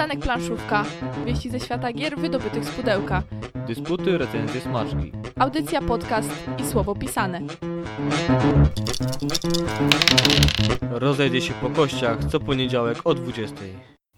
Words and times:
Przystanek 0.00 0.24
Planszówka. 0.24 0.84
Wieści 1.26 1.50
ze 1.50 1.60
świata 1.60 1.92
gier 1.92 2.18
wydobytych 2.18 2.64
z 2.64 2.70
pudełka. 2.70 3.22
Dysputy, 3.66 4.18
recenzje, 4.18 4.60
smaczki. 4.60 5.12
Audycja, 5.38 5.82
podcast 5.82 6.30
i 6.58 6.66
słowo 6.66 6.94
pisane. 6.94 7.40
Rozejdzie 10.90 11.40
się 11.40 11.54
po 11.54 11.70
kościach 11.70 12.18
co 12.24 12.40
poniedziałek 12.40 12.98
o 13.04 13.14
20. 13.14 13.56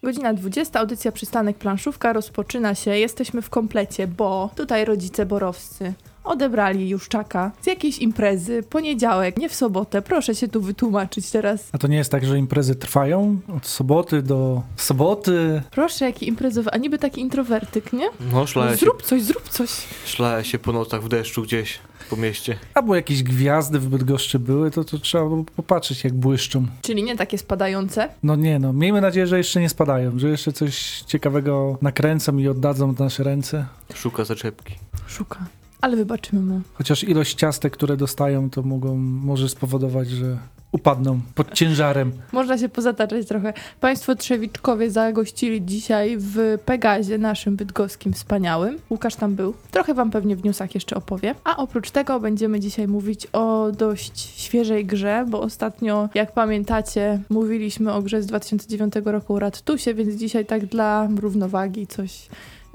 Godzina 0.03 0.35
20, 0.35 0.81
audycja 0.81 1.13
Przystanek 1.13 1.59
Planszówka 1.59 2.13
rozpoczyna 2.13 2.75
się. 2.75 2.99
Jesteśmy 2.99 3.43
w 3.43 3.51
komplecie, 3.51 4.07
bo 4.07 4.51
tutaj 4.57 4.85
rodzice 4.85 5.27
borowscy 5.27 5.93
odebrali 6.25 6.89
Juszczaka 6.89 7.51
z 7.63 7.67
jakiejś 7.67 7.99
imprezy, 7.99 8.63
poniedziałek, 8.71 9.37
nie 9.37 9.49
w 9.49 9.55
sobotę. 9.55 10.03
Proszę 10.03 10.35
się 10.35 10.49
tu 10.49 10.61
wytłumaczyć 10.61 11.31
teraz. 11.31 11.69
A 11.73 11.79
to 11.79 11.87
nie 11.89 11.97
jest 11.97 12.11
tak, 12.11 12.25
że 12.25 12.39
imprezy 12.39 12.75
trwają 12.75 13.39
od 13.57 13.67
soboty 13.67 14.23
do 14.23 14.63
soboty? 14.77 15.63
Proszę, 15.71 16.05
jaki 16.05 16.29
imprezowy, 16.29 16.71
a 16.71 16.77
niby 16.77 16.99
taki 16.99 17.21
introwertyk, 17.21 17.93
nie? 17.93 18.07
No, 18.21 18.27
No, 18.33 18.47
szlaję 18.47 18.71
się, 18.71 18.77
zrób 18.77 19.03
coś, 19.03 19.23
zrób 19.23 19.49
coś. 19.49 19.71
szlaję 20.07 20.45
się 20.45 20.59
po 20.59 20.73
nocach 20.73 21.03
w 21.03 21.09
deszczu 21.09 21.43
gdzieś 21.43 21.79
po 22.11 22.17
mieście. 22.17 22.59
Albo 22.75 22.97
jakieś 22.97 23.23
gwiazdy 23.23 23.79
w 23.79 23.89
Bydgoszczy 23.89 24.39
były, 24.39 24.71
to, 24.71 24.85
to 24.85 24.99
trzeba 24.99 25.25
było 25.25 25.45
popatrzeć 25.57 26.05
jak 26.05 26.13
błyszczą. 26.13 26.67
Czyli 26.83 27.03
nie 27.03 27.17
takie 27.17 27.39
spadające. 27.39 28.09
No 28.23 28.37
nie 28.37 28.59
no, 28.59 28.73
miejmy 28.73 29.01
nadzieję, 29.01 29.27
że 29.27 29.39
jeszcze 29.39 29.61
nie 29.61 29.69
spadają, 29.69 30.19
że 30.19 30.29
jeszcze 30.29 30.53
coś 30.53 31.03
ciekawego 31.07 31.79
nakręcą 31.83 32.37
i 32.39 32.49
oddadzą 32.49 32.93
w 32.95 32.99
nasze 33.01 33.23
ręce. 33.25 33.67
Szuka 33.95 34.25
zaczepki. 34.25 34.75
Szuka. 35.07 35.39
Ale 35.83 35.97
wybaczymy 35.97 36.41
mu. 36.41 36.61
Chociaż 36.75 37.05
ilość 37.05 37.35
ciastek, 37.35 37.73
które 37.73 37.97
dostają, 37.97 38.51
to 38.51 38.63
mogą, 38.63 38.97
może 38.97 39.49
spowodować, 39.49 40.09
że 40.09 40.39
upadną 40.73 41.21
pod 41.35 41.53
ciężarem. 41.53 42.13
Można 42.33 42.59
się 42.59 42.69
pozataczać 42.69 43.27
trochę. 43.27 43.53
Państwo 43.81 44.15
Trzewiczkowie 44.15 44.91
zagościli 44.91 45.65
dzisiaj 45.65 46.17
w 46.19 46.59
Pegazie, 46.65 47.19
naszym 47.19 47.57
bydgoskim 47.57 48.13
wspaniałym. 48.13 48.79
Łukasz 48.91 49.17
tam 49.17 49.35
był. 49.35 49.55
Trochę 49.71 49.95
wam 49.95 50.11
pewnie 50.11 50.37
w 50.37 50.45
newsach 50.45 50.75
jeszcze 50.75 50.97
opowie. 50.97 51.35
A 51.45 51.57
oprócz 51.57 51.91
tego 51.91 52.21
będziemy 52.21 52.61
dzisiaj 52.61 52.89
mówić 52.89 53.27
o 53.33 53.73
dość 53.79 54.41
świeżej 54.41 54.87
grze, 54.87 55.25
bo 55.29 55.41
ostatnio, 55.41 56.09
jak 56.15 56.33
pamiętacie, 56.33 57.21
mówiliśmy 57.31 57.93
o 57.93 58.03
grze 58.03 58.23
z 58.23 58.27
2009 58.27 58.95
roku 59.05 59.39
Rattusie, 59.39 59.95
więc 59.95 60.15
dzisiaj 60.15 60.47
tak 60.47 60.67
dla 60.67 61.09
równowagi 61.21 61.87
coś 61.87 62.29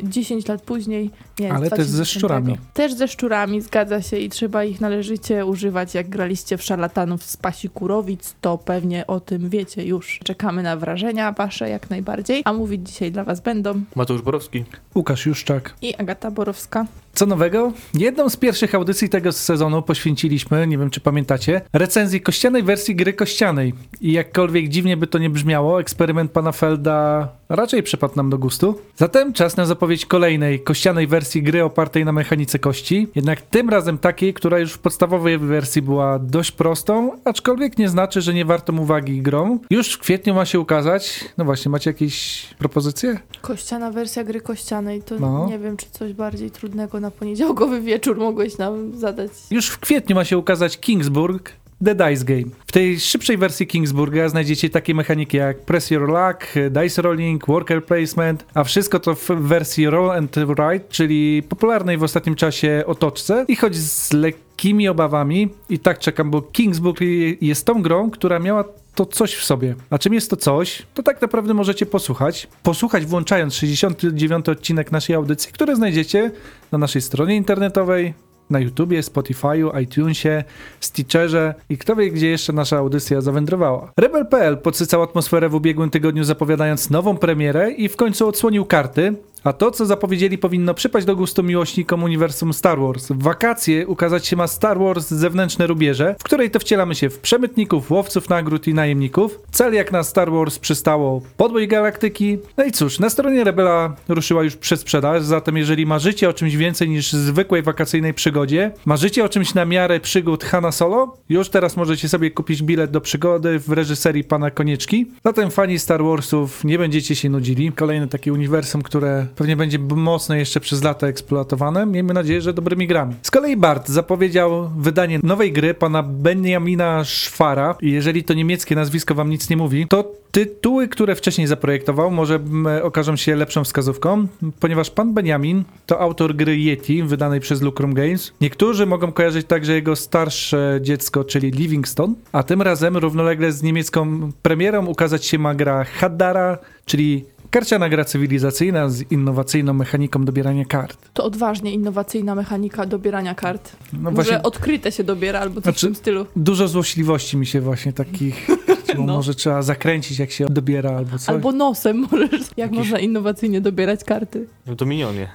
10 0.04 0.48
lat 0.48 0.62
później. 0.62 1.12
Nie, 1.40 1.54
Ale 1.54 1.70
też 1.70 1.88
ze 1.88 1.94
2010. 1.94 2.18
szczurami. 2.18 2.58
Też 2.74 2.94
ze 2.94 3.08
szczurami, 3.08 3.62
zgadza 3.62 4.02
się 4.02 4.18
i 4.18 4.30
trzeba 4.30 4.64
ich 4.64 4.82
należycie 4.82 5.46
używać. 5.46 5.94
Jak 5.94 6.10
graliście 6.10 6.58
w 6.58 6.64
szarlatanów 6.64 7.24
z 7.24 7.38
pasi 7.38 7.70
Kurowic, 7.70 8.36
to 8.42 8.58
pewnie 8.58 9.08
o 9.08 9.20
tym 9.20 9.50
wiecie 9.50 9.86
już. 9.86 10.20
Czekamy 10.24 10.64
na 10.64 10.78
wrażenia 10.78 11.32
wasze 11.32 11.70
jak 11.70 11.90
najbardziej, 11.90 12.42
a 12.46 12.54
mówić 12.54 12.90
dzisiaj 12.90 13.12
dla 13.12 13.24
was 13.24 13.40
będą 13.42 13.82
Mateusz 13.96 14.22
Borowski. 14.22 14.64
Łukasz 14.96 15.26
Juszczak. 15.26 15.74
i 15.82 15.96
Agata 15.96 16.32
Borowska. 16.32 16.86
Co 17.18 17.26
nowego? 17.26 17.72
Jedną 17.94 18.30
z 18.30 18.38
pierwszych 18.38 18.76
audycji 18.76 19.10
tego 19.10 19.32
sezonu 19.32 19.82
poświęciliśmy, 19.82 20.68
nie 20.68 20.78
wiem 20.78 20.90
czy 20.90 21.00
pamiętacie, 21.02 21.62
recenzji 21.74 22.22
kościanej 22.22 22.64
wersji 22.64 22.96
gry 22.96 23.14
kościanej. 23.14 23.74
I 24.02 24.12
jakkolwiek 24.12 24.68
dziwnie 24.68 24.98
by 24.98 25.08
to 25.08 25.18
nie 25.18 25.30
brzmiało, 25.30 25.80
eksperyment 25.80 26.32
pana 26.32 26.52
Felda 26.52 27.28
raczej 27.50 27.84
przypadł 27.84 28.14
nam 28.16 28.30
do 28.30 28.38
gustu. 28.38 28.80
Zatem 28.96 29.34
czas 29.34 29.58
na 29.58 29.66
zapowiedź 29.66 30.06
kolejnej 30.06 30.60
kościanej 30.60 31.08
wersji 31.08 31.44
gry 31.44 31.64
opartej 31.64 32.06
na 32.06 32.12
mechanice 32.12 32.60
kości. 32.60 33.08
Jednak 33.16 33.42
tym 33.42 33.70
razem 33.70 33.98
takiej, 33.98 34.34
która 34.34 34.60
już 34.60 34.74
w 34.74 34.80
podstawowej 34.80 35.38
wersji 35.38 35.82
była 35.82 36.20
dość 36.20 36.52
prostą, 36.52 37.12
aczkolwiek 37.26 37.78
nie 37.78 37.90
znaczy, 37.90 38.22
że 38.22 38.34
nie 38.34 38.46
warto 38.46 38.74
uwagi 38.74 39.22
grą. 39.22 39.60
Już 39.70 39.94
w 39.94 40.00
kwietniu 40.00 40.34
ma 40.34 40.46
się 40.46 40.60
ukazać. 40.60 41.26
No 41.38 41.46
właśnie, 41.46 41.72
macie 41.72 41.90
jakieś 41.90 42.46
propozycje? 42.60 43.20
Kościana 43.42 43.92
wersja 43.92 44.24
gry 44.24 44.42
kościanej, 44.42 45.02
to 45.02 45.16
No. 45.20 45.48
nie 45.50 45.60
wiem, 45.60 45.78
czy 45.78 45.86
coś 45.92 46.14
bardziej 46.14 46.52
trudnego 46.52 47.00
na 47.00 47.07
poniedziałkowy 47.12 47.82
wieczór 47.82 48.18
mogłeś 48.18 48.58
nam 48.58 48.98
zadać. 48.98 49.32
Już 49.52 49.70
w 49.70 49.80
kwietniu 49.80 50.16
ma 50.16 50.26
się 50.26 50.38
ukazać 50.38 50.80
Kingsburg 50.80 51.54
The 51.86 51.96
Dice 51.96 52.26
Game. 52.26 52.50
W 52.66 52.72
tej 52.72 53.00
szybszej 53.00 53.38
wersji 53.38 53.68
Kingsburga 53.68 54.30
znajdziecie 54.30 54.70
takie 54.70 54.94
mechaniki 54.94 55.38
jak 55.38 55.62
Press 55.62 55.92
Your 55.92 56.10
Luck, 56.10 56.54
Dice 56.72 57.02
Rolling, 57.02 57.48
Worker 57.48 57.86
Placement, 57.86 58.46
a 58.54 58.64
wszystko 58.64 59.00
to 59.00 59.16
w 59.16 59.28
wersji 59.28 59.90
Roll 59.90 60.12
and 60.12 60.36
Write, 60.36 60.86
czyli 60.90 61.44
popularnej 61.50 61.98
w 61.98 62.04
ostatnim 62.04 62.36
czasie 62.36 62.84
otoczce 62.86 63.46
i 63.48 63.56
choć 63.56 63.76
z 63.76 64.14
lekkimi 64.14 64.88
obawami 64.88 65.50
i 65.70 65.80
tak 65.80 66.00
czekam, 66.00 66.32
bo 66.32 66.42
Kingsburg 66.42 67.00
jest 67.42 67.66
tą 67.66 67.82
grą, 67.82 68.12
która 68.12 68.40
miała 68.40 68.64
to 68.98 69.06
coś 69.06 69.36
w 69.36 69.44
sobie. 69.44 69.76
A 69.90 69.98
czym 69.98 70.14
jest 70.14 70.30
to 70.30 70.38
coś? 70.38 70.84
To 70.94 71.04
tak 71.04 71.22
naprawdę 71.22 71.54
możecie 71.54 71.86
posłuchać. 71.86 72.48
Posłuchać 72.64 73.06
włączając 73.06 73.54
69 73.54 74.50
odcinek 74.50 74.92
naszej 74.92 75.16
audycji, 75.16 75.54
który 75.54 75.76
znajdziecie 75.76 76.32
na 76.72 76.78
naszej 76.78 77.02
stronie 77.02 77.36
internetowej, 77.36 78.14
na 78.50 78.60
YouTubie, 78.60 79.02
Spotify'u, 79.02 79.82
iTunesie, 79.82 80.44
Stitcherze 80.80 81.54
i 81.70 81.78
kto 81.78 81.96
wie, 81.96 82.12
gdzie 82.12 82.30
jeszcze 82.30 82.54
nasza 82.54 82.78
audycja 82.78 83.22
zawędrowała. 83.22 83.92
Rebel.pl 83.98 84.58
podsycał 84.58 85.04
atmosferę 85.04 85.50
w 85.50 85.56
ubiegłym 85.56 85.90
tygodniu 85.90 86.24
zapowiadając 86.24 86.90
nową 86.90 87.18
premierę 87.18 87.72
i 87.72 87.90
w 87.90 87.96
końcu 87.96 88.28
odsłonił 88.28 88.66
karty, 88.66 89.16
a 89.48 89.54
to, 89.54 89.72
co 89.72 89.86
zapowiedzieli, 89.86 90.38
powinno 90.38 90.74
przypaść 90.74 91.06
do 91.06 91.16
gustu 91.16 91.44
miłośnikom 91.44 92.04
uniwersum 92.04 92.54
Star 92.54 92.80
Wars. 92.80 93.08
W 93.08 93.24
wakacje 93.24 93.88
ukazać 93.88 94.28
się 94.28 94.36
ma 94.36 94.48
Star 94.48 94.80
Wars 94.80 95.08
Zewnętrzne 95.08 95.68
Rubieże, 95.68 96.16
w 96.20 96.24
której 96.24 96.52
to 96.52 96.60
wcielamy 96.60 96.96
się 96.96 97.10
w 97.10 97.20
przemytników, 97.20 97.92
łowców 97.92 98.30
nagród 98.30 98.68
i 98.68 98.74
najemników. 98.74 99.40
Cel 99.52 99.74
jak 99.74 99.92
na 99.92 100.04
Star 100.04 100.32
Wars 100.32 100.60
przystało 100.60 101.22
podbój 101.38 101.68
galaktyki. 101.68 102.38
No 102.58 102.64
i 102.64 102.72
cóż, 102.72 103.00
na 103.00 103.10
stronie 103.10 103.44
Rebela 103.44 103.96
ruszyła 104.08 104.44
już 104.44 104.56
przedsprzedaż, 104.56 105.24
zatem 105.24 105.58
jeżeli 105.58 105.86
marzycie 105.86 106.30
o 106.30 106.34
czymś 106.34 106.56
więcej 106.56 106.90
niż 106.90 107.14
zwykłej 107.14 107.62
wakacyjnej 107.64 108.14
przygodzie, 108.14 108.72
marzycie 108.86 109.24
o 109.24 109.30
czymś 109.30 109.54
na 109.54 109.66
miarę 109.66 110.00
przygód 110.00 110.44
Hanna 110.44 110.72
Solo, 110.72 111.18
już 111.30 111.50
teraz 111.50 111.78
możecie 111.78 112.10
sobie 112.10 112.32
kupić 112.32 112.64
bilet 112.64 112.92
do 112.92 113.02
przygody 113.02 113.60
w 113.60 113.70
reżyserii 113.70 114.24
pana 114.24 114.52
Konieczki. 114.52 115.06
Zatem 115.26 115.52
fani 115.52 115.80
Star 115.80 116.04
Warsów 116.04 116.64
nie 116.64 116.78
będziecie 116.78 117.16
się 117.16 117.30
nudzili. 117.30 117.72
Kolejne 117.72 118.08
takie 118.08 118.34
uniwersum, 118.34 118.82
które 118.82 119.28
pewnie 119.38 119.56
będzie 119.56 119.80
mocno 119.80 120.36
jeszcze 120.36 120.60
przez 120.60 120.84
lata 120.84 121.08
eksploatowane. 121.08 121.86
Miejmy 121.86 122.14
nadzieję, 122.14 122.42
że 122.42 122.54
dobrymi 122.54 122.88
grami. 122.88 123.16
Z 123.22 123.32
kolei 123.32 123.58
Bart 123.58 123.90
zapowiedział 123.90 124.70
wydanie 124.78 125.20
nowej 125.24 125.52
gry 125.52 125.74
pana 125.74 126.04
Benjamina 126.04 127.04
Szwara. 127.04 127.76
Jeżeli 127.82 128.24
to 128.24 128.34
niemieckie 128.34 128.76
nazwisko 128.76 129.16
wam 129.16 129.30
nic 129.30 129.50
nie 129.50 129.58
mówi, 129.58 129.86
to 129.90 130.12
tytuły, 130.32 130.88
które 130.88 131.16
wcześniej 131.16 131.48
zaprojektował, 131.48 132.12
może 132.12 132.36
m, 132.36 132.68
okażą 132.84 133.16
się 133.16 133.36
lepszą 133.36 133.64
wskazówką, 133.64 134.28
ponieważ 134.60 134.90
pan 134.90 135.14
Benjamin 135.14 135.64
to 135.86 136.00
autor 136.00 136.36
gry 136.36 136.58
Yeti, 136.58 137.04
wydanej 137.04 137.40
przez 137.40 137.62
Lucrum 137.62 137.94
Games. 137.94 138.34
Niektórzy 138.42 138.86
mogą 138.86 139.12
kojarzyć 139.12 139.48
także 139.48 139.74
jego 139.74 139.96
starsze 139.96 140.80
dziecko, 140.82 141.24
czyli 141.24 141.52
Livingstone, 141.52 142.14
a 142.32 142.44
tym 142.44 142.62
razem 142.62 142.98
równolegle 142.98 143.52
z 143.52 143.64
niemiecką 143.64 144.32
premierą 144.42 144.86
ukazać 144.86 145.26
się 145.26 145.40
ma 145.40 145.56
gra 145.56 145.84
Haddara, 145.84 146.58
czyli 146.86 147.26
karciana 147.52 147.90
gra 147.90 148.06
cywilizacyjna 148.06 148.90
z 148.90 149.12
innowacyjną 149.12 149.74
mechaniką 149.74 150.26
dobierania 150.26 150.66
kart. 150.66 150.98
To 151.14 151.24
odważnie 151.24 151.72
innowacyjna 151.72 152.36
mechanika 152.36 152.86
dobierania 152.86 153.36
kart. 153.36 153.76
No 153.94 154.00
Może 154.00 154.16
właśnie 154.16 154.42
odkryte 154.44 154.92
się 154.92 155.04
dobiera 155.04 155.40
albo 155.40 155.56
coś 155.56 155.64
Znaczy- 155.64 155.80
w 155.88 155.90
tym 155.90 155.96
stylu. 155.96 156.26
dużo 156.36 156.68
złośliwości 156.68 157.38
mi 157.38 157.46
się 157.46 157.62
właśnie 157.62 157.94
takich, 157.94 158.48
No. 158.98 159.04
może 159.04 159.36
trzeba 159.36 159.62
zakręcić 159.62 160.20
jak 160.20 160.32
się 160.32 160.46
dobiera 160.46 160.92
albo 160.98 161.18
coś. 161.18 161.30
Albo 161.30 161.52
nosem 161.52 161.98
możesz. 162.12 162.32
Jak 162.32 162.58
Jakiś- 162.58 162.78
można 162.78 163.00
innowacyjnie 163.00 163.62
dobierać 163.62 164.04
karty? 164.04 164.48
No 164.68 164.76
to 164.76 164.86
minionie. 164.86 165.28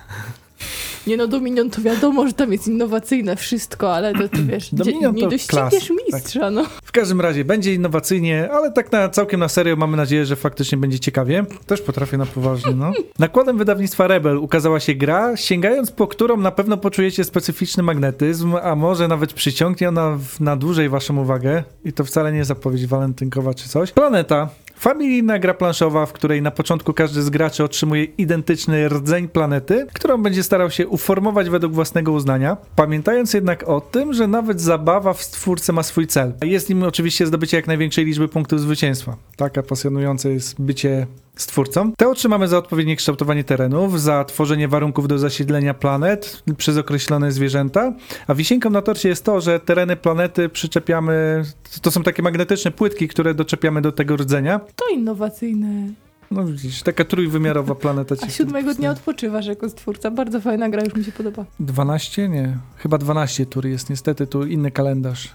Nie 1.06 1.16
no, 1.16 1.26
Dominion 1.26 1.70
to 1.70 1.82
wiadomo, 1.82 2.26
że 2.26 2.32
tam 2.32 2.52
jest 2.52 2.68
innowacyjne 2.68 3.36
wszystko, 3.36 3.94
ale 3.94 4.12
to 4.12 4.28
ty 4.28 4.44
wiesz, 4.44 4.68
Dominion 4.74 5.14
nie 5.14 5.22
to 5.22 5.30
dościgniesz 5.30 5.92
mistrza, 6.06 6.50
no. 6.50 6.64
W 6.82 6.92
każdym 6.92 7.20
razie 7.20 7.44
będzie 7.44 7.74
innowacyjnie, 7.74 8.50
ale 8.52 8.72
tak 8.72 8.92
na 8.92 9.08
całkiem 9.08 9.40
na 9.40 9.48
serio 9.48 9.76
mamy 9.76 9.96
nadzieję, 9.96 10.26
że 10.26 10.36
faktycznie 10.36 10.78
będzie 10.78 10.98
ciekawie. 11.00 11.44
Też 11.66 11.80
potrafię 11.80 12.18
na 12.18 12.26
poważnie, 12.26 12.74
no. 12.74 12.92
Nakładem 13.18 13.58
wydawnictwa 13.58 14.06
Rebel 14.06 14.38
ukazała 14.38 14.80
się 14.80 14.94
gra, 14.94 15.36
sięgając 15.36 15.90
po 15.90 16.06
którą 16.06 16.36
na 16.36 16.50
pewno 16.50 16.76
poczujecie 16.76 17.24
specyficzny 17.24 17.82
magnetyzm, 17.82 18.56
a 18.62 18.76
może 18.76 19.08
nawet 19.08 19.32
przyciągnie 19.32 19.88
ona 19.88 20.18
na 20.40 20.56
dłużej 20.56 20.88
waszą 20.88 21.18
uwagę. 21.18 21.64
I 21.84 21.92
to 21.92 22.04
wcale 22.04 22.32
nie 22.32 22.44
zapowiedź 22.44 22.86
walentynkowa 22.86 23.54
czy 23.54 23.68
coś. 23.68 23.92
Planeta. 23.92 24.48
Familijna 24.82 25.38
gra 25.38 25.54
planszowa, 25.54 26.06
w 26.06 26.12
której 26.12 26.42
na 26.42 26.50
początku 26.50 26.92
każdy 26.92 27.22
z 27.22 27.30
graczy 27.30 27.64
otrzymuje 27.64 28.04
identyczny 28.04 28.88
rdzeń 28.88 29.28
planety, 29.28 29.86
którą 29.92 30.22
będzie 30.22 30.42
starał 30.42 30.70
się 30.70 30.88
uformować 30.88 31.50
według 31.50 31.72
własnego 31.72 32.12
uznania, 32.12 32.56
pamiętając 32.76 33.34
jednak 33.34 33.68
o 33.68 33.80
tym, 33.80 34.12
że 34.12 34.26
nawet 34.26 34.60
zabawa 34.60 35.12
w 35.12 35.22
stwórce 35.22 35.72
ma 35.72 35.82
swój 35.82 36.06
cel. 36.06 36.32
Jest 36.42 36.68
nim 36.68 36.82
oczywiście 36.82 37.26
zdobycie 37.26 37.56
jak 37.56 37.66
największej 37.66 38.04
liczby 38.04 38.28
punktów 38.28 38.60
zwycięstwa. 38.60 39.16
Taka 39.36 39.62
pasjonujące 39.62 40.30
jest 40.30 40.60
bycie 40.60 41.06
stwórcą. 41.36 41.92
Te 41.96 42.08
otrzymamy 42.08 42.48
za 42.48 42.58
odpowiednie 42.58 42.96
kształtowanie 42.96 43.44
terenów, 43.44 44.00
za 44.00 44.24
tworzenie 44.24 44.68
warunków 44.68 45.08
do 45.08 45.18
zasiedlenia 45.18 45.74
planet 45.74 46.42
przez 46.56 46.76
określone 46.76 47.32
zwierzęta, 47.32 47.92
a 48.26 48.34
wisienką 48.34 48.70
na 48.70 48.82
torcie 48.82 49.08
jest 49.08 49.24
to, 49.24 49.40
że 49.40 49.60
tereny 49.60 49.96
planety 49.96 50.48
przyczepiamy, 50.48 51.44
to 51.82 51.90
są 51.90 52.02
takie 52.02 52.22
magnetyczne 52.22 52.70
płytki, 52.70 53.08
które 53.08 53.34
doczepiamy 53.34 53.80
do 53.80 53.92
tego 53.92 54.16
rdzenia 54.16 54.60
To 54.76 54.88
innowacyjne. 54.88 55.88
No 56.30 56.44
widzisz, 56.44 56.82
taka 56.82 57.04
trójwymiarowa 57.04 57.74
planeta 57.74 58.14
A 58.22 58.28
siódmego 58.28 58.74
dnia 58.74 58.90
odpoczywasz 58.90 59.46
jako 59.46 59.68
stwórca. 59.68 60.10
Bardzo 60.10 60.40
fajna 60.40 60.68
gra, 60.68 60.84
już 60.84 60.94
mi 60.94 61.04
się 61.04 61.12
podoba. 61.12 61.44
12? 61.60 62.28
Nie, 62.28 62.56
chyba 62.76 62.98
12 62.98 63.46
tur 63.46 63.66
jest, 63.66 63.90
niestety 63.90 64.26
tu 64.26 64.46
inny 64.46 64.70
kalendarz. 64.70 65.28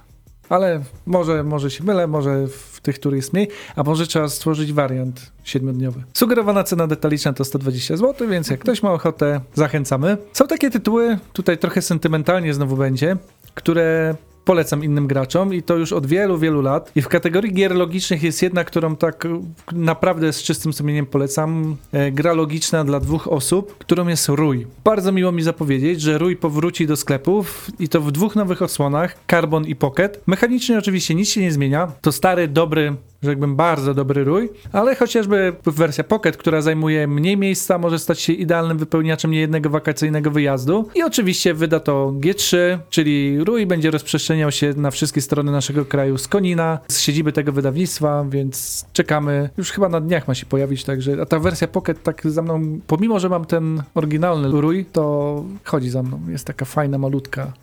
Ale 0.49 0.81
może, 1.05 1.43
może 1.43 1.71
się 1.71 1.83
mylę, 1.83 2.07
może 2.07 2.47
w 2.47 2.81
tych 2.81 2.99
tur 2.99 3.15
jest 3.15 3.33
mniej, 3.33 3.47
a 3.75 3.83
może 3.83 4.07
trzeba 4.07 4.29
stworzyć 4.29 4.73
wariant 4.73 5.31
siedmiodniowy. 5.43 6.03
Sugerowana 6.13 6.63
cena 6.63 6.87
detaliczna 6.87 7.33
to 7.33 7.45
120 7.45 7.97
zł, 7.97 8.27
więc 8.27 8.49
jak 8.49 8.59
ktoś 8.59 8.83
ma 8.83 8.91
ochotę, 8.91 9.41
zachęcamy. 9.53 10.17
Są 10.33 10.47
takie 10.47 10.69
tytuły, 10.69 11.17
tutaj 11.33 11.57
trochę 11.57 11.81
sentymentalnie 11.81 12.53
znowu 12.53 12.77
będzie, 12.77 13.17
które 13.53 14.15
polecam 14.47 14.83
innym 14.83 15.07
graczom 15.07 15.53
i 15.53 15.63
to 15.63 15.75
już 15.75 15.93
od 15.93 16.05
wielu, 16.05 16.37
wielu 16.37 16.61
lat. 16.61 16.91
I 16.95 17.01
w 17.01 17.07
kategorii 17.07 17.53
gier 17.53 17.75
logicznych 17.75 18.23
jest 18.23 18.41
jedna, 18.41 18.63
którą 18.63 18.95
tak 18.95 19.27
naprawdę 19.71 20.33
z 20.33 20.43
czystym 20.43 20.73
sumieniem 20.73 21.05
polecam. 21.05 21.75
E, 21.91 22.11
gra 22.11 22.33
logiczna 22.33 22.83
dla 22.83 22.99
dwóch 22.99 23.27
osób, 23.27 23.77
którą 23.77 24.07
jest 24.07 24.27
Rój. 24.27 24.67
Bardzo 24.83 25.11
miło 25.11 25.31
mi 25.31 25.43
zapowiedzieć, 25.43 26.01
że 26.01 26.17
Rój 26.17 26.35
powróci 26.35 26.87
do 26.87 26.95
sklepów 26.95 27.71
i 27.79 27.89
to 27.89 28.01
w 28.01 28.11
dwóch 28.11 28.35
nowych 28.35 28.61
odsłonach, 28.61 29.17
Carbon 29.31 29.65
i 29.65 29.75
Pocket. 29.75 30.21
Mechanicznie 30.27 30.77
oczywiście 30.77 31.15
nic 31.15 31.29
się 31.29 31.41
nie 31.41 31.51
zmienia. 31.51 31.91
To 32.01 32.11
stary, 32.11 32.47
dobry, 32.47 32.95
rzekłbym 33.27 33.55
bardzo 33.55 33.93
dobry 33.93 34.23
rój, 34.23 34.49
ale 34.71 34.95
chociażby 34.95 35.53
wersja 35.65 36.03
Pocket, 36.03 36.37
która 36.37 36.61
zajmuje 36.61 37.07
mniej 37.07 37.37
miejsca, 37.37 37.77
może 37.77 37.99
stać 37.99 38.19
się 38.19 38.33
idealnym 38.33 38.77
wypełniaczem 38.77 39.31
niejednego 39.31 39.69
wakacyjnego 39.69 40.31
wyjazdu. 40.31 40.89
I 40.95 41.03
oczywiście 41.03 41.53
wyda 41.53 41.79
to 41.79 42.13
G3, 42.19 42.77
czyli 42.89 43.43
rój 43.43 43.65
będzie 43.65 43.91
rozprzestrzeniał 43.91 44.51
się 44.51 44.73
na 44.77 44.91
wszystkie 44.91 45.21
strony 45.21 45.51
naszego 45.51 45.85
kraju 45.85 46.17
z 46.17 46.27
Konina, 46.27 46.79
z 46.87 46.99
siedziby 46.99 47.31
tego 47.31 47.51
wydawnictwa, 47.51 48.25
więc 48.29 48.85
czekamy. 48.93 49.49
Już 49.57 49.71
chyba 49.71 49.89
na 49.89 50.01
dniach 50.01 50.27
ma 50.27 50.35
się 50.35 50.45
pojawić, 50.45 50.83
także 50.83 51.21
a 51.21 51.25
ta 51.25 51.39
wersja 51.39 51.67
Pocket 51.67 52.03
tak 52.03 52.21
za 52.25 52.41
mną, 52.41 52.79
pomimo, 52.87 53.19
że 53.19 53.29
mam 53.29 53.45
ten 53.45 53.83
oryginalny 53.95 54.61
rój, 54.61 54.85
to 54.91 55.43
chodzi 55.63 55.89
za 55.89 56.03
mną. 56.03 56.19
Jest 56.27 56.45
taka 56.45 56.65
fajna, 56.65 56.97
malutka. 56.97 57.53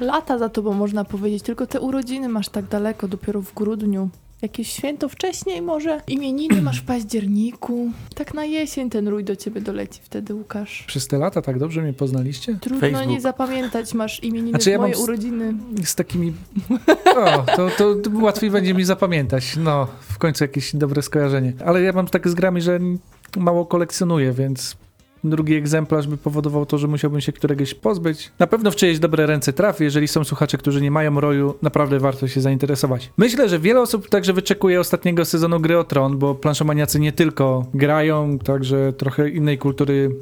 Lata 0.00 0.38
za 0.38 0.48
tobą 0.48 0.72
można 0.72 1.04
powiedzieć, 1.04 1.42
tylko 1.42 1.66
te 1.66 1.80
urodziny 1.80 2.28
masz 2.28 2.48
tak 2.48 2.64
daleko, 2.64 3.08
dopiero 3.08 3.42
w 3.42 3.54
grudniu. 3.54 4.08
Jakieś 4.42 4.72
święto 4.72 5.08
wcześniej 5.08 5.62
może? 5.62 6.00
Imieniny 6.08 6.62
masz 6.62 6.80
w 6.80 6.84
październiku. 6.84 7.90
Tak 8.14 8.34
na 8.34 8.44
jesień 8.44 8.90
ten 8.90 9.08
rój 9.08 9.24
do 9.24 9.36
ciebie 9.36 9.60
doleci 9.60 10.00
wtedy, 10.02 10.34
Łukasz. 10.34 10.84
Przez 10.86 11.06
te 11.08 11.18
lata 11.18 11.42
tak 11.42 11.58
dobrze 11.58 11.82
mnie 11.82 11.92
poznaliście? 11.92 12.58
Trudno 12.60 12.80
Facebook. 12.80 13.06
nie 13.08 13.20
zapamiętać, 13.20 13.94
masz 13.94 14.22
imieniny 14.24 14.50
Znaczy, 14.50 14.70
ja 14.70 14.78
moje 14.78 14.92
s- 14.94 15.00
urodziny. 15.00 15.54
z 15.84 15.94
takimi. 15.94 16.32
O, 17.16 17.42
to, 17.56 17.70
to, 17.78 17.94
to 17.94 18.10
łatwiej 18.20 18.50
będzie 18.50 18.74
mi 18.74 18.84
zapamiętać. 18.84 19.56
No, 19.56 19.86
w 20.00 20.18
końcu 20.18 20.44
jakieś 20.44 20.76
dobre 20.76 21.02
skojarzenie. 21.02 21.52
Ale 21.66 21.82
ja 21.82 21.92
mam 21.92 22.06
tak 22.06 22.28
z 22.28 22.34
grami, 22.34 22.60
że 22.60 22.78
mało 23.36 23.66
kolekcjonuję, 23.66 24.32
więc 24.32 24.76
drugi 25.24 25.54
egzemplarz 25.54 26.06
by 26.06 26.16
powodował 26.16 26.66
to, 26.66 26.78
że 26.78 26.88
musiałbym 26.88 27.20
się 27.20 27.32
któregoś 27.32 27.74
pozbyć. 27.74 28.32
Na 28.38 28.46
pewno 28.46 28.70
w 28.70 28.76
czyjeś 28.76 28.98
dobre 28.98 29.26
ręce 29.26 29.52
trafi. 29.52 29.84
Jeżeli 29.84 30.08
są 30.08 30.24
słuchacze, 30.24 30.58
którzy 30.58 30.80
nie 30.80 30.90
mają 30.90 31.20
roju, 31.20 31.54
naprawdę 31.62 31.98
warto 31.98 32.28
się 32.28 32.40
zainteresować. 32.40 33.10
Myślę, 33.16 33.48
że 33.48 33.58
wiele 33.58 33.80
osób 33.80 34.08
także 34.08 34.32
wyczekuje 34.32 34.80
ostatniego 34.80 35.24
sezonu 35.24 35.60
gry 35.60 35.78
o 35.78 35.84
Tron, 35.84 36.18
bo 36.18 36.34
planszomaniacy 36.34 37.00
nie 37.00 37.12
tylko 37.12 37.66
grają, 37.74 38.38
także 38.38 38.92
trochę 38.92 39.28
innej 39.28 39.58
kultury 39.58 40.16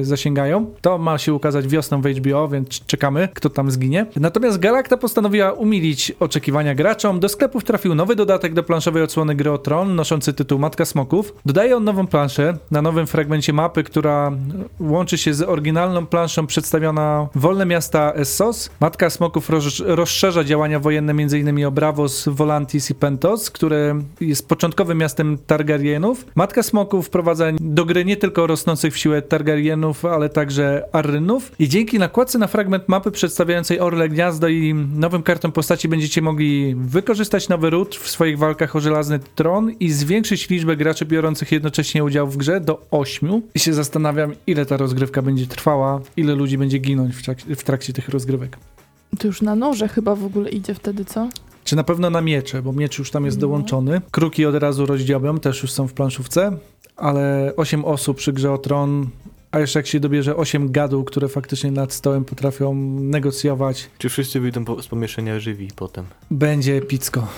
e, 0.00 0.04
zasięgają. 0.04 0.66
To 0.80 0.98
ma 0.98 1.18
się 1.18 1.34
ukazać 1.34 1.68
wiosną 1.68 2.00
w 2.00 2.06
HBO, 2.06 2.48
więc 2.48 2.68
czekamy, 2.68 3.28
kto 3.34 3.50
tam 3.50 3.70
zginie. 3.70 4.06
Natomiast 4.16 4.58
Galacta 4.58 4.96
postanowiła 4.96 5.52
umilić 5.52 6.12
oczekiwania 6.20 6.74
graczom. 6.74 7.20
Do 7.20 7.28
sklepów 7.28 7.64
trafił 7.64 7.94
nowy 7.94 8.16
dodatek 8.16 8.54
do 8.54 8.62
planszowej 8.62 9.02
odsłony 9.02 9.34
gry 9.34 9.50
o 9.50 9.58
Tron, 9.58 9.94
noszący 9.94 10.32
tytuł 10.32 10.58
Matka 10.58 10.84
Smoków. 10.84 11.34
Dodaje 11.46 11.76
on 11.76 11.84
nową 11.84 12.06
planszę 12.06 12.58
na 12.70 12.82
nowym 12.82 13.06
fragmencie 13.06 13.52
mapy, 13.52 13.84
która 13.84 14.27
łączy 14.80 15.18
się 15.18 15.34
z 15.34 15.42
oryginalną 15.42 16.06
planszą 16.06 16.46
przedstawiona 16.46 17.28
Wolne 17.34 17.66
Miasta 17.66 18.12
Essos. 18.12 18.70
Matka 18.80 19.10
Smoków 19.10 19.50
roz, 19.50 19.82
rozszerza 19.86 20.44
działania 20.44 20.80
wojenne 20.80 21.12
m.in. 21.12 21.64
o 21.64 21.70
Bravos, 21.70 22.28
Volantis 22.28 22.90
i 22.90 22.94
Pentos, 22.94 23.50
które 23.50 24.02
jest 24.20 24.48
początkowym 24.48 24.98
miastem 24.98 25.38
Targaryenów. 25.46 26.26
Matka 26.34 26.62
Smoków 26.62 27.06
wprowadza 27.06 27.46
do 27.60 27.84
gry 27.84 28.04
nie 28.04 28.16
tylko 28.16 28.46
rosnących 28.46 28.94
w 28.94 28.98
siłę 28.98 29.22
Targaryenów, 29.22 30.04
ale 30.04 30.28
także 30.28 30.82
Arrynów. 30.92 31.52
I 31.58 31.68
dzięki 31.68 31.98
nakładce 31.98 32.38
na 32.38 32.46
fragment 32.46 32.88
mapy 32.88 33.10
przedstawiającej 33.10 33.80
Orle 33.80 34.08
Gniazdo 34.08 34.48
i 34.48 34.74
nowym 34.74 35.22
kartom 35.22 35.52
postaci 35.52 35.88
będziecie 35.88 36.22
mogli 36.22 36.74
wykorzystać 36.74 37.48
nowy 37.48 37.70
ród 37.70 37.96
w 37.96 38.10
swoich 38.10 38.38
walkach 38.38 38.76
o 38.76 38.80
żelazny 38.80 39.20
tron 39.34 39.70
i 39.80 39.90
zwiększyć 39.90 40.48
liczbę 40.48 40.76
graczy 40.76 41.04
biorących 41.06 41.52
jednocześnie 41.52 42.04
udział 42.04 42.26
w 42.26 42.36
grze 42.36 42.60
do 42.60 42.86
8. 42.90 43.42
I 43.54 43.58
się 43.58 43.74
zastanawiam, 43.74 44.17
ile 44.46 44.66
ta 44.66 44.76
rozgrywka 44.76 45.22
będzie 45.22 45.46
trwała, 45.46 46.00
ile 46.16 46.34
ludzi 46.34 46.58
będzie 46.58 46.78
ginąć 46.78 47.14
w, 47.14 47.22
trak- 47.22 47.54
w 47.56 47.62
trakcie 47.64 47.92
tych 47.92 48.08
rozgrywek. 48.08 48.56
To 49.18 49.26
już 49.26 49.42
na 49.42 49.54
noże 49.54 49.88
chyba 49.88 50.14
w 50.14 50.24
ogóle 50.24 50.50
idzie 50.50 50.74
wtedy, 50.74 51.04
co? 51.04 51.28
Czy 51.64 51.76
na 51.76 51.84
pewno 51.84 52.10
na 52.10 52.20
miecze, 52.20 52.62
bo 52.62 52.72
miecz 52.72 52.98
już 52.98 53.10
tam 53.10 53.24
jest 53.24 53.36
No. 53.36 53.40
dołączony. 53.40 54.00
Kruki 54.10 54.46
od 54.46 54.54
razu 54.54 54.86
rozdziobią, 54.86 55.38
też 55.40 55.62
już 55.62 55.72
są 55.72 55.88
w 55.88 55.92
planszówce, 55.92 56.56
ale 56.96 57.52
8 57.56 57.84
osób 57.84 58.16
przy 58.16 58.32
grze 58.32 58.52
o 58.52 58.58
tron, 58.58 59.06
a 59.50 59.58
jeszcze 59.58 59.78
jak 59.78 59.86
się 59.86 60.00
dobierze 60.00 60.36
8 60.36 60.72
gadów, 60.72 61.04
które 61.04 61.28
faktycznie 61.28 61.70
nad 61.70 61.92
stołem 61.92 62.24
potrafią 62.24 62.74
negocjować, 63.00 63.90
Czy 63.98 64.08
wszyscy 64.08 64.40
wyjdą 64.40 64.64
po, 64.64 64.82
z 64.82 64.88
pomieszczenia 64.88 65.40
żywi 65.40 65.68
potem? 65.76 66.04
będzie 66.30 66.76
epicko. 66.76 67.28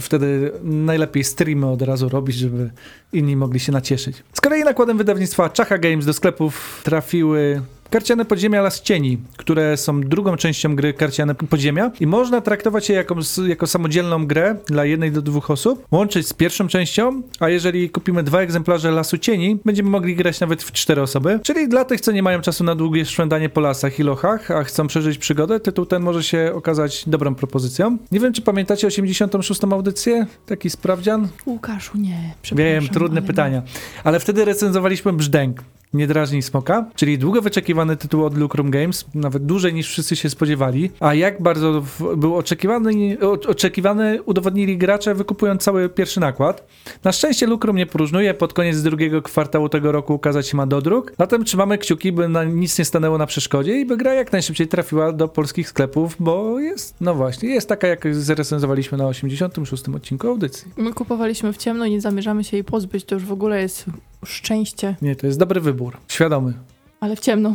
Wtedy 0.00 0.52
najlepiej 0.62 1.24
streamy 1.24 1.66
od 1.66 1.82
razu 1.82 2.08
robić, 2.08 2.36
żeby 2.36 2.70
inni 3.12 3.36
mogli 3.36 3.60
się 3.60 3.72
nacieszyć. 3.72 4.22
Z 4.32 4.40
kolei 4.40 4.64
nakładem 4.64 4.98
wydawnictwa 4.98 5.50
Czacha 5.50 5.78
Games 5.78 6.06
do 6.06 6.12
sklepów 6.12 6.80
trafiły 6.84 7.62
Karciane 7.90 8.24
Podziemia 8.24 8.62
Las 8.62 8.82
Cieni, 8.82 9.18
które 9.36 9.76
są 9.76 10.00
drugą 10.00 10.36
częścią 10.36 10.76
gry 10.76 10.94
Karciane 10.94 11.34
Podziemia 11.34 11.90
i 12.00 12.06
można 12.06 12.40
traktować 12.40 12.88
je 12.88 12.96
jako, 12.96 13.14
jako 13.46 13.66
samodzielną 13.66 14.26
grę 14.26 14.56
dla 14.66 14.84
jednej 14.84 15.12
do 15.12 15.22
dwóch 15.22 15.50
osób, 15.50 15.86
łączyć 15.90 16.28
z 16.28 16.32
pierwszą 16.32 16.68
częścią, 16.68 17.22
a 17.40 17.48
jeżeli 17.48 17.90
kupimy 17.90 18.22
dwa 18.22 18.40
egzemplarze 18.40 18.90
Lasu 18.90 19.18
Cieni, 19.18 19.58
będziemy 19.64 19.90
mogli 19.90 20.16
grać 20.16 20.40
nawet 20.40 20.62
w 20.62 20.72
cztery 20.72 21.02
osoby, 21.02 21.40
czyli 21.42 21.68
dla 21.68 21.84
tych, 21.84 22.00
co 22.00 22.12
nie 22.12 22.22
mają 22.22 22.40
czasu 22.40 22.64
na 22.64 22.74
długie 22.74 23.06
szwendanie 23.06 23.48
po 23.48 23.60
lasach 23.60 23.98
i 23.98 24.02
lochach, 24.02 24.50
a 24.50 24.64
chcą 24.64 24.86
przeżyć 24.86 25.18
przygodę, 25.18 25.60
tytuł 25.60 25.86
ten 25.86 26.02
może 26.02 26.22
się 26.22 26.52
okazać 26.54 27.04
dobrą 27.06 27.34
propozycją. 27.34 27.98
Nie 28.12 28.20
wiem, 28.20 28.32
czy 28.32 28.42
pamiętacie 28.42 28.86
86. 28.86 29.64
audycję? 29.64 30.26
Taki 30.46 30.70
sprawdzian? 30.70 31.28
Łukaszu, 31.46 31.98
nie. 31.98 32.34
przepraszam, 32.42 32.72
Wiem, 32.72 32.88
trudne 32.88 33.20
ale 33.20 33.26
pytania. 33.26 33.62
Ale 34.04 34.20
wtedy 34.20 34.44
recenzowaliśmy 34.44 35.12
Brzdęk. 35.12 35.62
Nie 35.94 36.42
smoka, 36.42 36.86
czyli 36.94 37.18
długo 37.18 37.42
wyczekiwany 37.42 37.96
tytuł 37.96 38.24
od 38.24 38.38
Lucrum 38.38 38.70
Games, 38.70 39.04
nawet 39.14 39.46
dłużej 39.46 39.74
niż 39.74 39.88
wszyscy 39.88 40.16
się 40.16 40.30
spodziewali. 40.30 40.90
A 41.00 41.14
jak 41.14 41.42
bardzo 41.42 41.82
był 42.16 42.36
oczekiwany, 42.36 43.16
oczekiwany 43.48 44.22
udowodnili 44.22 44.78
gracze 44.78 45.14
wykupując 45.14 45.62
cały 45.62 45.88
pierwszy 45.88 46.20
nakład. 46.20 46.66
Na 47.04 47.12
szczęście 47.12 47.46
Lucrum 47.46 47.76
nie 47.76 47.86
próżnuje, 47.86 48.34
pod 48.34 48.52
koniec 48.52 48.82
drugiego 48.82 49.22
kwartału 49.22 49.68
tego 49.68 49.92
roku 49.92 50.14
ukazać 50.14 50.48
się 50.48 50.56
ma 50.56 50.66
dodruk. 50.66 51.12
Zatem 51.18 51.44
trzymamy 51.44 51.78
kciuki, 51.78 52.12
by 52.12 52.28
na 52.28 52.44
nic 52.44 52.78
nie 52.78 52.84
stanęło 52.84 53.18
na 53.18 53.26
przeszkodzie 53.26 53.80
i 53.80 53.86
by 53.86 53.96
gra 53.96 54.14
jak 54.14 54.32
najszybciej 54.32 54.68
trafiła 54.68 55.12
do 55.12 55.28
polskich 55.28 55.68
sklepów, 55.68 56.16
bo 56.20 56.60
jest, 56.60 56.94
no 57.00 57.14
właśnie, 57.14 57.48
jest 57.48 57.68
taka 57.68 57.86
jak 57.86 58.14
zrecenzowaliśmy 58.14 58.98
na 58.98 59.06
86 59.06 59.88
odcinku 59.88 60.28
audycji. 60.28 60.72
My 60.76 60.92
kupowaliśmy 60.92 61.52
w 61.52 61.56
ciemno 61.56 61.84
i 61.84 61.90
nie 61.90 62.00
zamierzamy 62.00 62.44
się 62.44 62.56
jej 62.56 62.64
pozbyć. 62.64 63.04
To 63.04 63.14
już 63.14 63.24
w 63.24 63.32
ogóle 63.32 63.60
jest 63.60 63.84
szczęście. 64.24 64.96
Nie, 65.02 65.16
to 65.16 65.26
jest 65.26 65.38
dobry 65.38 65.60
wybór. 65.60 65.96
Świadomy. 66.08 66.52
Ale 67.00 67.16
w 67.16 67.20
ciemno. 67.20 67.54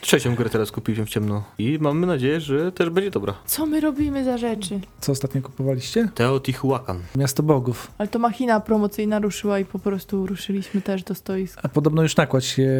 Trzecią 0.00 0.34
grę 0.34 0.50
teraz 0.50 0.70
kupiliśmy 0.70 1.06
w 1.06 1.08
ciemno 1.08 1.44
i 1.58 1.78
mamy 1.80 2.06
nadzieję, 2.06 2.40
że 2.40 2.72
też 2.72 2.90
będzie 2.90 3.10
dobra. 3.10 3.34
Co 3.46 3.66
my 3.66 3.80
robimy 3.80 4.24
za 4.24 4.38
rzeczy? 4.38 4.80
Co 5.00 5.12
ostatnio 5.12 5.42
kupowaliście? 5.42 6.08
Teotihuacan. 6.14 7.00
Miasto 7.16 7.42
Bogów. 7.42 7.90
Ale 7.98 8.08
to 8.08 8.18
machina 8.18 8.60
promocyjna 8.60 9.18
ruszyła 9.18 9.58
i 9.58 9.64
po 9.64 9.78
prostu 9.78 10.26
ruszyliśmy 10.26 10.82
też 10.82 11.02
do 11.02 11.14
stoisk. 11.14 11.60
A 11.62 11.68
podobno 11.68 12.02
już 12.02 12.16
nakład 12.16 12.44
się 12.44 12.70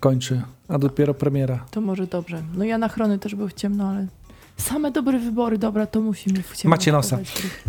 kończy, 0.00 0.42
a 0.68 0.78
dopiero 0.78 1.14
premiera. 1.14 1.64
To 1.70 1.80
może 1.80 2.06
dobrze. 2.06 2.42
No 2.54 2.64
i 2.64 2.72
anachrony 2.72 3.18
też 3.18 3.34
był 3.34 3.48
w 3.48 3.52
ciemno, 3.52 3.88
ale 3.88 4.06
same 4.62 4.90
dobre 4.90 5.18
wybory, 5.18 5.58
dobra, 5.58 5.86
to 5.86 6.00
musimy 6.00 6.42
ciemno. 6.56 6.70
Macie 6.70 6.92
nosa. 6.92 7.18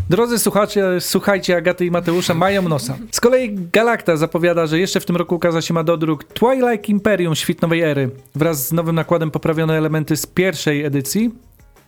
Drodzy 0.09 0.39
słuchacze, 0.39 1.01
słuchajcie, 1.01 1.57
Agaty 1.57 1.85
i 1.85 1.91
Mateusza 1.91 2.33
mają 2.33 2.69
nosa. 2.69 2.97
Z 3.11 3.19
kolei 3.19 3.55
Galacta 3.73 4.17
zapowiada, 4.17 4.67
że 4.67 4.79
jeszcze 4.79 4.99
w 4.99 5.05
tym 5.05 5.15
roku 5.15 5.35
ukaże 5.35 5.61
się 5.61 5.73
ma 5.73 5.83
dodruk 5.83 6.23
Twilight 6.23 6.89
Imperium 6.89 7.35
Świt 7.35 7.61
Nowej 7.61 7.81
Ery 7.81 8.09
wraz 8.35 8.67
z 8.67 8.71
nowym 8.71 8.95
nakładem 8.95 9.31
poprawione 9.31 9.77
elementy 9.77 10.17
z 10.17 10.25
pierwszej 10.25 10.85
edycji, 10.85 11.31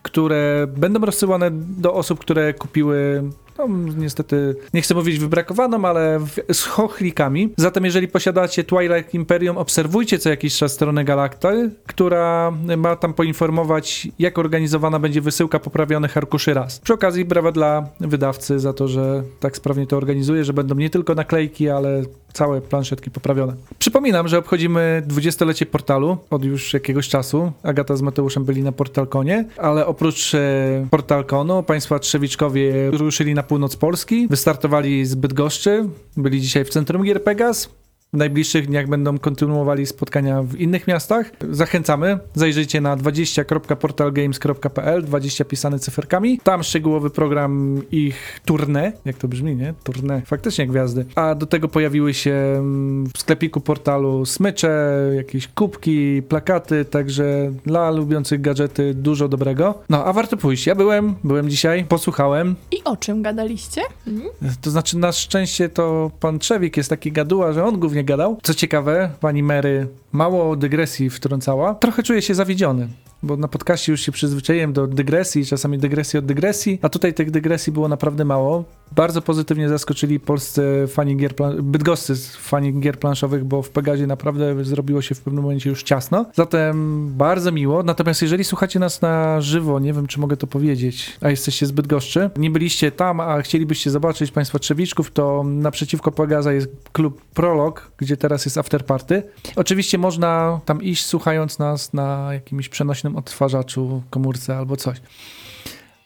które 0.02 0.66
będą 0.76 1.00
rozsyłane 1.00 1.50
do 1.50 1.94
osób, 1.94 2.20
które 2.20 2.54
kupiły 2.54 3.22
no, 3.58 3.68
niestety, 3.96 4.56
nie 4.74 4.82
chcę 4.82 4.94
mówić 4.94 5.18
wybrakowaną, 5.18 5.84
ale 5.84 6.18
w, 6.18 6.54
z 6.54 6.62
chochlikami. 6.64 7.52
Zatem 7.56 7.84
jeżeli 7.84 8.08
posiadacie 8.08 8.64
Twilight 8.64 9.14
Imperium, 9.14 9.58
obserwujcie 9.58 10.18
co 10.18 10.30
jakiś 10.30 10.56
czas 10.56 10.72
stronę 10.72 11.04
Galacty, 11.04 11.70
która 11.86 12.52
ma 12.76 12.96
tam 12.96 13.14
poinformować, 13.14 14.08
jak 14.18 14.38
organizowana 14.38 14.98
będzie 14.98 15.20
wysyłka 15.20 15.58
poprawionych 15.58 16.16
arkuszy 16.16 16.54
raz. 16.54 16.78
Przy 16.78 16.94
okazji 16.94 17.24
brawa 17.24 17.52
dla 17.52 17.88
wydawcy 18.00 18.60
za 18.60 18.72
to, 18.72 18.88
że 18.88 19.22
tak 19.40 19.56
sprawnie 19.56 19.86
to 19.86 19.96
organizuje, 19.96 20.44
że 20.44 20.52
będą 20.52 20.74
nie 20.74 20.90
tylko 20.90 21.14
naklejki, 21.14 21.68
ale 21.68 22.02
całe 22.36 22.60
planszetki 22.60 23.10
poprawione. 23.10 23.54
Przypominam, 23.78 24.28
że 24.28 24.38
obchodzimy 24.38 25.02
20-lecie 25.08 25.66
portalu 25.66 26.16
od 26.30 26.44
już 26.44 26.74
jakiegoś 26.74 27.08
czasu. 27.08 27.52
Agata 27.62 27.96
z 27.96 28.02
Mateuszem 28.02 28.44
byli 28.44 28.62
na 28.62 28.72
Portalkonie, 28.72 29.44
ale 29.56 29.86
oprócz 29.86 30.34
e, 30.34 30.86
Portalkonu 30.90 31.62
państwa 31.62 31.98
Trzewiczkowie 31.98 32.90
ruszyli 32.90 33.34
na 33.34 33.42
północ 33.46 33.76
Polski, 33.76 34.28
wystartowali 34.28 35.06
z 35.06 35.14
Bydgoszczy, 35.14 35.88
byli 36.16 36.40
dzisiaj 36.40 36.64
w 36.64 36.70
centrum 36.70 37.02
Gier 37.02 37.24
Pegas. 37.24 37.68
W 38.12 38.16
najbliższych 38.16 38.66
dniach 38.66 38.88
będą 38.88 39.18
kontynuowali 39.18 39.86
spotkania 39.86 40.42
w 40.42 40.56
innych 40.56 40.86
miastach. 40.86 41.30
Zachęcamy, 41.50 42.18
zajrzyjcie 42.34 42.80
na 42.80 42.96
20.portalgames.pl, 42.96 45.04
20 45.04 45.44
pisane 45.44 45.78
cyferkami. 45.78 46.40
Tam 46.42 46.62
szczegółowy 46.62 47.10
program 47.10 47.82
ich 47.92 48.40
tournée, 48.46 48.92
jak 49.04 49.16
to 49.16 49.28
brzmi, 49.28 49.56
nie? 49.56 49.74
Tournée, 49.84 50.26
faktycznie 50.26 50.66
gwiazdy. 50.66 51.04
A 51.14 51.34
do 51.34 51.46
tego 51.46 51.68
pojawiły 51.68 52.14
się 52.14 52.30
mm, 52.30 53.06
w 53.14 53.18
sklepiku 53.18 53.60
portalu 53.60 54.26
smycze, 54.26 54.96
jakieś 55.16 55.48
kubki, 55.48 56.22
plakaty, 56.22 56.84
także 56.84 57.52
dla 57.64 57.90
lubiących 57.90 58.40
gadżety 58.40 58.94
dużo 58.94 59.28
dobrego. 59.28 59.82
No, 59.88 60.04
a 60.04 60.12
warto 60.12 60.36
pójść. 60.36 60.66
Ja 60.66 60.74
byłem, 60.74 61.14
byłem 61.24 61.50
dzisiaj, 61.50 61.84
posłuchałem. 61.84 62.56
I 62.70 62.84
o 62.84 62.96
czym 62.96 63.22
gadaliście? 63.22 63.82
Mhm. 64.06 64.30
To 64.60 64.70
znaczy, 64.70 64.98
na 64.98 65.12
szczęście 65.12 65.68
to 65.68 66.10
pan 66.20 66.38
Trzewik 66.38 66.76
jest 66.76 66.90
taki 66.90 67.12
gaduła, 67.12 67.52
że 67.52 67.64
on 67.64 67.78
głównie 67.78 67.95
gadał. 68.04 68.38
Co 68.42 68.54
ciekawe, 68.54 69.10
pani 69.20 69.42
Mary 69.42 69.88
mało 70.12 70.56
dygresji 70.56 71.10
wtrącała. 71.10 71.74
Trochę 71.74 72.02
czuję 72.02 72.22
się 72.22 72.34
zawiedziony. 72.34 72.88
Bo 73.22 73.36
na 73.36 73.48
podcaście 73.48 73.92
już 73.92 74.00
się 74.00 74.12
przyzwyczaiłem 74.12 74.72
do 74.72 74.86
dygresji, 74.86 75.46
czasami 75.46 75.78
dygresji 75.78 76.18
od 76.18 76.26
dygresji, 76.26 76.78
a 76.82 76.88
tutaj 76.88 77.14
tych 77.14 77.30
dygresji 77.30 77.72
było 77.72 77.88
naprawdę 77.88 78.24
mało. 78.24 78.64
Bardzo 78.92 79.22
pozytywnie 79.22 79.68
zaskoczyli 79.68 80.20
polscy 80.20 80.84
fani 80.88 81.16
gier, 81.16 81.34
bydgoscy 81.62 82.14
fani 82.38 82.80
gier 82.80 82.98
planszowych, 82.98 83.44
bo 83.44 83.62
w 83.62 83.70
Pegazie 83.70 84.06
naprawdę 84.06 84.64
zrobiło 84.64 85.02
się 85.02 85.14
w 85.14 85.20
pewnym 85.20 85.42
momencie 85.42 85.70
już 85.70 85.82
ciasno. 85.82 86.26
Zatem 86.34 87.06
bardzo 87.16 87.52
miło. 87.52 87.82
Natomiast 87.82 88.22
jeżeli 88.22 88.44
słuchacie 88.44 88.78
nas 88.78 89.02
na 89.02 89.40
żywo, 89.40 89.78
nie 89.80 89.92
wiem 89.92 90.06
czy 90.06 90.20
mogę 90.20 90.36
to 90.36 90.46
powiedzieć, 90.46 91.16
a 91.20 91.30
jesteście 91.30 91.66
z 91.66 91.72
Bydgoszczy, 91.72 92.30
nie 92.36 92.50
byliście 92.50 92.90
tam, 92.92 93.20
a 93.20 93.42
chcielibyście 93.42 93.90
zobaczyć 93.90 94.30
Państwa 94.30 94.58
Trzewiczków, 94.58 95.10
to 95.10 95.44
naprzeciwko 95.46 96.12
Pegaza 96.12 96.52
jest 96.52 96.68
klub 96.92 97.22
Prolog, 97.34 97.90
gdzie 97.98 98.16
teraz 98.16 98.44
jest 98.44 98.58
afterparty. 98.58 99.22
Oczywiście 99.56 99.98
można 99.98 100.60
tam 100.64 100.82
iść 100.82 101.06
słuchając 101.06 101.58
nas 101.58 101.92
na 101.92 102.28
jakimś 102.32 102.68
przenośnym 102.68 103.05
odtwarzaczu, 103.14 104.02
komórce 104.10 104.56
albo 104.56 104.76
coś. 104.76 105.00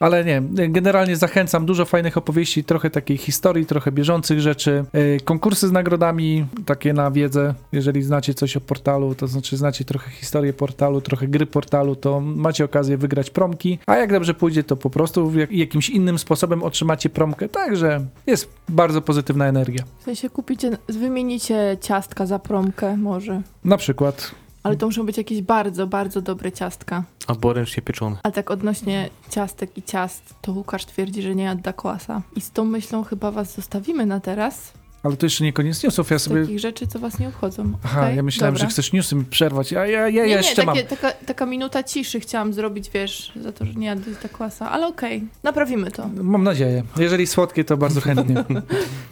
Ale 0.00 0.24
nie, 0.24 0.42
generalnie 0.68 1.16
zachęcam, 1.16 1.66
dużo 1.66 1.84
fajnych 1.84 2.16
opowieści, 2.16 2.64
trochę 2.64 2.90
takiej 2.90 3.16
historii, 3.16 3.66
trochę 3.66 3.92
bieżących 3.92 4.40
rzeczy, 4.40 4.84
yy, 4.92 5.18
konkursy 5.24 5.68
z 5.68 5.72
nagrodami, 5.72 6.46
takie 6.66 6.92
na 6.92 7.10
wiedzę, 7.10 7.54
jeżeli 7.72 8.02
znacie 8.02 8.34
coś 8.34 8.56
o 8.56 8.60
portalu, 8.60 9.14
to 9.14 9.26
znaczy 9.26 9.56
znacie 9.56 9.84
trochę 9.84 10.10
historię 10.10 10.52
portalu, 10.52 11.00
trochę 11.00 11.28
gry 11.28 11.46
portalu, 11.46 11.96
to 11.96 12.20
macie 12.20 12.64
okazję 12.64 12.96
wygrać 12.96 13.30
promki, 13.30 13.78
a 13.86 13.96
jak 13.96 14.12
dobrze 14.12 14.34
pójdzie, 14.34 14.64
to 14.64 14.76
po 14.76 14.90
prostu 14.90 15.38
jak, 15.38 15.52
jakimś 15.52 15.90
innym 15.90 16.18
sposobem 16.18 16.62
otrzymacie 16.62 17.10
promkę, 17.10 17.48
także 17.48 18.06
jest 18.26 18.50
bardzo 18.68 19.02
pozytywna 19.02 19.46
energia. 19.46 19.84
W 19.98 20.02
sensie 20.02 20.30
kupicie, 20.30 20.78
wymienicie 20.88 21.76
ciastka 21.80 22.26
za 22.26 22.38
promkę 22.38 22.96
może. 22.96 23.42
Na 23.64 23.76
przykład 23.76 24.34
Ale 24.62 24.76
to 24.76 24.86
muszą 24.86 25.06
być 25.06 25.18
jakieś 25.18 25.42
bardzo, 25.42 25.86
bardzo 25.86 26.22
dobre 26.22 26.52
ciastka. 26.52 27.04
Albo 27.26 27.52
ręcznie 27.52 27.82
pieczone. 27.82 28.16
A 28.22 28.30
tak 28.30 28.50
odnośnie 28.50 29.10
ciastek 29.30 29.78
i 29.78 29.82
ciast, 29.82 30.34
to 30.42 30.52
Łukasz 30.52 30.84
twierdzi, 30.84 31.22
że 31.22 31.34
nie 31.34 31.44
jadł 31.44 31.72
kłasa. 31.76 32.22
I 32.36 32.40
z 32.40 32.50
tą 32.50 32.64
myślą 32.64 33.04
chyba 33.04 33.30
was 33.30 33.54
zostawimy 33.54 34.06
na 34.06 34.20
teraz. 34.20 34.72
Ale 35.02 35.16
to 35.16 35.26
jeszcze 35.26 35.44
nie 35.44 35.52
koniec 35.52 35.82
newsów, 35.82 36.10
ja 36.10 36.18
sobie... 36.18 36.40
takich 36.40 36.58
rzeczy, 36.58 36.86
co 36.86 36.98
was 36.98 37.18
nie 37.18 37.28
obchodzą. 37.28 37.72
Aha, 37.84 38.00
Okej? 38.00 38.16
ja 38.16 38.22
myślałem, 38.22 38.54
Dobra. 38.54 38.68
że 38.68 38.72
chcesz 38.72 38.92
newsy 38.92 39.16
mi 39.16 39.24
przerwać, 39.24 39.72
a 39.72 39.86
ja, 39.86 40.08
ja 40.08 40.22
Nie, 40.22 40.28
nie, 40.28 40.34
jeszcze 40.34 40.64
mam... 40.64 40.76
takie, 40.76 40.88
taka, 40.88 41.12
taka 41.12 41.46
minuta 41.46 41.82
ciszy 41.82 42.20
chciałam 42.20 42.52
zrobić, 42.52 42.90
wiesz, 42.90 43.32
za 43.42 43.52
to, 43.52 43.64
że 43.64 43.74
nie 43.74 43.86
jadłeś 43.86 44.16
kłasa. 44.32 44.70
Ale 44.70 44.86
okej, 44.86 45.22
naprawimy 45.42 45.90
to. 45.90 46.08
Mam 46.22 46.44
nadzieję. 46.44 46.82
Jeżeli 46.98 47.26
słodkie, 47.26 47.64
to 47.64 47.76
bardzo 47.76 48.00
chętnie. 48.00 48.44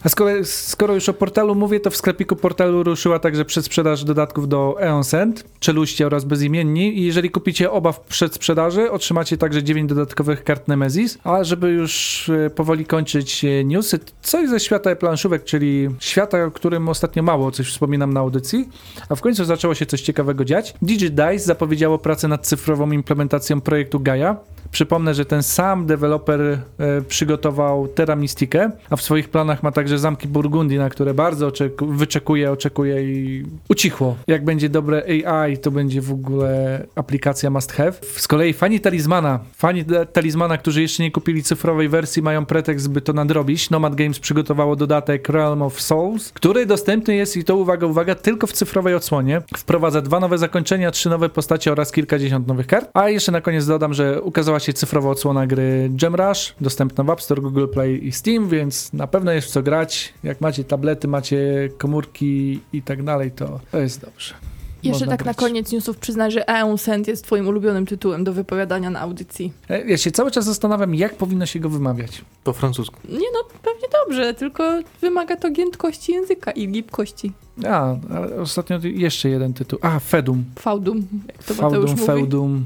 A 0.03 0.09
skoro, 0.09 0.31
skoro 0.43 0.93
już 0.93 1.09
o 1.09 1.13
portalu 1.13 1.55
mówię, 1.55 1.79
to 1.79 1.89
w 1.91 1.97
sklepiku 1.97 2.35
portalu 2.35 2.83
ruszyła 2.83 3.19
także 3.19 3.45
przedsprzedaż 3.45 4.03
dodatków 4.03 4.47
do 4.47 4.77
Eon 4.81 5.03
Send, 5.03 5.43
Czeluście 5.59 6.05
oraz 6.05 6.25
Bezimienni 6.25 6.99
i 6.99 7.05
jeżeli 7.05 7.29
kupicie 7.29 7.71
oba 7.71 7.91
w 7.91 7.99
przedsprzedaży, 7.99 8.91
otrzymacie 8.91 9.37
także 9.37 9.63
9 9.63 9.89
dodatkowych 9.89 10.43
kart 10.43 10.67
Nemesis. 10.67 11.17
A 11.23 11.43
żeby 11.43 11.69
już 11.69 12.29
e, 12.29 12.49
powoli 12.49 12.85
kończyć 12.85 13.45
e, 13.45 13.65
newsy, 13.65 13.99
coś 14.21 14.49
ze 14.49 14.59
świata 14.59 14.95
planszówek, 14.95 15.43
czyli 15.43 15.78
świata, 15.99 16.45
o 16.45 16.51
którym 16.51 16.89
ostatnio 16.89 17.23
mało 17.23 17.51
coś 17.51 17.67
wspominam 17.67 18.13
na 18.13 18.19
audycji, 18.19 18.69
a 19.09 19.15
w 19.15 19.21
końcu 19.21 19.45
zaczęło 19.45 19.75
się 19.75 19.85
coś 19.85 20.01
ciekawego 20.01 20.45
dziać. 20.45 20.73
DigiDice 20.81 21.39
zapowiedziało 21.39 21.97
pracę 21.97 22.27
nad 22.27 22.47
cyfrową 22.47 22.91
implementacją 22.91 23.61
projektu 23.61 23.99
Gaia. 23.99 24.35
Przypomnę, 24.71 25.13
że 25.13 25.25
ten 25.25 25.43
sam 25.43 25.85
deweloper 25.85 26.41
e, 26.41 26.59
przygotował 27.07 27.87
Terra 27.87 28.15
Mystikę, 28.15 28.71
a 28.89 28.95
w 28.95 29.01
swoich 29.01 29.29
planach 29.29 29.63
ma 29.63 29.71
także 29.71 29.99
zamki 29.99 30.27
Burgundii, 30.27 30.77
na 30.77 30.89
które 30.89 31.13
bardzo 31.13 31.47
oczeku- 31.47 31.91
wyczekuje, 31.91 32.51
oczekuje 32.51 33.03
i 33.03 33.45
ucichło. 33.69 34.15
Jak 34.27 34.45
będzie 34.45 34.69
dobre 34.69 35.03
AI, 35.25 35.57
to 35.57 35.71
będzie 35.71 36.01
w 36.01 36.11
ogóle 36.11 36.85
aplikacja 36.95 37.49
must 37.49 37.71
have. 37.71 37.93
Z 38.01 38.27
kolei 38.27 38.53
fani 38.53 38.79
Talizmana, 38.79 39.39
fani 39.55 39.85
Talizmana, 40.13 40.57
którzy 40.57 40.81
jeszcze 40.81 41.03
nie 41.03 41.11
kupili 41.11 41.43
cyfrowej 41.43 41.89
wersji, 41.89 42.21
mają 42.21 42.45
pretekst, 42.45 42.89
by 42.89 43.01
to 43.01 43.13
nadrobić. 43.13 43.69
Nomad 43.69 43.95
Games 43.95 44.19
przygotowało 44.19 44.75
dodatek 44.75 45.29
Realm 45.29 45.61
of 45.61 45.68
Souls, 45.77 46.31
który 46.31 46.65
dostępny 46.65 47.15
jest 47.15 47.37
i 47.37 47.43
to 47.43 47.55
uwaga, 47.55 47.87
uwaga, 47.87 48.15
tylko 48.15 48.47
w 48.47 48.53
cyfrowej 48.53 48.95
odsłonie. 48.95 49.41
Wprowadza 49.57 50.01
dwa 50.01 50.19
nowe 50.19 50.37
zakończenia, 50.37 50.91
trzy 50.91 51.09
nowe 51.09 51.29
postacie 51.29 51.71
oraz 51.71 51.91
kilkadziesiąt 51.91 52.47
nowych 52.47 52.67
kart. 52.67 52.89
A 52.93 53.09
jeszcze 53.09 53.31
na 53.31 53.41
koniec 53.41 53.65
dodam, 53.65 53.93
że 53.93 54.21
ukazała 54.21 54.59
się 54.59 54.73
cyfrowa 54.73 55.09
odsłona 55.09 55.47
gry 55.47 55.89
Gem 55.91 56.15
Rush, 56.15 56.55
dostępna 56.61 57.03
w 57.03 57.09
App 57.09 57.21
Store, 57.21 57.41
Google 57.41 57.67
Play 57.67 58.07
i 58.07 58.11
Steam, 58.11 58.49
więc 58.49 58.93
na 58.93 59.07
pewno 59.07 59.31
jest 59.31 59.47
w 59.47 59.51
co 59.51 59.63
grać. 59.63 60.13
Jak 60.23 60.41
macie 60.41 60.63
tablety, 60.63 61.07
macie 61.07 61.69
komórki 61.77 62.59
i 62.73 62.81
tak 62.81 63.03
dalej, 63.03 63.31
to, 63.31 63.59
to 63.71 63.79
jest 63.79 64.01
dobrze. 64.01 64.48
Jeszcze 64.83 65.07
tak 65.07 65.25
na 65.25 65.33
koniec 65.33 65.71
newsów 65.71 65.97
przyznaj, 65.97 66.31
że 66.31 66.49
Eon 66.49 66.77
Send 66.77 67.07
jest 67.07 67.23
twoim 67.25 67.47
ulubionym 67.47 67.85
tytułem 67.85 68.23
do 68.23 68.33
wypowiadania 68.33 68.89
na 68.89 68.99
audycji. 68.99 69.53
E, 69.69 69.85
Ja 69.89 69.97
się 69.97 70.11
cały 70.11 70.31
czas 70.31 70.45
zastanawiam, 70.45 70.95
jak 70.95 71.15
powinno 71.15 71.45
się 71.45 71.59
go 71.59 71.69
wymawiać. 71.69 72.21
Po 72.43 72.53
francusku. 72.53 72.95
Nie 73.09 73.17
no, 73.33 73.39
pewnie 73.63 73.87
dobrze, 74.05 74.33
tylko 74.33 74.63
wymaga 75.01 75.35
to 75.35 75.49
giętkości 75.51 76.11
języka 76.11 76.51
i 76.51 76.67
gibkości. 76.67 77.31
A, 77.67 77.95
ale 78.15 78.35
ostatnio 78.41 78.79
jeszcze 78.83 79.29
jeden 79.29 79.53
tytuł. 79.53 79.79
A, 79.81 79.99
Fedum. 79.99 80.43
Faudum, 80.59 81.07
jak 81.27 81.43
to 81.43 81.53
Mateusz 81.53 81.71
Feudum, 81.71 81.89
mówi. 81.91 82.05
Feudum. 82.05 82.65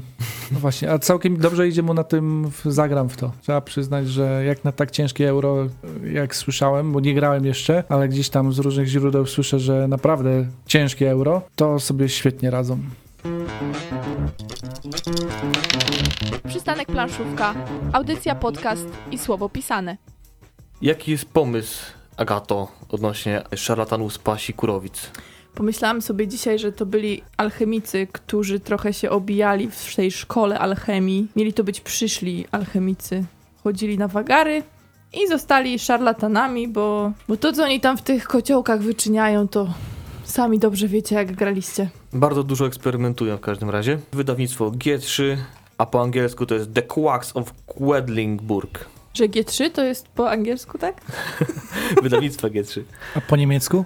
No 0.52 0.58
właśnie, 0.58 0.90
a 0.90 0.98
całkiem 0.98 1.36
dobrze 1.36 1.68
idzie 1.68 1.82
mu 1.82 1.94
na 1.94 2.04
tym, 2.04 2.50
w- 2.50 2.72
zagram 2.72 3.08
w 3.08 3.16
to. 3.16 3.32
Trzeba 3.42 3.60
przyznać, 3.60 4.08
że 4.08 4.42
jak 4.46 4.64
na 4.64 4.72
tak 4.72 4.90
ciężkie 4.90 5.28
euro, 5.28 5.56
jak 6.12 6.36
słyszałem, 6.36 6.92
bo 6.92 7.00
nie 7.00 7.14
grałem 7.14 7.44
jeszcze, 7.44 7.84
ale 7.88 8.08
gdzieś 8.08 8.28
tam 8.28 8.52
z 8.52 8.58
różnych 8.58 8.86
źródeł 8.88 9.26
słyszę, 9.26 9.58
że 9.60 9.88
naprawdę 9.88 10.46
ciężkie 10.66 11.10
euro, 11.10 11.42
to 11.56 11.80
sobie 11.80 12.08
świetnie 12.08 12.50
radzą. 12.50 12.78
Przystanek 16.48 16.86
planszówka, 16.88 17.54
audycja, 17.92 18.34
podcast 18.34 18.86
i 19.10 19.18
słowo 19.18 19.48
pisane. 19.48 19.96
Jaki 20.82 21.10
jest 21.10 21.24
pomysł, 21.24 21.84
Agato, 22.16 22.68
odnośnie 22.88 23.42
szarlatanów 23.56 24.12
z 24.12 24.18
pasi 24.18 24.52
kurowic? 24.52 25.10
Pomyślałam 25.54 26.02
sobie 26.02 26.28
dzisiaj, 26.28 26.58
że 26.58 26.72
to 26.72 26.86
byli 26.86 27.22
alchemicy, 27.36 28.06
którzy 28.12 28.60
trochę 28.60 28.92
się 28.92 29.10
obijali 29.10 29.70
w 29.70 29.96
tej 29.96 30.10
szkole 30.10 30.58
alchemii. 30.58 31.28
Mieli 31.36 31.52
to 31.52 31.64
być 31.64 31.80
przyszli 31.80 32.46
alchemicy. 32.52 33.24
Chodzili 33.64 33.98
na 33.98 34.08
wagary 34.08 34.62
i 35.12 35.28
zostali 35.28 35.78
szarlatanami, 35.78 36.68
bo, 36.68 37.12
bo 37.28 37.36
to, 37.36 37.52
co 37.52 37.64
oni 37.64 37.80
tam 37.80 37.96
w 37.96 38.02
tych 38.02 38.26
kociołkach 38.26 38.80
wyczyniają, 38.82 39.48
to 39.48 39.68
sami 40.24 40.58
dobrze 40.58 40.88
wiecie, 40.88 41.14
jak 41.14 41.32
graliście. 41.32 41.88
Bardzo 42.12 42.42
dużo 42.42 42.66
eksperymentują 42.66 43.36
w 43.36 43.40
każdym 43.40 43.70
razie. 43.70 43.98
Wydawnictwo 44.12 44.70
G3, 44.70 45.36
a 45.78 45.86
po 45.86 46.02
angielsku 46.02 46.46
to 46.46 46.54
jest 46.54 46.74
The 46.74 46.82
Quacks 46.82 47.36
of 47.36 47.52
Quedlingburg. 47.66 48.93
Że 49.14 49.24
G3 49.24 49.70
to 49.70 49.84
jest 49.84 50.08
po 50.08 50.30
angielsku, 50.30 50.78
tak? 50.78 51.00
Wydawnictwa 52.02 52.48
G3. 52.48 52.82
A 53.14 53.20
po 53.20 53.36
niemiecku? 53.36 53.84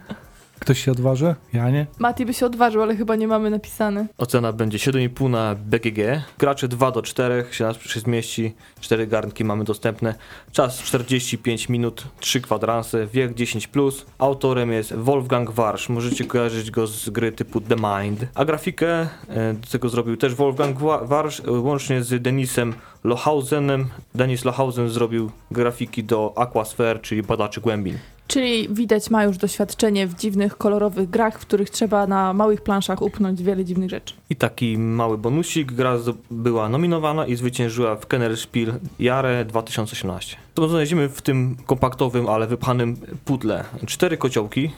Ktoś 0.60 0.84
się 0.84 0.92
odważy? 0.92 1.34
Ja 1.52 1.70
nie. 1.70 1.86
Mati 1.98 2.26
by 2.26 2.34
się 2.34 2.46
odważył, 2.46 2.82
ale 2.82 2.96
chyba 2.96 3.16
nie 3.16 3.28
mamy 3.28 3.50
napisane. 3.50 4.06
Ocena 4.18 4.52
będzie 4.52 4.78
7,5 4.78 5.30
na 5.30 5.54
BGG. 5.54 5.98
Gracze 6.38 6.68
2 6.68 6.90
do 6.90 7.02
4 7.02 7.44
się 7.50 7.64
nas 7.64 7.76
się 7.82 8.00
zmieści. 8.00 8.54
4 8.80 9.06
garnki 9.06 9.44
mamy 9.44 9.64
dostępne. 9.64 10.14
Czas 10.52 10.78
45 10.82 11.68
minut, 11.68 12.04
3 12.20 12.40
kwadranse, 12.40 13.06
wiek 13.06 13.34
10+. 13.34 13.68
Plus. 13.68 14.06
Autorem 14.18 14.72
jest 14.72 14.94
Wolfgang 14.94 15.50
Warsz. 15.50 15.88
Możecie 15.88 16.24
kojarzyć 16.24 16.70
go 16.70 16.86
z 16.86 17.10
gry 17.10 17.32
typu 17.32 17.60
The 17.60 17.76
Mind. 17.76 18.26
A 18.34 18.44
grafikę 18.44 18.88
e, 19.28 19.54
do 19.54 19.66
tego 19.70 19.88
zrobił 19.88 20.16
też 20.16 20.34
Wolfgang 20.34 20.78
Wa- 20.78 21.04
Warsz, 21.04 21.40
e, 21.40 21.50
łącznie 21.52 22.02
z 22.02 22.22
Denisem 22.22 22.74
Lohausenem. 23.04 23.86
Denis 24.14 24.44
Lohausen 24.44 24.88
zrobił 24.88 25.30
grafiki 25.50 26.04
do 26.04 26.32
Aquasphere, 26.36 27.00
czyli 27.00 27.22
badaczy 27.22 27.60
głębin. 27.60 27.98
Czyli 28.28 28.68
widać 28.68 29.10
ma 29.10 29.24
już 29.24 29.36
doświadczenie 29.36 30.06
w 30.06 30.14
dziwnych, 30.14 30.56
kolorowych 30.56 31.10
grach, 31.10 31.38
w 31.38 31.46
których 31.46 31.70
trzeba 31.70 32.06
na 32.06 32.32
małych 32.32 32.60
planszach 32.60 33.02
upchnąć 33.02 33.42
wiele 33.42 33.64
dziwnych 33.64 33.90
rzeczy. 33.90 34.14
I 34.30 34.36
taki 34.36 34.78
mały 34.78 35.18
bonusik. 35.18 35.72
Gra 35.72 35.96
była 36.30 36.68
nominowana 36.68 37.26
i 37.26 37.36
zwyciężyła 37.36 37.96
w 37.96 38.06
Kennerspiel 38.06 38.72
Jahre 38.98 39.44
2018. 39.44 40.36
To 40.54 40.68
znaleźliśmy 40.68 41.08
w 41.08 41.22
tym 41.22 41.56
kompaktowym, 41.66 42.28
ale 42.28 42.46
wypchanym 42.46 42.96
pudle 43.24 43.64
cztery 43.86 44.16
kociołki, 44.16 44.70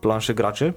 plansze 0.00 0.34
graczy. 0.34 0.72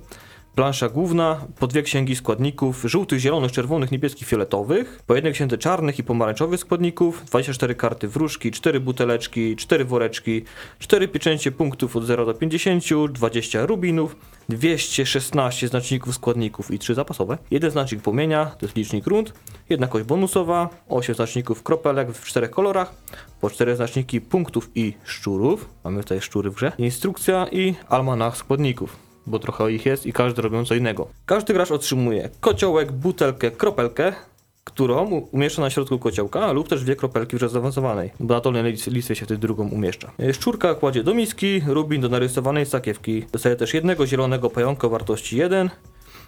Plansza 0.56 0.90
główna, 0.90 1.48
po 1.60 1.68
dwie 1.68 1.84
księgi 1.84 2.16
składników, 2.16 2.84
żółtych, 2.86 3.20
zielonych, 3.20 3.52
czerwonych, 3.52 3.92
niebieskich, 3.92 4.28
fioletowych, 4.28 5.04
po 5.08 5.16
jednej 5.16 5.34
księdze 5.34 5.58
czarnych 5.58 6.00
i 6.00 6.04
pomarańczowych 6.04 6.60
składników, 6.60 7.26
24 7.26 7.76
karty 7.76 8.08
wróżki, 8.08 8.52
4 8.52 8.80
buteleczki, 8.80 9.56
4 9.56 9.86
woreczki, 9.86 10.44
4 10.80 11.08
pieczęcie 11.08 11.52
punktów 11.52 11.96
od 11.96 12.06
0 12.06 12.26
do 12.26 12.34
50, 12.34 12.84
20 13.12 13.66
rubinów, 13.66 14.16
216 14.50 15.68
znaczników 15.68 16.16
składników 16.16 16.72
i 16.72 16.80
3 16.80 16.96
zapasowe, 16.96 17.38
jeden 17.52 17.72
znacznik 17.72 18.02
płomienia, 18.02 18.46
to 18.46 18.66
jest 18.66 18.76
licznik 18.76 19.08
rund, 19.08 19.34
jedna 19.70 19.88
kość 19.88 20.06
bonusowa, 20.06 20.70
8 20.90 21.16
znaczników 21.16 21.64
kropelek 21.64 22.12
w 22.12 22.26
czterech 22.26 22.52
kolorach, 22.52 22.94
po 23.42 23.50
4 23.50 23.76
znaczniki 23.76 24.22
punktów 24.22 24.70
i 24.76 24.94
szczurów, 25.04 25.70
mamy 25.84 26.04
tutaj 26.04 26.22
szczury 26.22 26.50
w 26.50 26.56
grze, 26.56 26.72
instrukcja 26.78 27.48
i 27.52 27.76
almanach 27.90 28.38
składników 28.38 29.11
bo 29.28 29.40
trochę 29.40 29.72
ich 29.72 29.86
jest 29.86 30.06
i 30.06 30.14
każdy 30.14 30.42
robią 30.42 30.66
co 30.66 30.76
innego. 30.76 31.08
Każdy 31.26 31.54
gracz 31.54 31.72
otrzymuje 31.72 32.30
kociołek, 32.40 32.92
butelkę, 32.92 33.52
kropelkę, 33.52 34.14
którą 34.64 35.06
umieszcza 35.32 35.62
na 35.62 35.70
środku 35.70 36.00
kociołka 36.00 36.52
lub 36.52 36.68
też 36.70 36.84
dwie 36.84 36.96
kropelki 36.96 37.36
grze 37.36 37.50
zaawansowanej, 37.50 38.12
bo 38.20 38.34
na 38.34 38.42
dolnej 38.42 38.74
lis- 38.74 38.92
listwie 38.92 39.16
się 39.16 39.26
wtedy 39.26 39.42
drugą 39.42 39.70
umieszcza. 39.70 40.12
Szczurka 40.34 40.76
kładzie 40.76 41.04
do 41.04 41.14
miski, 41.14 41.62
rubin 41.68 42.02
do 42.02 42.10
narysowanej 42.10 42.66
sakiewki. 42.66 43.26
Dostaje 43.32 43.56
też 43.56 43.74
jednego 43.74 44.08
zielonego 44.08 44.50
pająka 44.50 44.88
o 44.88 44.90
wartości 44.90 45.38
1, 45.38 45.70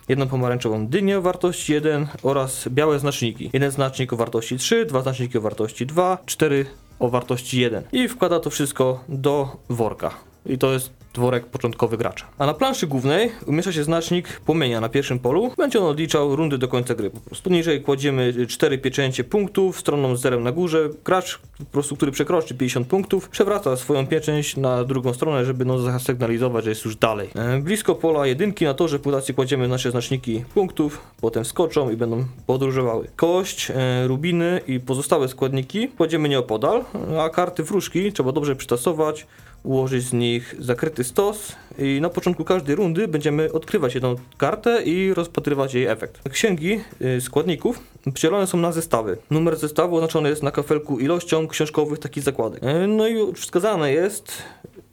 jedną 0.09 0.27
pomarańczową 0.27 0.87
dynię 0.87 1.17
o 1.17 1.21
wartości 1.21 1.73
1 1.73 2.07
oraz 2.23 2.67
białe 2.69 2.99
znaczniki. 2.99 3.49
Jeden 3.53 3.71
znacznik 3.71 4.13
o 4.13 4.17
wartości 4.17 4.57
3, 4.57 4.85
dwa 4.85 5.01
znaczniki 5.01 5.37
o 5.37 5.41
wartości 5.41 5.85
2, 5.85 6.17
4 6.25 6.65
o 6.99 7.09
wartości 7.09 7.61
1. 7.61 7.83
I 7.91 8.07
wkłada 8.07 8.39
to 8.39 8.49
wszystko 8.49 9.03
do 9.09 9.57
worka. 9.69 10.11
I 10.45 10.57
to 10.57 10.73
jest 10.73 10.89
worek 11.17 11.45
początkowy 11.45 11.97
gracza. 11.97 12.25
A 12.37 12.45
na 12.45 12.53
planszy 12.53 12.87
głównej 12.87 13.31
umieszcza 13.45 13.71
się 13.71 13.83
znacznik 13.83 14.39
płomienia 14.39 14.81
na 14.81 14.89
pierwszym 14.89 15.19
polu. 15.19 15.51
Będzie 15.57 15.79
on 15.79 15.85
odliczał 15.85 16.35
rundy 16.35 16.57
do 16.57 16.67
końca 16.67 16.95
gry 16.95 17.09
po 17.09 17.19
prostu. 17.19 17.49
Niżej 17.49 17.81
kładziemy 17.81 18.47
4 18.47 18.77
pieczęcie 18.77 19.23
punktów, 19.23 19.79
stroną 19.79 20.15
z 20.15 20.21
zerem 20.21 20.43
na 20.43 20.51
górze. 20.51 20.89
Gracz, 21.05 21.39
po 21.57 21.65
prostu, 21.65 21.95
który 21.95 22.11
przekroczy 22.11 22.55
50 22.55 22.87
punktów, 22.87 23.29
przewraca 23.29 23.77
swoją 23.77 24.07
pieczęć 24.07 24.57
na 24.57 24.83
drugą 24.83 25.13
stronę, 25.13 25.45
żeby 25.45 25.65
no 25.65 25.79
zasygnalizować, 25.79 26.63
że 26.63 26.69
jest 26.69 26.85
już 26.85 26.95
dalej. 26.95 27.29
E, 27.35 27.59
blisko 27.59 27.95
pola 27.95 28.27
jedynki 28.27 28.65
na 28.65 28.73
torze 28.73 28.99
punktacji 28.99 29.33
kładziemy 29.33 29.67
nasze 29.67 29.91
znaczniki 29.91 30.43
punktów, 30.53 31.01
potem 31.21 31.45
skoczą 31.45 31.89
i 31.89 31.97
będą 31.97 32.25
podróżowały. 32.45 33.07
Kość, 33.15 33.71
e, 33.71 34.07
rubiny 34.07 34.61
i 34.67 34.79
pozostałe 34.79 35.27
składniki 35.27 35.87
kładziemy 35.87 36.29
nieopodal, 36.29 36.85
a 37.19 37.29
karty 37.29 37.63
wróżki 37.63 38.11
trzeba 38.11 38.31
dobrze 38.31 38.55
przytasować, 38.55 39.27
ułożyć 39.63 40.03
z 40.03 40.13
nich 40.13 40.55
zakryty 40.59 41.02
stos 41.03 41.55
i 41.79 42.01
na 42.01 42.09
początku 42.09 42.43
każdej 42.43 42.75
rundy 42.75 43.07
będziemy 43.07 43.51
odkrywać 43.51 43.93
jedną 43.93 44.15
kartę 44.37 44.83
i 44.83 45.13
rozpatrywać 45.13 45.73
jej 45.73 45.85
efekt. 45.85 46.29
Księgi 46.29 46.79
y, 47.01 47.21
składników 47.21 47.79
przydzielone 48.13 48.47
są 48.47 48.57
na 48.57 48.71
zestawy. 48.71 49.17
Numer 49.31 49.55
zestawu 49.55 49.95
oznaczony 49.95 50.29
jest 50.29 50.43
na 50.43 50.51
kafelku 50.51 50.99
ilością 50.99 51.47
książkowych 51.47 51.99
takich 51.99 52.23
zakładek. 52.23 52.63
Y, 52.63 52.87
No 52.87 53.07
i 53.07 53.33
wskazane 53.33 53.91
jest, 53.91 54.31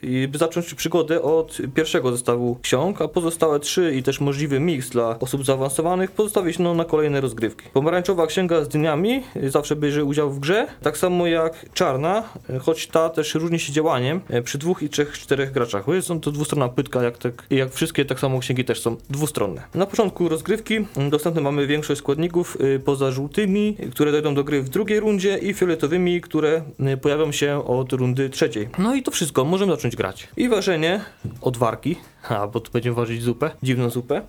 i 0.02 0.28
by 0.28 0.38
zacząć 0.38 0.74
przygodę 0.74 1.22
od 1.22 1.58
pierwszego 1.74 2.12
zestawu 2.12 2.56
ksiąg, 2.62 3.02
a 3.02 3.08
pozostałe 3.08 3.60
trzy 3.60 3.94
i 3.94 4.02
też 4.02 4.20
możliwy 4.20 4.60
miks 4.60 4.90
dla 4.90 5.18
osób 5.18 5.44
zaawansowanych 5.44 6.10
pozostawić 6.10 6.58
no, 6.58 6.74
na 6.74 6.84
kolejne 6.84 7.20
rozgrywki. 7.20 7.68
Pomarańczowa 7.72 8.26
księga 8.26 8.64
z 8.64 8.68
dniami 8.68 9.22
y, 9.36 9.50
zawsze 9.50 9.76
bierze 9.76 10.04
udział 10.04 10.30
w 10.30 10.40
grze, 10.40 10.66
tak 10.82 10.98
samo 10.98 11.26
jak 11.26 11.66
czarna, 11.74 12.22
y, 12.50 12.58
choć 12.58 12.86
ta 12.86 13.08
też 13.08 13.34
różni 13.34 13.58
się 13.58 13.72
działaniem 13.72 14.20
y, 14.34 14.42
przy 14.42 14.58
dwóch 14.58 14.82
i 14.82 14.88
trzech, 14.88 15.12
czterech 15.12 15.52
graczach. 15.52 15.88
Jest 15.88 16.08
to 16.22 16.30
dwustronna 16.30 16.68
płytka, 16.68 17.02
jak, 17.02 17.18
tak, 17.18 17.46
jak 17.50 17.72
wszystkie 17.72 18.04
tak 18.04 18.20
samo 18.20 18.40
księgi 18.40 18.64
też 18.64 18.80
są 18.80 18.96
dwustronne. 19.10 19.62
Na 19.74 19.86
początku 19.86 20.28
rozgrywki 20.28 20.74
y, 20.74 21.10
dostępne 21.10 21.40
mamy 21.40 21.66
większość 21.66 21.98
składników 21.98 22.58
poza 22.84 23.10
żółtymi, 23.10 23.76
które 23.92 24.12
dojdą 24.12 24.34
do 24.34 24.44
gry 24.44 24.62
w 24.62 24.68
drugiej 24.68 25.00
rundzie 25.00 25.38
i 25.38 25.54
fioletowymi, 25.54 26.20
które 26.20 26.62
pojawią 27.02 27.32
się 27.32 27.66
od 27.66 27.92
rundy 27.92 28.30
trzeciej. 28.30 28.68
No 28.78 28.94
i 28.94 29.02
to 29.02 29.10
wszystko, 29.10 29.44
możemy 29.44 29.72
zacząć 29.72 29.89
grać. 29.96 30.28
I 30.36 30.48
ważenie 30.48 31.00
od 31.40 31.56
warki, 31.56 31.96
a 32.28 32.46
bo 32.46 32.60
tu 32.60 32.72
będziemy 32.72 32.96
ważyć 32.96 33.22
zupę, 33.22 33.50
dziwną 33.62 33.90
zupę. 33.90 34.22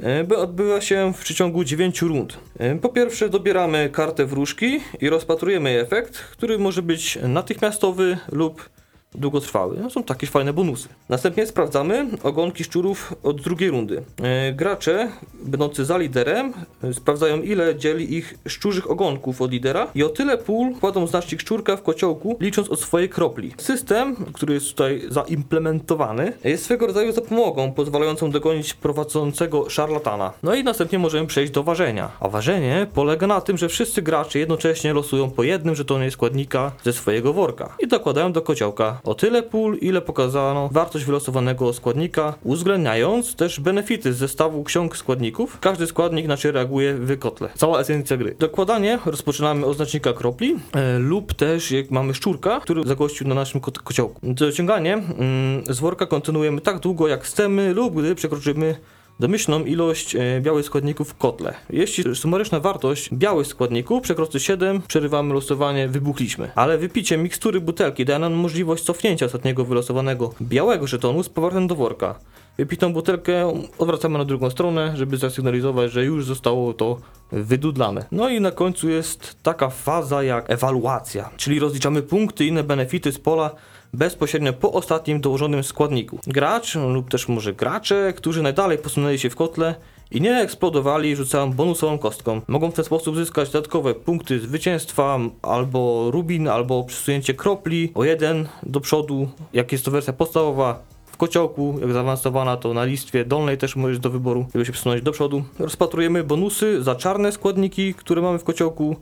e, 0.00 0.24
by 0.24 0.36
odbywa 0.36 0.80
się 0.80 1.12
w 1.14 1.18
przeciągu 1.20 1.64
9 1.64 2.02
rund. 2.02 2.38
E, 2.58 2.74
Po 2.74 2.88
pierwsze 2.88 3.28
dobieramy 3.28 3.90
kartę 3.92 4.26
wróżki 4.26 4.80
i 5.00 5.08
rozpatrujemy 5.08 5.70
jej 5.70 5.80
efekt, 5.80 6.18
który 6.18 6.58
może 6.58 6.82
być 6.82 7.18
natychmiastowy 7.22 8.18
lub 8.32 8.68
długotrwały. 9.14 9.76
No, 9.82 9.90
są 9.90 10.02
takie 10.02 10.26
fajne 10.26 10.52
bonusy. 10.52 10.88
Następnie 11.08 11.46
sprawdzamy 11.46 12.08
ogonki 12.22 12.64
szczurów 12.64 13.14
od 13.22 13.40
drugiej 13.40 13.70
rundy. 13.70 14.02
E, 14.22 14.52
gracze, 14.52 15.08
będący 15.44 15.84
za 15.84 15.98
liderem, 15.98 16.52
e, 16.84 16.94
sprawdzają 16.94 17.42
ile 17.42 17.76
dzieli 17.76 18.14
ich 18.14 18.34
szczurzych 18.48 18.90
ogonków 18.90 19.42
od 19.42 19.52
lidera 19.52 19.88
i 19.94 20.02
o 20.02 20.08
tyle 20.08 20.38
pól 20.38 20.74
kładą 20.80 21.06
znacznik 21.06 21.40
szczurka 21.40 21.76
w 21.76 21.82
kociołku, 21.82 22.36
licząc 22.40 22.68
od 22.68 22.80
swojej 22.80 23.08
kropli. 23.08 23.54
System, 23.58 24.16
który 24.32 24.54
jest 24.54 24.68
tutaj 24.68 25.02
zaimplementowany, 25.08 26.32
jest 26.44 26.64
swego 26.64 26.86
rodzaju 26.86 27.12
zapomogą 27.12 27.72
pozwalającą 27.72 28.30
dogonić 28.30 28.74
prowadzącego 28.74 29.70
szarlatana. 29.70 30.32
No 30.42 30.54
i 30.54 30.64
następnie 30.64 30.98
możemy 30.98 31.26
przejść 31.26 31.52
do 31.52 31.62
ważenia. 31.62 32.10
A 32.20 32.28
ważenie 32.28 32.86
polega 32.94 33.26
na 33.26 33.40
tym, 33.40 33.58
że 33.58 33.68
wszyscy 33.68 34.02
gracze 34.02 34.38
jednocześnie 34.38 34.92
losują 34.92 35.30
po 35.30 35.42
jednym 35.42 35.74
żetonie 35.74 36.10
składnika 36.10 36.72
ze 36.84 36.92
swojego 36.92 37.32
worka 37.32 37.76
i 37.80 37.88
dokładają 37.88 38.32
do 38.32 38.42
kociołka 38.42 39.00
o 39.04 39.14
tyle 39.14 39.42
pól, 39.42 39.76
ile 39.80 40.00
pokazano 40.00 40.68
wartość 40.72 41.04
wylosowanego 41.04 41.72
składnika, 41.72 42.34
uwzględniając 42.44 43.34
też 43.34 43.60
benefity 43.60 44.12
z 44.12 44.16
zestawu 44.16 44.64
ksiąg 44.64 44.96
składników. 44.96 45.58
Każdy 45.60 45.86
składnik 45.86 46.24
inaczej 46.24 46.52
reaguje 46.52 46.94
w 46.94 47.18
kotle. 47.18 47.48
Cała 47.54 47.80
esencja 47.80 48.16
gry. 48.16 48.34
Dokładanie 48.38 48.98
rozpoczynamy 49.06 49.66
od 49.66 49.76
znacznika 49.76 50.12
kropli 50.12 50.56
e, 50.72 50.98
lub 50.98 51.34
też 51.34 51.70
jak 51.70 51.90
mamy 51.90 52.14
szczurka, 52.14 52.60
który 52.60 52.84
zagościł 52.84 53.28
na 53.28 53.34
naszym 53.34 53.60
ko- 53.60 53.72
kociołku. 53.84 54.20
Dociąganie 54.22 54.94
mm, 54.94 55.64
z 55.70 55.80
worka 55.80 56.06
kontynuujemy 56.06 56.60
tak 56.60 56.78
długo 56.78 57.08
jak 57.08 57.24
chcemy 57.24 57.74
lub 57.74 57.94
gdy 58.00 58.14
przekroczymy 58.14 58.74
domyślną 59.20 59.64
ilość 59.64 60.16
e, 60.16 60.40
białych 60.40 60.66
składników 60.66 61.08
w 61.08 61.14
kotle. 61.14 61.54
Jeśli 61.70 62.16
sumaryczna 62.16 62.60
wartość 62.60 63.14
białych 63.14 63.46
składników 63.46 64.02
przekroczy 64.02 64.40
7, 64.40 64.82
przerywamy 64.88 65.34
losowanie, 65.34 65.88
wybuchliśmy. 65.88 66.50
Ale 66.54 66.78
wypicie 66.78 67.16
mikstury 67.16 67.60
butelki 67.60 68.04
daje 68.04 68.18
nam 68.18 68.32
możliwość 68.32 68.84
cofnięcia 68.84 69.26
ostatniego 69.26 69.64
wylosowanego 69.64 70.34
białego 70.42 70.86
żetonu 70.86 71.22
z 71.22 71.28
powrotem 71.28 71.66
do 71.66 71.74
worka. 71.74 72.18
Wypitą 72.58 72.92
butelkę 72.92 73.52
odwracamy 73.78 74.18
na 74.18 74.24
drugą 74.24 74.50
stronę, 74.50 74.92
żeby 74.96 75.16
zasygnalizować, 75.16 75.92
że 75.92 76.04
już 76.04 76.26
zostało 76.26 76.74
to 76.74 76.98
wydudlane. 77.32 78.04
No 78.12 78.28
i 78.28 78.40
na 78.40 78.50
końcu 78.50 78.88
jest 78.88 79.36
taka 79.42 79.70
faza 79.70 80.22
jak 80.22 80.50
ewaluacja, 80.50 81.30
czyli 81.36 81.58
rozliczamy 81.58 82.02
punkty 82.02 82.44
i 82.44 82.48
inne 82.48 82.64
benefity 82.64 83.12
z 83.12 83.18
pola 83.18 83.50
bezpośrednio 83.92 84.52
po 84.52 84.72
ostatnim 84.72 85.20
dołożonym 85.20 85.64
składniku. 85.64 86.18
Gracz 86.26 86.74
lub 86.74 87.10
też 87.10 87.28
może 87.28 87.52
gracze, 87.52 88.12
którzy 88.16 88.42
najdalej 88.42 88.78
posunęli 88.78 89.18
się 89.18 89.30
w 89.30 89.36
kotle 89.36 89.74
i 90.10 90.20
nie 90.20 90.36
eksplodowali, 90.36 91.16
rzucają 91.16 91.52
bonusową 91.52 91.98
kostką. 91.98 92.40
Mogą 92.48 92.70
w 92.70 92.74
ten 92.74 92.84
sposób 92.84 93.16
zyskać 93.16 93.50
dodatkowe 93.50 93.94
punkty 93.94 94.40
zwycięstwa, 94.40 95.18
albo 95.42 96.10
rubin, 96.10 96.48
albo 96.48 96.84
przesunięcie 96.84 97.34
kropli 97.34 97.92
o 97.94 98.04
jeden 98.04 98.48
do 98.62 98.80
przodu, 98.80 99.28
jak 99.52 99.72
jest 99.72 99.84
to 99.84 99.90
wersja 99.90 100.12
podstawowa. 100.12 100.82
W 101.06 101.16
kociołku, 101.16 101.78
jak 101.80 101.92
zaawansowana, 101.92 102.56
to 102.56 102.74
na 102.74 102.84
listwie 102.84 103.24
dolnej 103.24 103.58
też 103.58 103.76
możesz 103.76 103.98
do 103.98 104.10
wyboru, 104.10 104.46
żeby 104.54 104.64
się 104.66 104.72
przesunąć 104.72 105.02
do 105.02 105.12
przodu. 105.12 105.44
Rozpatrujemy 105.58 106.24
bonusy 106.24 106.82
za 106.82 106.94
czarne 106.94 107.32
składniki, 107.32 107.94
które 107.94 108.22
mamy 108.22 108.38
w 108.38 108.44
kociołku, 108.44 108.96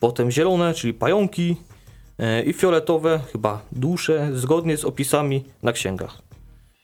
potem 0.00 0.30
zielone, 0.30 0.74
czyli 0.74 0.94
pająki, 0.94 1.56
i 2.46 2.52
fioletowe, 2.52 3.20
chyba 3.32 3.62
dusze, 3.72 4.30
zgodnie 4.32 4.76
z 4.76 4.84
opisami 4.84 5.44
na 5.62 5.72
księgach. 5.72 6.22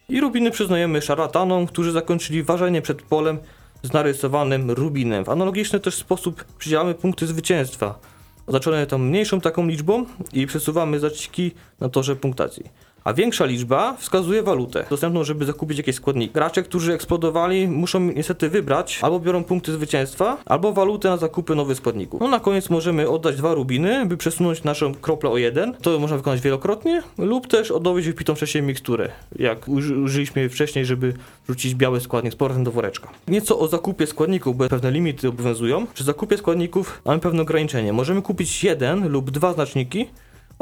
I 0.09 0.21
rubiny 0.21 0.51
przyznajemy 0.51 1.03
szarlatanom, 1.03 1.67
którzy 1.67 1.93
zakończyli 1.93 2.43
ważenie 2.43 2.83
przed 2.83 3.03
polem 3.03 3.39
z 3.83 3.93
narysowanym 3.93 4.71
rubinem. 4.71 5.25
W 5.25 5.29
analogiczny 5.29 5.81
też 5.81 5.95
sposób 5.95 6.45
przydzielamy 6.59 6.95
punkty 6.95 7.27
zwycięstwa. 7.27 7.99
Oznaczone 8.47 8.87
tam 8.87 9.09
mniejszą 9.09 9.41
taką 9.41 9.67
liczbą 9.67 10.07
i 10.33 10.47
przesuwamy 10.47 11.01
zaczniki 11.01 11.53
na 11.81 11.89
torze 11.89 12.17
punktacji. 12.17 12.65
A 13.05 13.13
większa 13.13 13.45
liczba 13.45 13.97
wskazuje 13.99 14.43
walutę 14.43 14.85
dostępną, 14.91 15.25
żeby 15.25 15.45
zakupić 15.45 15.79
jakieś 15.79 15.97
składniki. 15.97 16.35
Gracze, 16.35 16.63
którzy 16.63 16.93
eksplodowali, 16.93 17.69
muszą 17.69 18.01
niestety 18.01 18.49
wybrać 18.49 18.99
albo 19.03 19.21
biorą 19.21 19.45
punkty 19.45 19.73
zwycięstwa, 19.73 20.37
albo 20.47 20.73
walutę 20.73 21.09
na 21.11 21.17
zakupy 21.17 21.55
nowych 21.55 21.77
składników. 21.77 22.21
No 22.21 22.29
na 22.29 22.41
koniec 22.41 22.71
możemy 22.71 23.09
oddać 23.09 23.37
dwa 23.37 23.55
rubiny, 23.55 24.07
by 24.07 24.17
przesunąć 24.17 24.65
naszą 24.65 24.95
kroplę 24.95 25.31
o 25.31 25.39
jeden. 25.39 25.75
To 25.83 25.99
można 25.99 26.17
wykonać 26.17 26.41
wielokrotnie, 26.41 27.03
lub 27.19 27.47
też 27.47 27.71
odnowić 27.71 28.07
wypitą 28.07 28.35
wcześniej 28.35 28.63
miksturę, 28.63 29.09
jak 29.39 29.69
uży- 29.69 30.03
użyliśmy 30.05 30.49
wcześniej, 30.49 30.85
żeby 30.87 31.15
wrzucić 31.47 31.75
biały 31.75 32.01
składnik 32.01 32.33
z 32.33 32.37
powrotem 32.37 32.65
do 32.65 32.71
woreczka. 32.73 33.09
Nieco 33.29 33.59
o 33.59 33.69
zakupie 33.69 34.07
składników, 34.07 34.57
bo 34.57 34.69
pewne 34.69 34.91
limity 34.91 35.29
obowiązują. 35.29 35.87
Przy 35.95 36.05
zakupie 36.05 36.39
składników 36.39 37.03
mamy 37.05 37.21
pewne 37.21 37.43
ograniczenie. 37.43 37.93
Możemy 37.93 38.23
kupić 38.23 38.65
jeden 38.65 39.09
lub 39.09 39.31
dwa 39.31 39.53
znaczniki, 39.53 40.07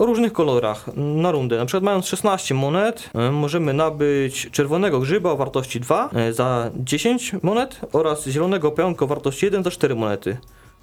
o 0.01 0.07
różnych 0.07 0.33
kolorach 0.33 0.87
na 0.97 1.31
rundę. 1.31 1.57
Na 1.57 1.67
przykład 1.67 1.85
mając 1.85 2.07
16 2.07 2.55
monet, 2.55 3.11
e, 3.15 3.31
możemy 3.31 3.73
nabyć 3.73 4.51
czerwonego 4.51 5.01
grzyba 5.01 5.31
o 5.31 5.37
wartości 5.37 5.81
2 5.81 6.11
e, 6.15 6.33
za 6.33 6.71
10 6.77 7.33
monet 7.43 7.81
oraz 7.93 8.27
zielonego 8.27 8.71
pająka 8.71 9.05
o 9.05 9.09
wartości 9.09 9.47
1 9.47 9.65
za 9.65 9.71
4 9.71 9.95
monety. 9.95 10.37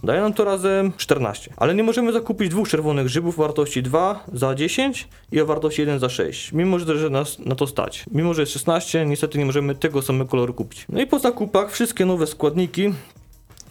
Daje 0.03 0.21
nam 0.21 0.34
to 0.34 0.43
razem 0.43 0.91
14. 0.97 1.53
Ale 1.58 1.75
nie 1.75 1.84
możemy 1.84 2.13
zakupić 2.13 2.49
dwóch 2.49 2.69
czerwonych 2.69 3.06
grzybów 3.06 3.39
o 3.39 3.41
wartości 3.41 3.84
2 3.84 4.23
za 4.34 4.56
10 4.56 5.08
i 5.32 5.41
o 5.41 5.45
wartości 5.45 5.82
1 5.82 5.99
za 5.99 6.10
6. 6.10 6.51
Mimo, 6.53 6.80
że 6.80 7.10
nas 7.10 7.39
na 7.39 7.56
to 7.56 7.67
stać. 7.67 8.06
Mimo, 8.12 8.34
że 8.34 8.41
jest 8.41 8.53
16, 8.53 9.06
niestety 9.06 9.38
nie 9.38 9.45
możemy 9.45 9.75
tego 9.75 10.01
samego 10.01 10.30
koloru 10.30 10.53
kupić. 10.53 10.86
No 10.89 11.01
i 11.01 11.08
po 11.08 11.19
zakupach 11.19 11.71
wszystkie 11.71 12.06
nowe 12.06 12.27
składniki 12.27 12.93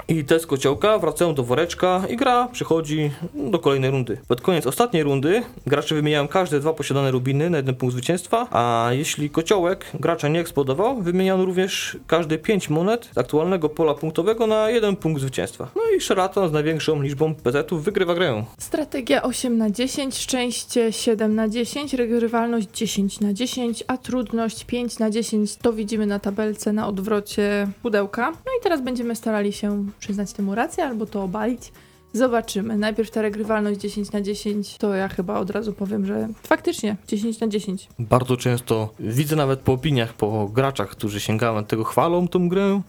i 0.08 0.24
te 0.24 0.40
z 0.40 0.46
kociołka 0.46 0.98
wracają 0.98 1.34
do 1.34 1.42
woreczka 1.42 2.02
i 2.10 2.16
gra 2.16 2.48
przechodzi 2.52 3.10
do 3.34 3.58
kolejnej 3.58 3.90
rundy. 3.90 4.18
Pod 4.28 4.40
koniec 4.40 4.66
ostatniej 4.66 5.02
rundy 5.02 5.42
gracze 5.66 5.94
wymieniają 5.94 6.28
każde 6.28 6.60
dwa 6.60 6.72
posiadane 6.72 7.10
rubiny 7.10 7.50
na 7.50 7.56
jeden 7.56 7.74
punkt 7.74 7.92
zwycięstwa, 7.92 8.46
a 8.50 8.88
jeśli 8.92 9.30
kociołek 9.30 9.86
gracza 10.00 10.28
nie 10.28 10.40
eksplodował, 10.40 11.02
wymieniano 11.02 11.44
również 11.44 11.96
każde 12.06 12.38
5 12.38 12.70
monet 12.70 13.08
z 13.14 13.18
aktualnego 13.18 13.68
pola 13.68 13.94
punktowego 13.94 14.46
na 14.46 14.70
jeden 14.70 14.96
punkt 14.96 15.20
zwycięstwa. 15.20 15.70
No 15.76 15.82
i 15.96 16.00
szarlatan 16.00 16.48
z 16.48 16.52
największą 16.52 17.02
liczbą 17.02 17.34
pezetów 17.34 17.84
wygrywa 17.84 18.14
grę. 18.14 18.44
Strategia 18.58 19.22
8 19.22 19.58
na 19.58 19.70
10, 19.70 20.18
szczęście 20.18 20.92
7 20.92 21.34
na 21.34 21.48
10, 21.48 21.94
regrywalność 21.94 22.68
10 22.74 23.20
na 23.20 23.32
10, 23.32 23.84
a 23.86 23.96
trudność 23.96 24.64
5 24.64 24.98
na 24.98 25.10
10 25.10 25.56
to 25.56 25.72
widzimy 25.72 26.06
na 26.06 26.18
tabelce 26.18 26.72
na 26.72 26.88
odwrocie 26.88 27.68
pudełka. 27.82 28.30
No 28.30 28.52
i 28.60 28.62
teraz 28.62 28.80
będziemy 28.80 29.16
starali 29.16 29.52
się 29.52 29.86
przyznać 29.98 30.32
temu 30.32 30.54
rację 30.54 30.84
albo 30.84 31.06
to 31.06 31.22
obalić. 31.22 31.72
Zobaczymy. 32.12 32.76
Najpierw 32.76 33.10
ta 33.10 33.22
regrywalność 33.22 33.80
10 33.80 34.12
na 34.12 34.20
10, 34.20 34.78
to 34.78 34.94
ja 34.94 35.08
chyba 35.08 35.38
od 35.38 35.50
razu 35.50 35.72
powiem, 35.72 36.06
że 36.06 36.28
faktycznie 36.42 36.96
10 37.08 37.40
na 37.40 37.48
10. 37.48 37.88
Bardzo 37.98 38.36
często 38.36 38.94
widzę 39.00 39.36
nawet 39.36 39.60
po 39.60 39.72
opiniach, 39.72 40.14
po 40.14 40.48
graczach, 40.48 40.88
którzy 40.88 41.20
sięgają 41.20 41.64
tego, 41.64 41.84
chwalą 41.84 42.28
tą 42.28 42.48
grę. 42.48 42.80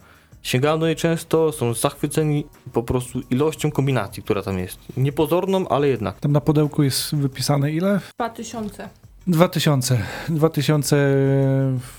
Sięgają 0.42 0.78
do 0.78 0.86
niej 0.86 0.96
często, 0.96 1.52
są 1.52 1.74
zachwyceni 1.74 2.44
po 2.72 2.82
prostu 2.82 3.20
ilością 3.30 3.70
kombinacji, 3.70 4.22
która 4.22 4.42
tam 4.42 4.58
jest. 4.58 4.78
Niepozorną, 4.96 5.68
ale 5.68 5.88
jednak. 5.88 6.20
Tam 6.20 6.32
na 6.32 6.40
pudełku 6.40 6.82
jest 6.82 7.14
wypisane 7.14 7.72
ile? 7.72 8.00
2000. 8.14 8.88
2000. 9.26 9.98
2000 10.28 10.96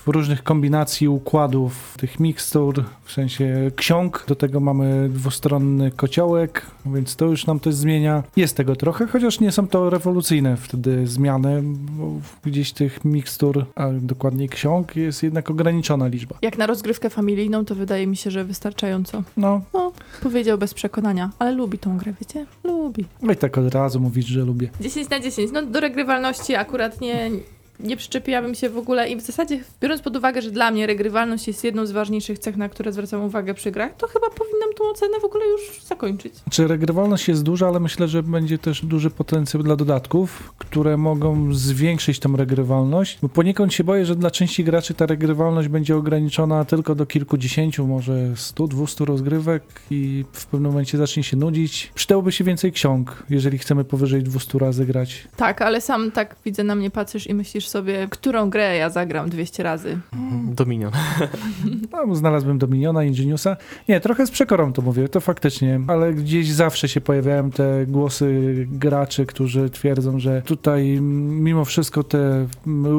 różnych 0.07 0.43
kombinacji, 0.43 1.07
układów, 1.07 1.95
tych 1.97 2.19
mikstur, 2.19 2.83
w 3.03 3.11
sensie 3.11 3.71
ksiąg. 3.75 4.25
Do 4.27 4.35
tego 4.35 4.59
mamy 4.59 5.09
dwustronny 5.09 5.91
kociołek, 5.91 6.65
więc 6.85 7.15
to 7.15 7.25
już 7.25 7.45
nam 7.47 7.59
też 7.59 7.75
zmienia. 7.75 8.23
Jest 8.35 8.57
tego 8.57 8.75
trochę, 8.75 9.07
chociaż 9.07 9.39
nie 9.39 9.51
są 9.51 9.67
to 9.67 9.89
rewolucyjne 9.89 10.57
wtedy 10.57 11.07
zmiany, 11.07 11.61
bo 11.63 12.11
gdzieś 12.45 12.71
tych 12.71 13.05
mikstur, 13.05 13.65
a 13.75 13.87
dokładniej 13.91 14.49
ksiąg 14.49 14.95
jest 14.95 15.23
jednak 15.23 15.49
ograniczona 15.51 16.07
liczba. 16.07 16.35
Jak 16.41 16.57
na 16.57 16.67
rozgrywkę 16.67 17.09
familijną, 17.09 17.65
to 17.65 17.75
wydaje 17.75 18.07
mi 18.07 18.17
się, 18.17 18.31
że 18.31 18.43
wystarczająco. 18.43 19.23
No, 19.37 19.61
Powiedział 20.23 20.57
bez 20.57 20.73
przekonania, 20.73 21.29
ale 21.39 21.51
lubi 21.51 21.77
tą 21.79 21.97
grę, 21.97 22.13
wiecie? 22.19 22.45
Lubi. 22.63 23.05
no 23.21 23.33
i 23.33 23.35
tak 23.35 23.57
od 23.57 23.73
razu 23.73 23.99
mówić, 23.99 24.27
że 24.27 24.39
lubię. 24.41 24.69
10 24.81 25.09
na 25.09 25.19
10. 25.19 25.51
No 25.53 25.65
do 25.65 25.79
regrywalności 25.79 26.55
akurat 26.55 27.01
nie, 27.01 27.18
and 27.19 27.43
nie 27.79 27.97
przyczepiłabym 27.97 28.55
się 28.55 28.69
w 28.69 28.77
ogóle 28.77 29.09
i 29.09 29.15
w 29.15 29.21
zasadzie 29.21 29.59
biorąc 29.81 30.01
pod 30.01 30.17
uwagę, 30.17 30.41
że 30.41 30.51
dla 30.51 30.71
mnie 30.71 30.87
regrywalność 30.87 31.47
jest 31.47 31.63
jedną 31.63 31.85
z 31.85 31.91
ważniejszych 31.91 32.39
cech, 32.39 32.57
na 32.57 32.69
które 32.69 32.91
zwracam 32.93 33.21
uwagę 33.21 33.53
przy 33.53 33.71
grach, 33.71 33.95
to 33.97 34.07
chyba 34.07 34.29
powinnam 34.29 34.69
tą 34.77 34.89
ocenę 34.89 35.19
w 35.21 35.25
ogóle 35.25 35.45
już 35.45 35.83
zakończyć. 35.83 36.33
Czy 36.49 36.67
regrywalność 36.67 37.27
jest 37.27 37.43
duża, 37.43 37.67
ale 37.67 37.79
myślę, 37.79 38.07
że 38.07 38.23
będzie 38.23 38.57
też 38.57 38.85
duży 38.85 39.09
potencjał 39.09 39.63
dla 39.63 39.75
dodatków, 39.75 40.53
które 40.57 40.97
mogą 40.97 41.53
zwiększyć 41.53 42.19
tą 42.19 42.35
regrywalność. 42.35 43.17
Bo 43.21 43.29
poniekąd 43.29 43.73
się 43.73 43.83
boję, 43.83 44.05
że 44.05 44.15
dla 44.15 44.31
części 44.31 44.63
graczy 44.63 44.93
ta 44.93 45.05
regrywalność 45.05 45.67
będzie 45.67 45.97
ograniczona 45.97 46.65
tylko 46.65 46.95
do 46.95 47.05
kilkudziesięciu, 47.05 47.87
może 47.87 48.35
100, 48.35 48.67
200 48.67 49.05
rozgrywek 49.05 49.63
i 49.91 50.25
w 50.31 50.45
pewnym 50.45 50.71
momencie 50.71 50.97
zacznie 50.97 51.23
się 51.23 51.37
nudzić. 51.37 51.91
Przydałoby 51.95 52.31
się 52.31 52.43
więcej 52.43 52.71
ksiąg, 52.71 53.23
jeżeli 53.29 53.57
chcemy 53.57 53.83
powyżej 53.83 54.23
200 54.23 54.59
razy 54.59 54.85
grać. 54.85 55.27
Tak, 55.37 55.61
ale 55.61 55.81
sam 55.81 56.11
tak 56.11 56.35
widzę 56.45 56.63
na 56.63 56.75
mnie 56.75 56.91
patrzysz 56.91 57.27
i 57.27 57.33
myślisz 57.33 57.68
sobie, 57.69 58.07
którą 58.09 58.49
grę 58.49 58.75
ja 58.75 58.89
zagram 58.89 59.29
200 59.29 59.63
razy. 59.63 59.99
Dominion. 60.45 60.91
No, 61.91 62.15
znalazłem 62.15 62.57
Dominiona, 62.57 63.03
Ingeniusa. 63.03 63.57
Nie, 63.89 63.99
trochę 63.99 64.27
z 64.27 64.31
przekorą 64.31 64.73
to 64.73 64.81
mówię, 64.81 65.09
to 65.09 65.19
faktycznie, 65.19 65.79
ale 65.87 66.13
gdzieś 66.13 66.51
zawsze 66.51 66.89
się 66.89 67.01
pojawiają 67.01 67.51
te 67.51 67.85
głosy 67.85 68.55
graczy, 68.71 69.25
którzy 69.25 69.69
twierdzą, 69.69 70.19
że 70.19 70.41
tutaj 70.41 71.01
mimo 71.01 71.65
wszystko 71.65 72.03
te 72.03 72.47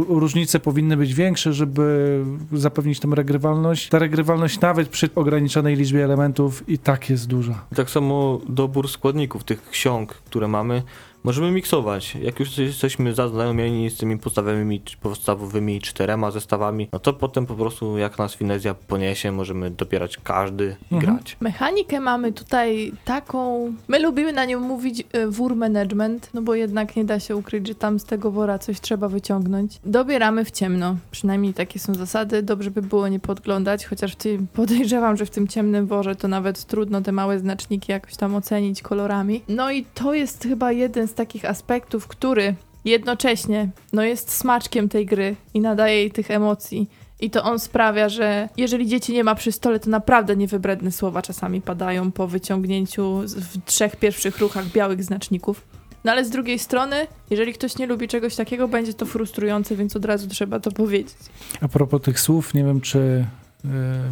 różnice 0.08 0.60
powinny 0.60 0.96
być 0.96 1.14
większe, 1.14 1.52
żeby 1.52 2.24
zapewnić 2.52 3.00
tę 3.00 3.08
regrywalność. 3.14 3.88
Ta 3.88 3.98
regrywalność 3.98 4.60
nawet 4.60 4.88
przy 4.88 5.10
ograniczonej 5.14 5.76
liczbie 5.76 6.04
elementów 6.04 6.68
i 6.68 6.78
tak 6.78 7.10
jest 7.10 7.26
duża. 7.26 7.64
Tak 7.76 7.90
samo 7.90 8.40
dobór 8.48 8.88
składników, 8.88 9.44
tych 9.44 9.70
ksiąg, 9.70 10.14
które 10.14 10.48
mamy, 10.48 10.82
możemy 11.24 11.50
miksować. 11.50 12.14
Jak 12.14 12.40
już 12.40 12.58
jesteśmy 12.58 13.14
zaznajomieni 13.14 13.90
z 13.90 13.96
tymi 13.96 14.18
podstawowymi, 14.18 14.80
podstawowymi 15.00 15.80
czterema 15.80 16.30
zestawami, 16.30 16.88
no 16.92 16.98
to 16.98 17.12
potem 17.12 17.46
po 17.46 17.54
prostu 17.54 17.98
jak 17.98 18.18
nas 18.18 18.34
finezja 18.34 18.74
poniesie, 18.74 19.32
możemy 19.32 19.70
dopierać 19.70 20.16
każdy 20.24 20.76
i 20.90 20.94
Mhm. 20.94 21.14
grać. 21.16 21.36
Mechanikę 21.40 22.00
mamy 22.00 22.32
tutaj 22.32 22.92
taką. 23.04 23.72
My 23.88 23.98
lubimy 23.98 24.32
na 24.32 24.44
nią 24.44 24.60
mówić 24.60 25.04
y, 25.16 25.30
wór 25.30 25.56
management, 25.56 26.30
no 26.34 26.42
bo 26.42 26.54
jednak 26.54 26.96
nie 26.96 27.04
da 27.04 27.20
się 27.20 27.36
ukryć, 27.36 27.66
że 27.68 27.74
tam 27.74 27.98
z 27.98 28.04
tego 28.04 28.30
wora 28.30 28.58
coś 28.58 28.80
trzeba 28.80 29.08
wyciągnąć. 29.08 29.80
Dobieramy 29.84 30.44
w 30.44 30.50
ciemno, 30.50 30.96
przynajmniej 31.10 31.54
takie 31.54 31.78
są 31.78 31.94
zasady. 31.94 32.42
Dobrze 32.42 32.70
by 32.70 32.82
było 32.82 33.08
nie 33.08 33.20
podglądać, 33.20 33.86
chociaż 33.86 34.12
w 34.12 34.16
tym, 34.16 34.46
podejrzewam, 34.52 35.16
że 35.16 35.26
w 35.26 35.30
tym 35.30 35.48
ciemnym 35.48 35.86
worze 35.86 36.16
to 36.16 36.28
nawet 36.28 36.64
trudno 36.64 37.00
te 37.00 37.12
małe 37.12 37.38
znaczniki 37.38 37.92
jakoś 37.92 38.16
tam 38.16 38.34
ocenić 38.34 38.82
kolorami. 38.82 39.42
No 39.48 39.70
i 39.70 39.84
to 39.94 40.14
jest 40.14 40.42
chyba 40.42 40.72
jeden 40.72 41.08
z 41.10 41.14
takich 41.14 41.44
aspektów, 41.44 42.06
który 42.06 42.54
jednocześnie 42.84 43.68
no 43.92 44.02
jest 44.02 44.32
smaczkiem 44.32 44.88
tej 44.88 45.06
gry 45.06 45.36
i 45.54 45.60
nadaje 45.60 45.96
jej 45.96 46.10
tych 46.10 46.30
emocji. 46.30 46.90
I 47.20 47.30
to 47.30 47.42
on 47.42 47.58
sprawia, 47.58 48.08
że 48.08 48.48
jeżeli 48.56 48.86
dzieci 48.86 49.12
nie 49.12 49.24
ma 49.24 49.34
przy 49.34 49.52
stole, 49.52 49.80
to 49.80 49.90
naprawdę 49.90 50.36
niewybredne 50.36 50.92
słowa 50.92 51.22
czasami 51.22 51.60
padają 51.60 52.12
po 52.12 52.26
wyciągnięciu 52.26 53.22
w 53.26 53.64
trzech 53.64 53.96
pierwszych 53.96 54.38
ruchach 54.38 54.66
białych 54.66 55.04
znaczników. 55.04 55.62
No 56.04 56.12
ale 56.12 56.24
z 56.24 56.30
drugiej 56.30 56.58
strony, 56.58 57.06
jeżeli 57.30 57.52
ktoś 57.52 57.78
nie 57.78 57.86
lubi 57.86 58.08
czegoś 58.08 58.36
takiego, 58.36 58.68
będzie 58.68 58.94
to 58.94 59.06
frustrujące, 59.06 59.76
więc 59.76 59.96
od 59.96 60.04
razu 60.04 60.28
trzeba 60.28 60.60
to 60.60 60.70
powiedzieć. 60.70 61.16
A 61.60 61.68
propos 61.68 62.02
tych 62.02 62.20
słów, 62.20 62.54
nie 62.54 62.64
wiem 62.64 62.80
czy 62.80 63.24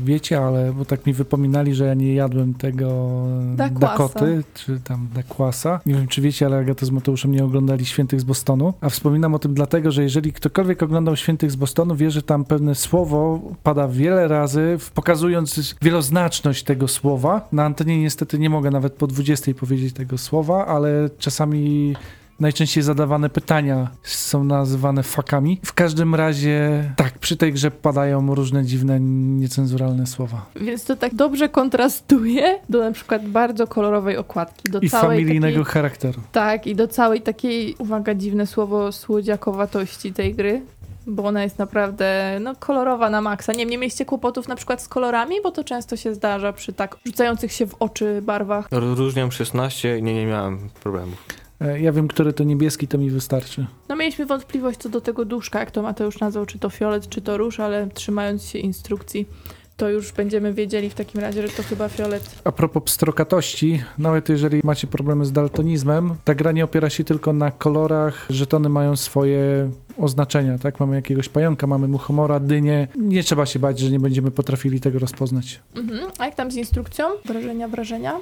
wiecie, 0.05 0.41
ale 0.41 0.73
bo 0.73 0.85
tak 0.85 1.07
mi 1.07 1.13
wypominali, 1.13 1.75
że 1.75 1.87
ja 1.87 1.95
nie 1.95 2.15
jadłem 2.15 2.55
tego 2.55 3.09
Dakwasa. 3.57 3.93
Dakoty, 3.97 4.45
czy 4.55 4.81
tam 4.85 5.09
Dakwasa. 5.15 5.81
Nie 5.87 5.95
wiem, 5.95 6.07
czy 6.07 6.21
wiecie, 6.21 6.47
ale 6.47 6.57
Agata 6.59 6.87
z 6.87 6.91
Mateuszem 6.91 7.33
nie 7.33 7.45
oglądali 7.45 7.87
Świętych 7.87 8.21
z 8.21 8.25
Bostonu. 8.25 8.75
A 8.81 8.89
wspominam 8.89 9.35
o 9.35 9.39
tym 9.39 9.55
dlatego, 9.55 9.91
że 9.91 10.03
jeżeli 10.03 10.33
ktokolwiek 10.33 10.83
oglądał 10.83 11.17
Świętych 11.17 11.51
z 11.51 11.57
Bostonu, 11.57 11.97
wie, 11.97 12.11
że 12.11 12.23
tam 12.23 12.45
pewne 12.45 12.75
słowo 12.75 13.41
pada 13.63 13.89
wiele 13.89 14.29
razy, 14.29 14.79
pokazując 14.95 15.75
wieloznaczność 15.83 16.65
tego 16.65 16.89
słowa. 16.89 17.49
Na 17.53 17.65
antenie 17.65 18.01
niestety 18.01 18.39
nie 18.39 18.51
mogę 18.51 18.71
nawet 18.71 18.93
po 18.93 19.07
20 19.07 19.55
powiedzieć 19.55 19.95
tego 19.95 20.19
słowa, 20.19 20.67
ale 20.67 21.11
czasami 21.19 21.95
najczęściej 22.41 22.83
zadawane 22.83 23.31
pytania 23.31 23.91
są 24.03 24.45
nazywane 24.45 25.03
fakami. 25.03 25.61
W 25.65 25.73
każdym 25.73 26.15
razie, 26.15 26.85
tak, 26.97 27.19
przy 27.19 27.37
tej 27.37 27.53
grze 27.53 27.71
padają 27.71 28.35
różne 28.35 28.65
dziwne, 28.65 29.01
niecenzuralne 29.01 30.07
słowa. 30.07 30.47
Więc 30.57 30.85
to 30.85 30.97
tak 30.97 31.15
dobrze 31.15 31.49
kontrastuje 31.49 32.59
do 32.69 32.81
na 32.81 32.93
przykład 32.93 33.29
bardzo 33.29 33.67
kolorowej 33.67 34.17
okładki, 34.17 34.71
do 34.71 34.81
I 34.81 34.91
całej 34.91 35.19
familijnego 35.19 35.59
takiej, 35.59 35.73
charakteru. 35.73 36.21
Tak, 36.33 36.67
i 36.67 36.77
do 36.77 36.89
całej 36.89 37.23
takiej, 37.23 37.75
uwaga, 37.79 38.15
dziwne 38.15 38.47
słowo, 38.47 38.93
słodziakowatości 38.93 40.13
tej 40.13 40.35
gry. 40.35 40.63
bo 41.07 41.25
ona 41.25 41.43
jest 41.43 41.59
naprawdę 41.59 42.39
no, 42.41 42.55
kolorowa 42.57 43.11
na 43.11 43.21
maksa. 43.21 43.53
Nie, 43.53 43.67
nie 43.67 43.79
mieliście 43.79 44.05
kłopotów 44.05 44.49
na 44.49 44.57
przykład 44.57 44.83
z 44.83 44.89
kolorami, 44.89 45.35
bo 45.43 45.51
to 45.51 45.65
często 45.65 45.97
się 45.97 46.15
zdarza 46.15 46.53
przy 46.53 46.73
tak 46.73 46.97
rzucających 47.07 47.53
się 47.53 47.67
w 47.67 47.75
oczy 47.81 48.23
barwach. 48.23 48.69
Rozróżniam 48.71 49.33
16 49.33 49.99
i 49.99 50.03
nie, 50.03 50.15
nie 50.15 50.27
miałem 50.27 50.71
problemów. 50.83 51.48
E, 51.61 51.81
Ja 51.81 51.93
wiem, 51.93 52.09
który 52.09 52.33
to 52.33 52.45
niebieski, 52.45 52.89
to 52.89 52.99
mi 52.99 53.11
wystarczy. 53.11 53.67
No 53.89 53.97
mieliśmy 53.97 54.27
wątpliwość 54.27 54.79
co 54.79 54.89
do 54.89 55.01
tego 55.01 55.25
duszka, 55.25 55.61
jak 55.61 55.71
to 55.71 55.83
Mateusz 55.83 56.21
nazwał, 56.21 56.47
czy 56.47 56.59
to 56.59 56.71
fiolet, 56.71 57.09
czy 57.09 57.21
to 57.21 57.37
róż, 57.37 57.61
ale 57.61 57.87
trzymając 57.95 58.45
się 58.45 58.59
instrukcji, 58.59 59.27
to 59.77 59.91
już 59.91 60.13
będziemy 60.13 60.55
wiedzieli 60.55 60.91
w 60.91 60.95
takim 60.95 61.21
razie, 61.21 61.47
że 61.47 61.53
to 61.53 61.63
chyba 61.63 61.89
fiolet. 61.89 62.41
A 62.45 62.53
propos 62.53 62.83
pstrokatości, 62.85 63.83
nawet 63.99 64.29
jeżeli 64.29 64.61
macie 64.65 64.87
problemy 64.87 65.25
z 65.27 65.33
daltonizmem, 65.33 66.15
ta 66.25 66.35
gra 66.35 66.53
nie 66.53 66.65
opiera 66.65 66.91
się 66.91 67.05
tylko 67.05 67.33
na 67.33 67.51
kolorach, 67.51 68.27
żetony 68.31 68.69
mają 68.69 68.97
swoje 68.97 69.71
oznaczenia, 69.99 70.59
tak? 70.59 70.81
Mamy 70.81 70.97
jakiegoś 70.97 71.29
pająka, 71.29 71.67
mamy 71.67 71.89
muchomora, 71.89 72.41
dynię. 72.41 72.89
Nie 72.97 73.23
trzeba 73.23 73.47
się 73.47 73.59
bać, 73.59 73.79
że 73.79 73.91
nie 73.91 74.01
będziemy 74.01 74.31
potrafili 74.31 74.81
tego 74.81 74.99
rozpoznać. 74.99 75.61
Mhm. 75.77 76.11
A 76.19 76.27
jak 76.27 76.35
tam 76.35 76.51
z 76.51 76.55
instrukcją? 76.57 77.05
Wrażenia, 77.25 77.69
wrażenia? 77.69 78.17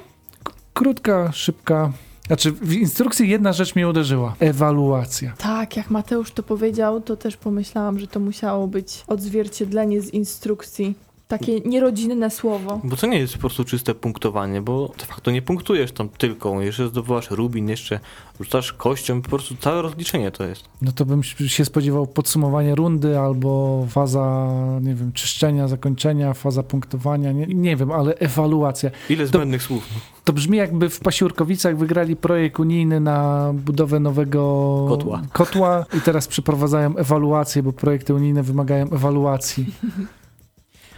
Krótka, 0.73 1.31
szybka. 1.31 1.91
Znaczy, 2.27 2.51
w 2.51 2.73
instrukcji 2.73 3.29
jedna 3.29 3.53
rzecz 3.53 3.75
mnie 3.75 3.87
uderzyła. 3.87 4.35
Ewaluacja. 4.39 5.33
Tak, 5.37 5.77
jak 5.77 5.89
Mateusz 5.89 6.31
to 6.31 6.43
powiedział, 6.43 7.01
to 7.01 7.17
też 7.17 7.37
pomyślałam, 7.37 7.99
że 7.99 8.07
to 8.07 8.19
musiało 8.19 8.67
być 8.67 9.03
odzwierciedlenie 9.07 10.01
z 10.01 10.13
instrukcji. 10.13 10.95
Takie 11.27 11.59
nierodzinne 11.59 12.29
słowo. 12.29 12.81
Bo 12.83 12.95
to 12.95 13.07
nie 13.07 13.19
jest 13.19 13.33
po 13.33 13.39
prostu 13.39 13.63
czyste 13.63 13.95
punktowanie, 13.95 14.61
bo 14.61 14.91
de 14.99 15.05
facto 15.05 15.31
nie 15.31 15.41
punktujesz 15.41 15.91
tam 15.91 16.09
tylko, 16.09 16.61
jeszcze 16.61 16.87
zdobywasz 16.87 17.31
rubin, 17.31 17.69
jeszcze 17.69 17.99
rzucasz 18.39 18.73
kością, 18.73 19.21
po 19.21 19.29
prostu 19.29 19.55
całe 19.55 19.81
rozliczenie 19.81 20.31
to 20.31 20.43
jest. 20.43 20.63
No 20.81 20.91
to 20.91 21.05
bym 21.05 21.23
się 21.23 21.65
spodziewał 21.65 22.07
podsumowania 22.07 22.75
rundy 22.75 23.19
albo 23.19 23.85
faza, 23.89 24.47
nie 24.81 24.95
wiem, 24.95 25.11
czyszczenia, 25.13 25.67
zakończenia, 25.67 26.33
faza 26.33 26.63
punktowania, 26.63 27.31
nie, 27.31 27.45
nie 27.47 27.75
wiem, 27.75 27.91
ale 27.91 28.15
ewaluacja. 28.15 28.91
Ile 29.09 29.27
zbędnych 29.27 29.63
słów. 29.63 29.83
To 30.23 30.33
brzmi 30.33 30.57
jakby 30.57 30.89
w 30.89 30.99
Pasiurkowicach 30.99 31.77
wygrali 31.77 32.15
projekt 32.15 32.59
unijny 32.59 32.99
na 32.99 33.51
budowę 33.53 33.99
nowego 33.99 34.85
Kotła. 34.89 35.21
kotła 35.33 35.85
i 35.97 36.01
teraz 36.01 36.27
przeprowadzają 36.27 36.97
ewaluację, 36.97 37.63
bo 37.63 37.73
projekty 37.73 38.13
unijne 38.13 38.43
wymagają 38.43 38.89
ewaluacji. 38.91 39.65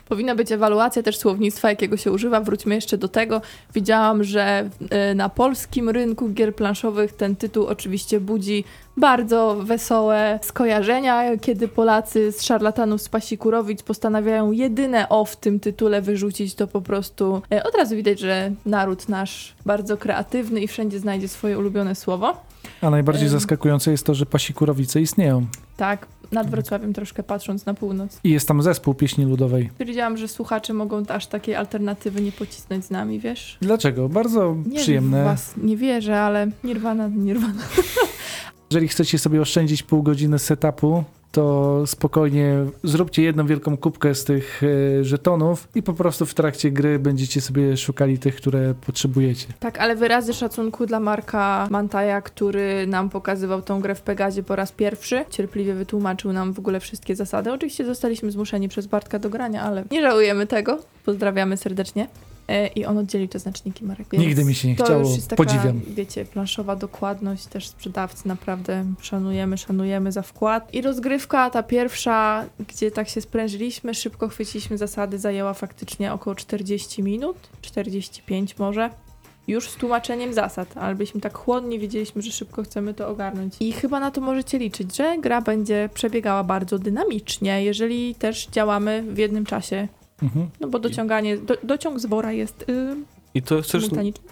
Powinna 0.09 0.35
być 0.35 0.51
ewaluacja 0.51 1.03
też 1.03 1.17
słownictwa, 1.17 1.69
jakiego 1.69 1.97
się 1.97 2.11
używa. 2.11 2.41
Wróćmy 2.41 2.75
jeszcze 2.75 2.97
do 2.97 3.07
tego. 3.07 3.41
Widziałam, 3.73 4.23
że 4.23 4.69
e, 4.89 5.15
na 5.15 5.29
polskim 5.29 5.89
rynku 5.89 6.29
gier 6.29 6.55
planszowych 6.55 7.13
ten 7.13 7.35
tytuł 7.35 7.65
oczywiście 7.65 8.19
budzi 8.19 8.63
bardzo 8.97 9.55
wesołe 9.63 10.39
skojarzenia, 10.43 11.37
kiedy 11.37 11.67
Polacy 11.67 12.31
z 12.31 12.43
szarlatanów 12.43 13.01
z 13.01 13.09
Pasikurowic 13.09 13.83
postanawiają 13.83 14.51
jedyne 14.51 15.09
o 15.09 15.25
w 15.25 15.35
tym 15.35 15.59
tytule 15.59 16.01
wyrzucić, 16.01 16.55
to 16.55 16.67
po 16.67 16.81
prostu 16.81 17.41
e, 17.51 17.63
od 17.63 17.75
razu 17.75 17.95
widać, 17.95 18.19
że 18.19 18.51
naród 18.65 19.09
nasz 19.09 19.55
bardzo 19.65 19.97
kreatywny 19.97 20.61
i 20.61 20.67
wszędzie 20.67 20.99
znajdzie 20.99 21.27
swoje 21.27 21.59
ulubione 21.59 21.95
słowo. 21.95 22.41
A 22.81 22.89
najbardziej 22.89 23.29
zaskakujące 23.29 23.91
jest 23.91 24.05
to, 24.05 24.13
że 24.13 24.25
Pasikurowice 24.25 25.01
istnieją 25.01 25.45
Tak, 25.77 26.07
nad 26.31 26.49
Wrocławiem 26.49 26.93
troszkę 26.93 27.23
patrząc 27.23 27.65
na 27.65 27.73
północ. 27.73 28.19
i 28.23 28.29
jest 28.29 28.47
tam 28.47 28.61
zespół 28.61 28.93
pieśni 28.93 29.25
ludowej. 29.25 29.69
Stwierdziłam, 29.73 30.17
że 30.17 30.27
słuchacze 30.27 30.73
mogą 30.73 31.03
aż 31.07 31.27
takiej 31.27 31.55
alternatywy 31.55 32.21
nie 32.21 32.31
pocisnąć 32.31 32.85
z 32.85 32.91
nami, 32.91 33.19
wiesz? 33.19 33.57
Dlaczego? 33.61 34.09
Bardzo 34.09 34.55
Nie 34.67 34.79
przyjemne. 34.79 35.23
was 35.23 35.53
nie 35.57 35.77
wierzę, 35.77 36.21
ale 36.21 36.47
Nirvana, 36.63 37.07
Nirvana. 37.07 37.61
Jeżeli 38.71 38.87
chcecie 38.87 39.19
sobie 39.19 39.41
oszczędzić 39.41 39.83
pół 39.83 40.03
godziny 40.03 40.39
setupu, 40.39 41.03
to 41.31 41.83
spokojnie 41.87 42.55
zróbcie 42.83 43.23
jedną 43.23 43.45
wielką 43.45 43.77
kubkę 43.77 44.15
z 44.15 44.23
tych 44.23 44.61
e, 44.63 45.03
żetonów 45.03 45.67
i 45.75 45.83
po 45.83 45.93
prostu 45.93 46.25
w 46.25 46.33
trakcie 46.33 46.71
gry 46.71 46.99
będziecie 46.99 47.41
sobie 47.41 47.77
szukali 47.77 48.19
tych, 48.19 48.35
które 48.35 48.73
potrzebujecie. 48.85 49.47
Tak, 49.59 49.77
ale 49.77 49.95
wyrazy 49.95 50.33
szacunku 50.33 50.85
dla 50.85 50.99
Marka 50.99 51.67
Mantaja, 51.69 52.21
który 52.21 52.87
nam 52.87 53.09
pokazywał 53.09 53.61
tą 53.61 53.81
grę 53.81 53.95
w 53.95 54.01
Pegazie 54.01 54.43
po 54.43 54.55
raz 54.55 54.71
pierwszy. 54.71 55.25
Cierpliwie 55.29 55.73
wytłumaczył 55.73 56.33
nam 56.33 56.53
w 56.53 56.59
ogóle 56.59 56.79
wszystkie 56.79 57.15
zasady. 57.15 57.51
Oczywiście 57.53 57.85
zostaliśmy 57.85 58.31
zmuszeni 58.31 58.69
przez 58.69 58.87
Bartka 58.87 59.19
do 59.19 59.29
grania, 59.29 59.61
ale 59.61 59.83
nie 59.91 60.01
żałujemy 60.01 60.47
tego. 60.47 60.79
Pozdrawiamy 61.05 61.57
serdecznie. 61.57 62.07
E, 62.49 62.67
I 62.67 62.85
on 62.85 62.97
oddzielił 62.97 63.27
te 63.27 63.39
znaczniki, 63.39 63.85
Marek. 63.85 64.13
Nigdy 64.13 64.45
mi 64.45 64.55
się 64.55 64.67
nie 64.67 64.75
to 64.75 64.83
chciało, 64.83 64.99
już 64.99 65.15
jest 65.15 65.27
taka, 65.27 65.43
podziwiam. 65.43 65.81
wiecie, 65.87 66.25
planszowa 66.25 66.75
dokładność, 66.75 67.45
też 67.45 67.67
sprzedawcy 67.67 68.27
naprawdę 68.27 68.85
szanujemy, 69.01 69.57
szanujemy 69.57 70.11
za 70.11 70.21
wkład. 70.21 70.73
I 70.73 70.81
rozgrywka, 70.81 71.49
ta 71.49 71.63
pierwsza, 71.63 72.45
gdzie 72.67 72.91
tak 72.91 73.09
się 73.09 73.21
sprężyliśmy, 73.21 73.93
szybko 73.93 74.27
chwyciliśmy 74.27 74.77
zasady, 74.77 75.19
zajęła 75.19 75.53
faktycznie 75.53 76.13
około 76.13 76.35
40 76.35 77.03
minut, 77.03 77.37
45 77.61 78.57
może. 78.57 78.89
Już 79.47 79.69
z 79.69 79.75
tłumaczeniem 79.75 80.33
zasad, 80.33 80.77
ale 80.77 80.95
byliśmy 80.95 81.21
tak 81.21 81.37
chłodni, 81.37 81.79
wiedzieliśmy, 81.79 82.21
że 82.21 82.31
szybko 82.31 82.63
chcemy 82.63 82.93
to 82.93 83.07
ogarnąć. 83.07 83.53
I 83.59 83.71
chyba 83.71 83.99
na 83.99 84.11
to 84.11 84.21
możecie 84.21 84.59
liczyć, 84.59 84.95
że 84.95 85.17
gra 85.17 85.41
będzie 85.41 85.89
przebiegała 85.93 86.43
bardzo 86.43 86.79
dynamicznie, 86.79 87.63
jeżeli 87.63 88.15
też 88.15 88.47
działamy 88.47 89.03
w 89.13 89.17
jednym 89.17 89.45
czasie. 89.45 89.87
Mhm. 90.23 90.49
No 90.59 90.67
bo 90.67 90.79
dociąganie, 90.79 91.37
do, 91.37 91.57
dociąg 91.63 91.99
z 91.99 92.05
wora 92.05 92.31
jest 92.31 92.65
yy, 92.67 92.95
I 93.33 93.41
to 93.41 93.55
jest 93.55 93.71
też 93.71 93.89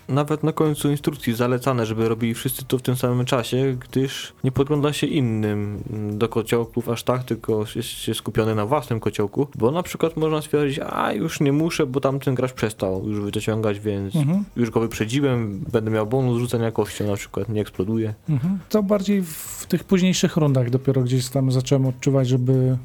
nawet 0.10 0.44
na 0.44 0.52
końcu 0.52 0.92
instrukcji 0.92 1.34
zalecane, 1.36 1.86
żeby 1.86 2.10
robili 2.10 2.34
wszyscy 2.34 2.66
to 2.66 2.78
w 2.78 2.82
tym 2.82 2.96
samym 2.96 3.26
czasie, 3.26 3.78
gdyż 3.90 4.34
nie 4.44 4.52
podgląda 4.52 4.94
się 4.94 5.08
innym 5.08 5.84
mm, 5.90 6.18
do 6.18 6.30
kociołków 6.30 6.90
aż 6.90 7.04
tak, 7.04 7.24
tylko 7.24 7.66
jest 7.76 7.90
się 7.90 8.14
skupiony 8.14 8.56
na 8.56 8.66
własnym 8.66 9.00
kociołku, 9.00 9.48
bo 9.56 9.72
na 9.72 9.84
przykład 9.84 10.18
można 10.18 10.42
stwierdzić, 10.42 10.80
a 10.90 11.14
już 11.14 11.40
nie 11.40 11.52
muszę, 11.52 11.86
bo 11.86 12.00
tamten 12.00 12.36
gracz 12.36 12.54
przestał 12.54 13.10
już 13.10 13.32
dociągać, 13.32 13.80
więc 13.80 14.16
Mhm. 14.16 14.44
już 14.56 14.70
go 14.70 14.80
wyprzedziłem, 14.80 15.60
będę 15.72 15.92
miał 15.92 16.08
bonus 16.08 16.40
rzucenia 16.40 16.72
kością 16.72 17.08
na 17.08 17.16
przykład, 17.16 17.50
nie 17.50 17.62
eksploduje. 17.62 18.14
Mhm. 18.30 18.60
To 18.70 18.84
bardziej 18.84 19.24
w 19.24 19.66
tych 19.68 19.84
późniejszych 19.84 20.38
rundach 20.38 20.70
dopiero 20.70 21.02
gdzieś 21.02 21.30
tam 21.30 21.52
zacząłem 21.52 21.86
odczuwać, 21.86 22.28
żeby 22.28 22.78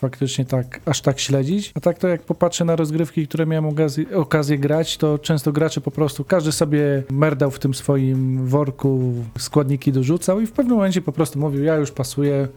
faktycznie 0.00 0.44
tak, 0.44 0.80
aż 0.84 1.00
tak 1.00 1.20
śledzić. 1.20 1.72
A 1.74 1.80
tak 1.80 1.98
to 1.98 2.08
jak 2.08 2.22
popatrzę 2.22 2.64
na 2.64 2.76
rozgrywki, 2.76 3.28
które 3.28 3.46
miałem 3.46 3.66
okazję, 3.66 4.04
okazję 4.16 4.58
grać, 4.58 4.96
to 4.96 5.18
często 5.18 5.52
gracze 5.52 5.80
po 5.80 5.90
prostu, 5.90 6.24
każdy 6.24 6.52
sobie 6.52 7.02
merdał 7.10 7.50
w 7.50 7.58
tym 7.58 7.74
swoim 7.74 8.46
worku, 8.46 9.14
składniki 9.38 9.92
dorzucał 9.92 10.40
i 10.40 10.46
w 10.46 10.52
pewnym 10.52 10.76
momencie 10.76 11.02
po 11.02 11.12
prostu 11.12 11.38
mówił, 11.38 11.64
ja 11.64 11.76
już 11.76 11.90
pasuję, 11.90 12.48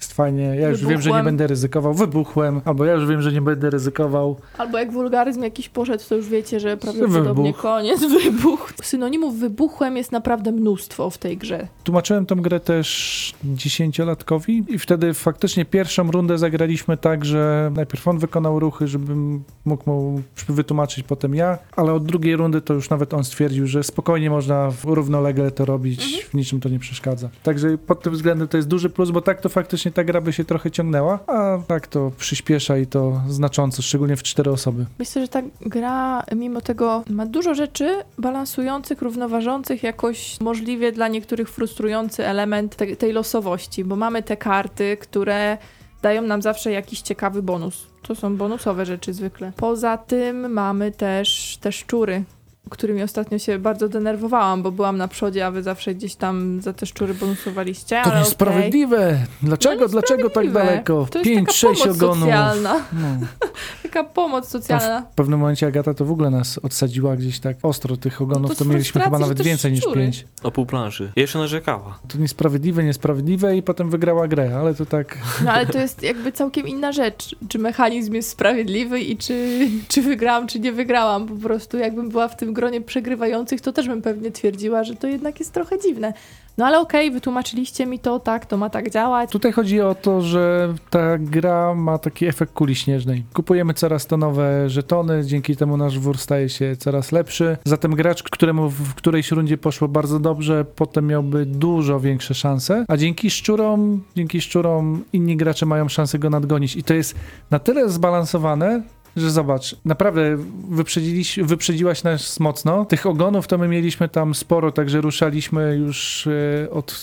jest 0.00 0.12
fajnie, 0.12 0.42
ja 0.42 0.68
już 0.68 0.80
wiem, 0.80 0.88
że 0.88 0.94
nie 0.94 0.98
Wybuchłem. 0.98 1.24
będę 1.24 1.46
ryzykował, 1.46 1.94
wybuchłem, 1.94 2.60
albo 2.64 2.84
ja 2.84 2.92
już 2.92 3.06
wiem, 3.06 3.22
że 3.22 3.32
nie 3.32 3.42
będę 3.42 3.70
ryzykował. 3.70 4.36
Albo 4.58 4.78
jak 4.78 4.92
wulgaryzm 4.92 5.42
jakiś 5.42 5.68
poszedł, 5.68 6.04
to 6.08 6.14
już 6.16 6.28
wiecie, 6.28 6.60
że 6.60 6.76
prawdopodobnie 6.76 7.44
Wybuch. 7.44 7.62
koniec, 7.62 8.00
wybuch. 8.24 8.72
Synonimów 8.82 9.36
wybuchłem 9.38 9.96
jest 9.96 10.12
naprawdę 10.12 10.52
mnóstwo 10.52 11.10
w 11.10 11.18
tej 11.18 11.36
grze. 11.36 11.68
Tłumaczyłem 11.84 12.26
tą 12.26 12.36
grę 12.36 12.60
też 12.60 13.34
dziesięciolatkowi 13.44 14.64
i 14.68 14.78
wtedy 14.78 15.14
faktycznie 15.14 15.64
pierwszą 15.64 16.10
rundę 16.10 16.38
zagraliśmy 16.38 16.96
tak, 16.96 17.24
że 17.24 17.70
najpierw 17.76 18.08
on 18.08 18.18
wykonał 18.18 18.60
ruchy, 18.60 18.88
żebym 18.88 19.44
mógł 19.64 19.90
mu 19.90 20.22
wytłumaczyć 20.48 21.04
potem 21.06 21.34
ja, 21.34 21.58
ale 21.76 21.92
od 21.92 22.04
drugiej 22.04 22.36
rundy 22.36 22.60
to 22.60 22.74
już 22.74 22.90
nawet 22.90 23.14
on 23.14 23.24
stwierdził, 23.24 23.66
że 23.66 23.84
spokojnie 23.84 24.30
można 24.30 24.72
równolegle 24.84 25.50
to 25.50 25.64
robić, 25.64 26.26
w 26.30 26.34
niczym 26.34 26.60
to 26.60 26.68
nie 26.68 26.78
przeszkadza. 26.78 27.28
Także 27.42 27.78
pod 27.78 28.02
tym 28.02 28.12
względem 28.12 28.48
to 28.48 28.56
jest 28.56 28.68
duży 28.68 28.90
plus, 28.90 29.10
bo 29.10 29.20
tak 29.20 29.40
to 29.40 29.48
faktycznie 29.48 29.89
ta 29.90 30.04
gra 30.04 30.20
by 30.20 30.32
się 30.32 30.44
trochę 30.44 30.70
ciągnęła, 30.70 31.18
a 31.26 31.58
tak 31.66 31.86
to 31.86 32.10
przyspiesza 32.18 32.78
i 32.78 32.86
to 32.86 33.20
znacząco, 33.28 33.82
szczególnie 33.82 34.16
w 34.16 34.22
cztery 34.22 34.50
osoby. 34.50 34.86
Myślę, 34.98 35.22
że 35.22 35.28
ta 35.28 35.42
gra 35.60 36.24
mimo 36.36 36.60
tego 36.60 37.04
ma 37.10 37.26
dużo 37.26 37.54
rzeczy 37.54 38.04
balansujących, 38.18 39.02
równoważących, 39.02 39.82
jakoś 39.82 40.40
możliwie 40.40 40.92
dla 40.92 41.08
niektórych 41.08 41.48
frustrujący 41.48 42.26
element 42.26 42.76
te, 42.76 42.96
tej 42.96 43.12
losowości, 43.12 43.84
bo 43.84 43.96
mamy 43.96 44.22
te 44.22 44.36
karty, 44.36 44.96
które 45.00 45.58
dają 46.02 46.22
nam 46.22 46.42
zawsze 46.42 46.72
jakiś 46.72 47.00
ciekawy 47.00 47.42
bonus. 47.42 47.86
To 48.02 48.14
są 48.14 48.36
bonusowe 48.36 48.86
rzeczy 48.86 49.12
zwykle. 49.12 49.52
Poza 49.56 49.98
tym 49.98 50.52
mamy 50.52 50.92
też 50.92 51.58
te 51.60 51.72
szczury, 51.72 52.24
którymi 52.70 53.02
ostatnio 53.02 53.38
się 53.38 53.58
bardzo 53.58 53.88
denerwowałam, 53.88 54.62
bo 54.62 54.72
byłam 54.72 54.96
na 54.96 55.08
przodzie, 55.08 55.46
a 55.46 55.50
wy 55.50 55.62
zawsze 55.62 55.94
gdzieś 55.94 56.14
tam 56.14 56.60
za 56.60 56.72
te 56.72 56.86
szczury 56.86 57.14
bonusowaliście. 57.14 58.00
To 58.04 58.10
ale 58.10 58.20
niesprawiedliwe! 58.20 59.18
Dlaczego, 59.42 59.82
No 59.82 59.88
dlaczego 59.88 60.30
tak 60.30 60.52
daleko? 60.52 61.06
To 61.10 61.18
jest 61.18 61.30
Pięć, 61.30 61.46
taka 61.46 61.52
sześć 61.58 61.82
pomoc 61.82 61.96
ogonów. 61.96 62.18
socjalna. 62.20 62.74
No. 62.92 63.26
Taka 63.82 64.04
pomoc 64.04 64.48
socjalna. 64.48 65.02
W 65.12 65.14
pewnym 65.14 65.40
momencie 65.40 65.66
Agata 65.66 65.94
to 65.94 66.04
w 66.04 66.10
ogóle 66.12 66.30
nas 66.30 66.58
odsadziła 66.58 67.16
gdzieś 67.16 67.40
tak 67.40 67.56
ostro 67.62 67.96
tych 67.96 68.22
ogonów, 68.22 68.42
No 68.42 68.48
to 68.48 68.64
to, 68.64 68.70
mieliśmy 68.70 69.00
chyba 69.00 69.18
nawet 69.18 69.42
więcej 69.42 69.72
niż 69.72 69.80
szczury. 69.80 70.00
pięć. 70.00 70.26
O 70.42 70.50
pół 70.50 70.66
planszy. 70.66 71.12
Jeszcze 71.16 71.38
narzekała. 71.38 71.98
To 72.08 72.18
niesprawiedliwe, 72.18 72.84
niesprawiedliwe 72.84 73.56
i 73.56 73.62
potem 73.62 73.90
wygrała 73.90 74.28
grę, 74.28 74.56
ale 74.60 74.74
to 74.74 74.86
tak... 74.86 75.18
No 75.44 75.52
ale 75.52 75.66
to 75.66 75.78
jest 75.78 76.02
jakby 76.02 76.32
całkiem 76.32 76.68
inna 76.68 76.92
rzecz, 76.92 77.36
czy 77.48 77.58
mechanizm 77.58 78.14
jest 78.14 78.30
sprawiedliwy 78.30 79.00
i 79.00 79.16
czy, 79.16 79.68
czy 79.88 80.02
wygrałam, 80.02 80.46
czy 80.46 80.60
nie 80.60 80.72
wygrałam. 80.72 81.26
Po 81.26 81.34
prostu 81.36 81.78
jakbym 81.78 82.08
była 82.08 82.28
w 82.28 82.36
tym 82.36 82.52
gronie 82.60 82.80
przegrywających, 82.80 83.60
to 83.60 83.72
też 83.72 83.88
bym 83.88 84.02
pewnie 84.02 84.30
twierdziła, 84.30 84.84
że 84.84 84.94
to 84.94 85.06
jednak 85.06 85.38
jest 85.40 85.52
trochę 85.52 85.78
dziwne. 85.78 86.12
No 86.58 86.66
ale 86.66 86.80
okej, 86.80 87.10
wytłumaczyliście 87.10 87.86
mi 87.86 87.98
to, 87.98 88.18
tak, 88.18 88.46
to 88.46 88.56
ma 88.56 88.70
tak 88.70 88.90
działać. 88.90 89.30
Tutaj 89.30 89.52
chodzi 89.52 89.80
o 89.80 89.94
to, 89.94 90.20
że 90.20 90.74
ta 90.90 91.18
gra 91.18 91.74
ma 91.74 91.98
taki 91.98 92.26
efekt 92.26 92.52
kuli 92.52 92.74
śnieżnej. 92.74 93.24
Kupujemy 93.34 93.74
coraz 93.74 94.06
to 94.06 94.16
nowe 94.16 94.70
żetony, 94.70 95.24
dzięki 95.24 95.56
temu 95.56 95.76
nasz 95.76 95.98
wór 95.98 96.18
staje 96.18 96.48
się 96.48 96.76
coraz 96.76 97.12
lepszy. 97.12 97.56
Zatem 97.64 97.94
gracz, 97.94 98.22
któremu 98.22 98.70
w 98.70 98.94
którejś 98.94 99.30
rundzie 99.30 99.58
poszło 99.58 99.88
bardzo 99.88 100.18
dobrze, 100.18 100.64
potem 100.64 101.06
miałby 101.06 101.46
dużo 101.46 102.00
większe 102.00 102.34
szanse, 102.34 102.84
a 102.88 102.96
dzięki 102.96 103.30
szczurom, 103.30 104.02
dzięki 104.16 104.40
szczurom 104.40 105.04
inni 105.12 105.36
gracze 105.36 105.66
mają 105.66 105.88
szansę 105.88 106.18
go 106.18 106.30
nadgonić. 106.30 106.76
I 106.76 106.82
to 106.82 106.94
jest 106.94 107.14
na 107.50 107.58
tyle 107.58 107.88
zbalansowane, 107.88 108.82
że 109.16 109.30
zobacz, 109.30 109.76
naprawdę 109.84 110.36
wyprzedziliś, 110.70 111.38
wyprzedziłaś 111.42 112.02
nas 112.02 112.40
mocno. 112.40 112.84
Tych 112.84 113.06
ogonów 113.06 113.46
to 113.46 113.58
my 113.58 113.68
mieliśmy 113.68 114.08
tam 114.08 114.34
sporo, 114.34 114.72
także 114.72 115.00
ruszaliśmy 115.00 115.76
już 115.76 116.26
e, 116.26 116.70
od, 116.70 116.94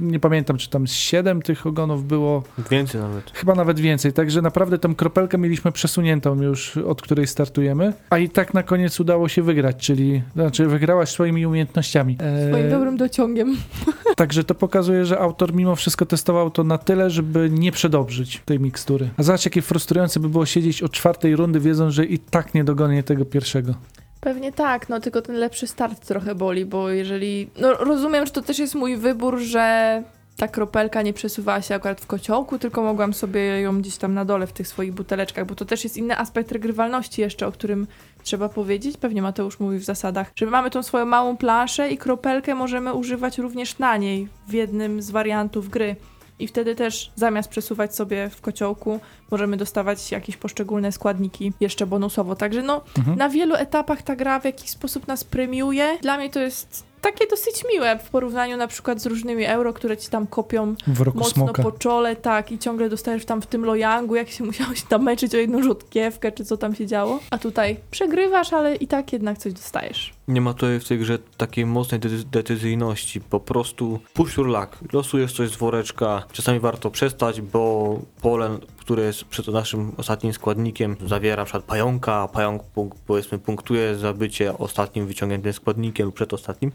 nie 0.00 0.20
pamiętam, 0.20 0.56
czy 0.56 0.70
tam 0.70 0.88
z 0.88 0.92
7 0.92 1.42
tych 1.42 1.66
ogonów 1.66 2.06
było, 2.06 2.42
Więcej 2.70 3.00
nawet. 3.00 3.30
chyba 3.34 3.54
nawet 3.54 3.80
więcej, 3.80 4.12
także 4.12 4.42
naprawdę 4.42 4.78
tą 4.78 4.94
kropelkę 4.94 5.38
mieliśmy 5.38 5.72
przesuniętą 5.72 6.42
już, 6.42 6.76
od 6.76 7.02
której 7.02 7.26
startujemy, 7.26 7.92
a 8.10 8.18
i 8.18 8.28
tak 8.28 8.54
na 8.54 8.62
koniec 8.62 9.00
udało 9.00 9.28
się 9.28 9.42
wygrać, 9.42 9.76
czyli, 9.76 10.22
znaczy 10.34 10.66
wygrałaś 10.66 11.08
swoimi 11.08 11.46
umiejętnościami. 11.46 12.18
E, 12.20 12.48
Swoim 12.48 12.70
dobrym 12.70 12.96
dociągiem. 12.96 13.56
Także 14.16 14.44
to 14.44 14.54
pokazuje, 14.54 15.04
że 15.04 15.18
autor 15.18 15.54
mimo 15.54 15.76
wszystko 15.76 16.06
testował 16.06 16.50
to 16.50 16.64
na 16.64 16.78
tyle, 16.78 17.10
żeby 17.10 17.50
nie 17.52 17.72
przedobrzyć 17.72 18.42
tej 18.44 18.60
mikstury. 18.60 19.08
A 19.16 19.22
zobacz, 19.22 19.44
jakie 19.44 19.62
frustrujące 19.62 20.20
by 20.20 20.28
było 20.28 20.46
siedzieć 20.46 20.82
od 20.82 20.92
czwartej 20.92 21.36
rundy, 21.36 21.60
wiedząc, 21.60 21.94
że 21.94 22.04
i 22.04 22.18
tak 22.18 22.54
nie 22.54 22.64
dogonię 22.64 23.02
tego 23.02 23.24
pierwszego. 23.24 23.74
Pewnie 24.20 24.52
tak, 24.52 24.88
no 24.88 25.00
tylko 25.00 25.22
ten 25.22 25.36
lepszy 25.36 25.66
start 25.66 26.06
trochę 26.06 26.34
boli, 26.34 26.64
bo 26.64 26.90
jeżeli. 26.90 27.50
No 27.60 27.74
rozumiem, 27.74 28.26
że 28.26 28.32
to 28.32 28.42
też 28.42 28.58
jest 28.58 28.74
mój 28.74 28.96
wybór, 28.96 29.38
że 29.38 30.02
ta 30.36 30.48
kropelka 30.48 31.02
nie 31.02 31.12
przesuwała 31.12 31.62
się 31.62 31.74
akurat 31.74 32.00
w 32.00 32.06
kociołku, 32.06 32.58
tylko 32.58 32.82
mogłam 32.82 33.14
sobie 33.14 33.60
ją 33.60 33.80
gdzieś 33.80 33.96
tam 33.96 34.14
na 34.14 34.24
dole 34.24 34.46
w 34.46 34.52
tych 34.52 34.68
swoich 34.68 34.92
buteleczkach, 34.92 35.46
bo 35.46 35.54
to 35.54 35.64
też 35.64 35.84
jest 35.84 35.96
inny 35.96 36.18
aspekt 36.18 36.52
regrywalności 36.52 37.20
jeszcze, 37.20 37.46
o 37.46 37.52
którym 37.52 37.86
trzeba 38.22 38.48
powiedzieć. 38.48 38.96
Pewnie 38.96 39.22
Mateusz 39.22 39.60
mówi 39.60 39.78
w 39.78 39.84
zasadach, 39.84 40.32
że 40.36 40.44
my 40.44 40.50
mamy 40.52 40.70
tą 40.70 40.82
swoją 40.82 41.06
małą 41.06 41.36
planszę 41.36 41.90
i 41.90 41.98
kropelkę 41.98 42.54
możemy 42.54 42.94
używać 42.94 43.38
również 43.38 43.78
na 43.78 43.96
niej 43.96 44.28
w 44.48 44.52
jednym 44.52 45.02
z 45.02 45.10
wariantów 45.10 45.68
gry. 45.68 45.96
I 46.38 46.48
wtedy 46.48 46.74
też 46.74 47.12
zamiast 47.14 47.48
przesuwać 47.48 47.94
sobie 47.94 48.30
w 48.30 48.40
kociołku, 48.40 49.00
możemy 49.30 49.56
dostawać 49.56 50.12
jakieś 50.12 50.36
poszczególne 50.36 50.92
składniki 50.92 51.52
jeszcze 51.60 51.86
bonusowo. 51.86 52.36
Także 52.36 52.62
no, 52.62 52.80
Mhm. 52.98 53.18
na 53.18 53.28
wielu 53.28 53.54
etapach 53.54 54.02
ta 54.02 54.16
gra 54.16 54.40
w 54.40 54.44
jakiś 54.44 54.70
sposób 54.70 55.06
nas 55.08 55.24
premiuje. 55.24 55.98
Dla 56.02 56.18
mnie 56.18 56.30
to 56.30 56.40
jest 56.40 56.84
takie 57.00 57.26
dosyć 57.26 57.64
miłe 57.72 57.98
w 57.98 58.10
porównaniu 58.10 58.56
na 58.56 58.66
przykład 58.66 59.00
z 59.00 59.06
różnymi 59.06 59.44
euro, 59.44 59.72
które 59.72 59.96
ci 59.96 60.08
tam 60.10 60.26
kopią 60.26 60.74
W 60.86 61.00
roku 61.00 61.18
mocno 61.18 61.44
smoka. 61.44 61.62
po 61.62 61.72
czole, 61.72 62.16
tak, 62.16 62.52
i 62.52 62.58
ciągle 62.58 62.88
dostajesz 62.88 63.24
tam 63.24 63.42
w 63.42 63.46
tym 63.46 63.64
lojangu, 63.64 64.14
jak 64.16 64.28
się 64.30 64.44
musiałeś 64.50 64.82
tam 64.82 65.02
meczyć 65.02 65.34
o 65.34 65.38
jedną 65.38 65.62
rzutkiewkę, 65.62 66.32
czy 66.32 66.44
co 66.44 66.56
tam 66.56 66.74
się 66.74 66.86
działo. 66.86 67.20
A 67.30 67.38
tutaj 67.38 67.76
przegrywasz, 67.90 68.52
ale 68.52 68.74
i 68.76 68.86
tak 68.86 69.12
jednak 69.12 69.38
coś 69.38 69.52
dostajesz. 69.52 70.14
Nie 70.28 70.40
ma 70.40 70.54
tutaj 70.54 70.80
w 70.80 70.88
tej 70.88 70.98
grze 70.98 71.18
takiej 71.36 71.66
mocnej 71.66 72.00
de- 72.00 72.08
decyzyjności. 72.30 73.20
Po 73.20 73.40
prostu 73.40 74.00
push 74.14 74.36
your 74.36 74.46
luck. 74.46 74.78
Losujesz 74.92 75.32
coś 75.32 75.50
z 75.50 75.56
woreczka. 75.56 76.22
Czasami 76.32 76.60
warto 76.60 76.90
przestać, 76.90 77.40
bo 77.40 77.98
pole, 78.22 78.58
które 78.86 79.02
jest 79.02 79.24
przed 79.24 79.48
naszym 79.48 79.92
ostatnim 79.96 80.32
składnikiem, 80.32 80.96
zawiera 81.06 81.44
przykład 81.44 81.64
pająka, 81.64 82.28
pająk 82.28 82.62
powiedzmy 83.06 83.38
punktuje 83.38 83.94
za 83.94 84.12
bycie 84.12 84.58
ostatnim 84.58 85.06
wyciągniętym 85.06 85.52
składnikiem 85.52 86.06
lub 86.06 86.14
przedostatnim. 86.14 86.72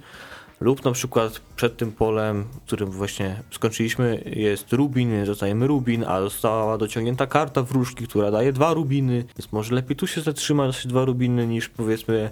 Lub 0.60 0.86
na 0.86 0.92
przykład 0.92 1.42
przed 1.56 1.78
tym 1.78 1.92
polem, 1.92 2.46
którym 2.66 2.92
właśnie 2.92 3.44
skończyliśmy, 3.52 4.24
jest 4.26 4.74
rubin, 4.74 5.26
dostajemy 5.26 5.68
rubin, 5.68 6.04
a 6.04 6.22
została 6.22 6.78
dociągnięta 6.78 7.28
karta 7.28 7.64
wróżki, 7.64 8.08
która 8.08 8.32
daje 8.32 8.54
dwa 8.54 8.74
rubiny, 8.74 9.26
więc 9.38 9.52
może 9.52 9.76
lepiej 9.76 9.96
tu 9.96 10.08
się 10.08 10.22
zatrzymać, 10.22 10.88
dwa 10.88 11.06
rubiny, 11.06 11.48
niż 11.48 11.70
powiedzmy 11.70 12.32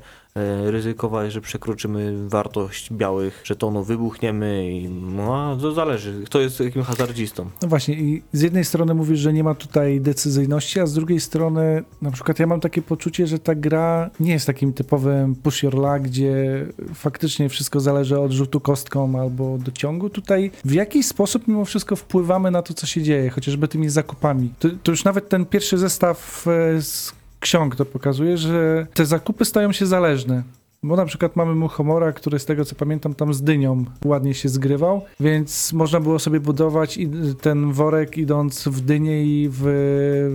ryzykować, 0.65 1.33
że 1.33 1.41
przekroczymy 1.41 2.29
wartość 2.29 2.93
białych 2.93 3.41
żetonów, 3.43 3.87
wybuchniemy 3.87 4.71
i 4.71 4.89
no, 4.89 5.57
to 5.61 5.71
zależy, 5.71 6.23
kto 6.25 6.39
jest 6.39 6.59
jakim 6.59 6.83
hazardzistą. 6.83 7.49
No 7.61 7.67
właśnie, 7.67 7.95
i 7.95 8.23
z 8.33 8.41
jednej 8.41 8.65
strony 8.65 8.93
mówisz, 8.93 9.19
że 9.19 9.33
nie 9.33 9.43
ma 9.43 9.55
tutaj 9.55 10.01
decyzyjności, 10.01 10.79
a 10.79 10.85
z 10.85 10.93
drugiej 10.93 11.19
strony, 11.19 11.83
na 12.01 12.11
przykład 12.11 12.39
ja 12.39 12.47
mam 12.47 12.59
takie 12.59 12.81
poczucie, 12.81 13.27
że 13.27 13.39
ta 13.39 13.55
gra 13.55 14.09
nie 14.19 14.31
jest 14.31 14.47
takim 14.47 14.73
typowym 14.73 15.35
push 15.35 15.63
your 15.63 15.75
luck, 15.75 15.99
gdzie 16.01 16.65
faktycznie 16.93 17.49
wszystko 17.49 17.79
zależy 17.79 18.19
od 18.19 18.31
rzutu 18.31 18.59
kostką 18.59 19.19
albo 19.19 19.57
dociągu. 19.57 20.09
Tutaj 20.09 20.51
w 20.65 20.73
jakiś 20.73 21.05
sposób 21.05 21.47
mimo 21.47 21.65
wszystko 21.65 21.95
wpływamy 21.95 22.51
na 22.51 22.61
to, 22.61 22.73
co 22.73 22.87
się 22.87 23.01
dzieje, 23.01 23.29
chociażby 23.29 23.67
tymi 23.67 23.89
zakupami. 23.89 24.53
To, 24.59 24.69
to 24.83 24.91
już 24.91 25.03
nawet 25.03 25.29
ten 25.29 25.45
pierwszy 25.45 25.77
zestaw 25.77 26.47
e, 26.47 26.81
z 26.81 27.18
ksiąg 27.39 27.75
to 27.75 27.85
pokazuje, 27.85 28.37
że 28.37 28.87
te 28.93 29.05
zakupy 29.05 29.45
stają 29.45 29.71
się 29.71 29.85
zależne. 29.85 30.43
Bo 30.83 30.95
na 30.95 31.05
przykład 31.05 31.35
mamy 31.35 31.55
Muchomora, 31.55 32.11
który 32.11 32.39
z 32.39 32.45
tego 32.45 32.65
co 32.65 32.75
pamiętam 32.75 33.13
tam 33.13 33.33
z 33.33 33.41
dynią 33.41 33.85
ładnie 34.05 34.33
się 34.33 34.49
zgrywał, 34.49 35.01
więc 35.19 35.73
można 35.73 35.99
było 35.99 36.19
sobie 36.19 36.39
budować 36.39 36.99
ten 37.41 37.71
worek 37.71 38.17
idąc 38.17 38.67
w 38.67 38.81
dynię 38.81 39.23
i 39.23 39.49
w, 39.51 39.61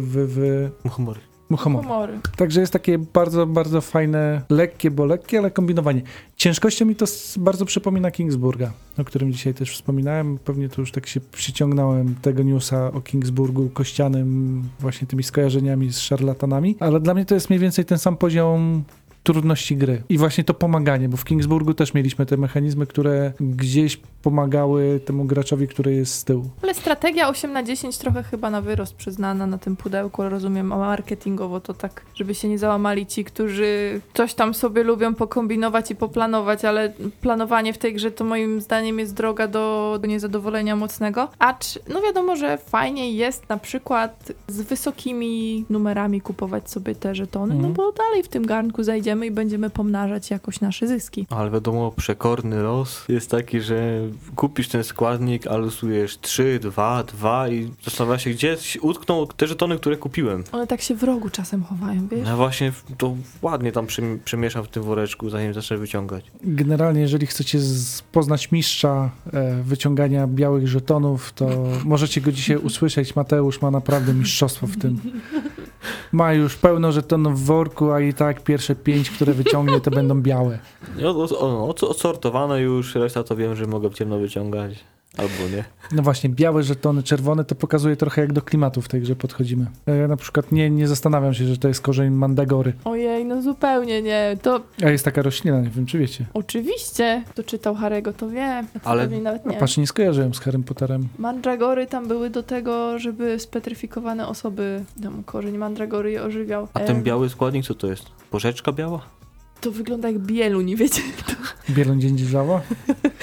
w, 0.01 0.71
w 0.85 1.31
Humory. 1.51 1.87
Humory. 1.87 2.19
Także 2.37 2.61
jest 2.61 2.73
takie 2.73 2.99
bardzo, 2.99 3.47
bardzo 3.47 3.81
fajne, 3.81 4.43
lekkie, 4.51 4.91
bo 4.91 5.05
lekkie, 5.05 5.39
ale 5.39 5.51
kombinowanie. 5.51 6.03
Ciężkością 6.37 6.85
mi 6.85 6.97
to 6.97 7.07
bardzo 7.37 7.65
przypomina 7.65 8.11
Kingsburga, 8.11 8.73
o 8.99 9.05
którym 9.05 9.33
dzisiaj 9.33 9.55
też 9.55 9.71
wspominałem. 9.71 10.39
Pewnie 10.39 10.69
tu 10.69 10.81
już 10.81 10.93
tak 10.93 11.07
się 11.07 11.21
przyciągnąłem 11.21 12.15
tego 12.23 12.43
newsa 12.43 12.93
o 12.93 13.01
Kingsburgu 13.01 13.69
kościanym, 13.69 14.63
właśnie 14.81 15.07
tymi 15.07 15.23
skojarzeniami 15.23 15.93
z 15.93 15.99
szarlatanami, 15.99 16.77
ale 16.81 17.01
dla 17.01 17.15
mnie 17.15 17.25
to 17.25 17.35
jest 17.35 17.51
mniej 17.51 17.61
więcej 17.61 17.85
ten 17.85 17.99
sam 17.99 18.17
poziom 18.17 18.85
trudności 19.25 19.77
gry. 19.77 20.03
I 20.09 20.19
właśnie 20.19 20.45
to 20.45 20.55
pomaganie, 20.55 21.09
bo 21.09 21.17
w 21.17 21.25
Kingsburgu 21.25 21.75
też 21.75 21.95
mieliśmy 21.95 22.27
te 22.27 22.37
mechanizmy, 22.37 22.87
które 22.87 23.33
gdzieś 23.41 23.97
pomagały 24.23 25.01
temu 25.05 25.25
graczowi, 25.25 25.69
który 25.69 25.95
jest 25.95 26.15
z 26.15 26.25
tyłu. 26.25 26.51
Ale 26.63 26.75
strategia 26.75 27.29
8 27.29 27.53
na 27.53 27.63
10 27.63 27.99
trochę 27.99 28.23
chyba 28.23 28.51
na 28.51 28.61
wyrost 28.61 28.95
przyznana 28.95 29.47
na 29.47 29.59
tym 29.59 29.77
pudełku, 29.77 30.23
rozumiem, 30.23 30.73
a 30.73 30.77
marketingowo 30.79 31.61
to 31.61 31.75
tak, 31.75 32.03
żeby 32.15 32.35
się 32.35 32.49
nie 32.49 32.59
załamali 32.59 33.07
ci, 33.07 33.25
którzy 33.25 34.01
coś 34.15 34.35
tam 34.35 34.55
sobie 34.55 34.83
lubią 34.83 35.15
pokombinować 35.15 35.91
i 35.91 35.97
poplanować, 35.97 36.65
ale 36.65 36.93
planowanie 37.21 37.73
w 37.73 37.79
tej 37.79 37.95
grze 37.95 38.11
to 38.11 38.25
moim 38.25 38.61
zdaniem 38.61 38.99
jest 38.99 39.15
droga 39.15 39.49
do, 39.49 39.99
do 40.03 40.07
niezadowolenia 40.09 40.77
mocnego. 40.77 41.29
Acz, 41.39 41.79
no 41.89 42.03
wiadomo, 42.03 42.37
że 42.37 42.59
fajniej 42.59 43.17
jest 43.17 43.49
na 43.49 43.57
przykład 43.59 44.33
z 44.49 44.61
wysokimi 44.61 45.65
numerami 45.71 46.21
kupować 46.21 46.71
sobie 46.71 46.95
te 46.95 47.15
żetony, 47.15 47.55
Mhm. 47.55 47.73
no 47.73 47.77
bo 47.77 47.93
dalej 47.93 48.23
w 48.23 48.29
tym 48.29 48.47
garnku 48.47 48.83
zajdziemy 48.83 49.14
i 49.23 49.31
będziemy 49.31 49.71
pomnażać 49.71 50.31
jakoś 50.31 50.61
nasze 50.61 50.87
zyski. 50.87 51.27
Ale 51.31 51.51
wiadomo, 51.51 51.93
przekorny 51.97 52.63
los 52.63 53.05
jest 53.09 53.31
taki, 53.31 53.61
że 53.61 54.01
kupisz 54.37 54.69
ten 54.69 54.85
składnik, 54.85 55.47
a 55.47 55.57
losujesz 55.57 56.19
3, 56.21 56.59
2, 56.63 57.03
2 57.03 57.49
i 57.49 57.71
zastanawiasz 57.85 58.25
się, 58.25 58.31
gdzie 58.31 58.57
utkną 58.81 59.27
te 59.37 59.47
żetony, 59.47 59.77
które 59.77 59.97
kupiłem. 59.97 60.45
One 60.53 60.67
tak 60.67 60.81
się 60.81 60.95
w 60.95 61.03
rogu 61.03 61.31
czasem 61.31 61.63
chowają, 61.65 62.09
wiesz? 62.09 62.29
No 62.29 62.37
właśnie 62.37 62.73
to 62.99 63.17
ładnie 63.43 63.73
tam 63.73 63.87
przem- 63.87 64.19
przemieszam 64.25 64.65
w 64.65 64.69
tym 64.69 64.83
woreczku, 64.83 65.31
zanim 65.31 65.55
zacznę 65.55 65.77
wyciągać. 65.77 66.25
Generalnie, 66.43 67.01
jeżeli 67.01 67.27
chcecie 67.27 67.59
poznać 68.13 68.53
mistrza 68.53 69.11
e, 69.33 69.63
wyciągania 69.63 70.27
białych 70.27 70.69
żetonów, 70.69 71.33
to 71.33 71.49
możecie 71.85 72.21
go 72.21 72.33
dzisiaj 72.33 72.57
usłyszeć. 72.57 73.17
Mateusz 73.17 73.63
ma 73.63 73.71
naprawdę 73.71 74.15
mistrzostwo 74.15 74.67
w 74.67 74.77
tym. 74.77 75.01
Ma 76.13 76.33
już 76.33 76.57
pełno 76.57 76.93
żetonów 76.93 77.41
w 77.41 77.45
worku, 77.45 77.93
a 77.93 78.01
i 78.01 78.15
tak 78.15 78.43
pierwsze 78.43 78.77
pięć, 78.77 79.11
które 79.11 79.33
wyciągnie, 79.33 79.81
to 79.81 79.91
będą 79.91 80.23
białe. 80.23 80.59
No, 81.03 81.11
o, 81.11 81.41
o, 81.41 81.69
odsortowane 81.69 82.61
już, 82.61 82.95
reszta 82.95 83.25
to 83.25 83.37
wiem, 83.37 83.57
że 83.57 83.67
mogę 83.67 83.91
ciemno 83.91 84.19
wyciągać. 84.19 84.85
Albo 85.17 85.57
nie. 85.57 85.65
No 85.93 86.03
właśnie, 86.03 86.31
białe 86.31 86.63
żetony, 86.63 87.03
czerwone 87.03 87.45
to 87.45 87.55
pokazuje 87.55 87.97
trochę 87.97 88.21
jak 88.21 88.33
do 88.33 88.43
klimatu 88.43 88.83
w 88.83 88.89
tej 88.89 89.01
grze 89.01 89.17
podchodzimy. 89.17 89.67
E, 89.87 89.97
Ja 89.97 90.09
na 90.09 90.17
przykład 90.17 90.53
nie, 90.53 90.71
nie 90.71 90.89
zastanawiam 90.89 91.35
się, 91.35 91.47
że 91.47 91.57
to 91.57 91.69
jest 91.69 91.81
korzeń 91.81 92.11
mandagory. 92.11 92.73
Ojej, 92.85 93.25
no 93.25 93.43
zupełnie 93.43 94.03
nie. 94.03 94.37
To 94.43 94.61
A 94.85 94.91
jest 94.91 95.05
taka 95.05 95.23
roślina, 95.23 95.61
nie 95.61 95.71
wiem 95.71 95.87
czy 95.87 95.99
wiecie. 95.99 96.27
Oczywiście, 96.35 97.23
kto 97.31 97.43
czytał 97.43 97.75
Harego, 97.75 98.13
to 98.13 98.29
wie. 98.31 98.65
To 98.83 98.91
Ale- 98.91 99.03
pewnie 99.03 99.21
nawet 99.21 99.47
nie. 99.47 99.57
patrz, 99.57 99.77
nie 99.77 99.87
skojarzyłem 99.87 100.35
z 100.35 100.41
Harrym 100.41 100.63
Potterem. 100.65 101.09
Mandragory 101.19 101.87
tam 101.87 102.09
były 102.09 102.31
do 102.31 102.43
tego, 102.43 102.99
żeby 102.99 103.39
spetryfikowane 103.41 104.29
osoby, 104.29 104.85
tam 105.03 105.23
korzeń 105.25 105.59
mandragory 105.59 106.11
je 106.13 106.23
ożywiał. 106.23 106.69
A 106.75 106.81
E, 106.81 106.85
ten 106.87 107.03
biały 107.03 107.29
składnik, 107.31 107.65
co 107.67 107.75
to 107.75 107.87
jest? 107.87 108.05
Porzeczka 108.31 108.73
biała? 108.73 109.01
To 109.65 109.71
wygląda 109.71 110.11
jak 110.11 110.19
bieluń, 110.19 110.77
wiecie? 110.77 111.03
Bielą 111.71 111.99
dzień 111.99 112.19
dzierżawa? 112.19 112.61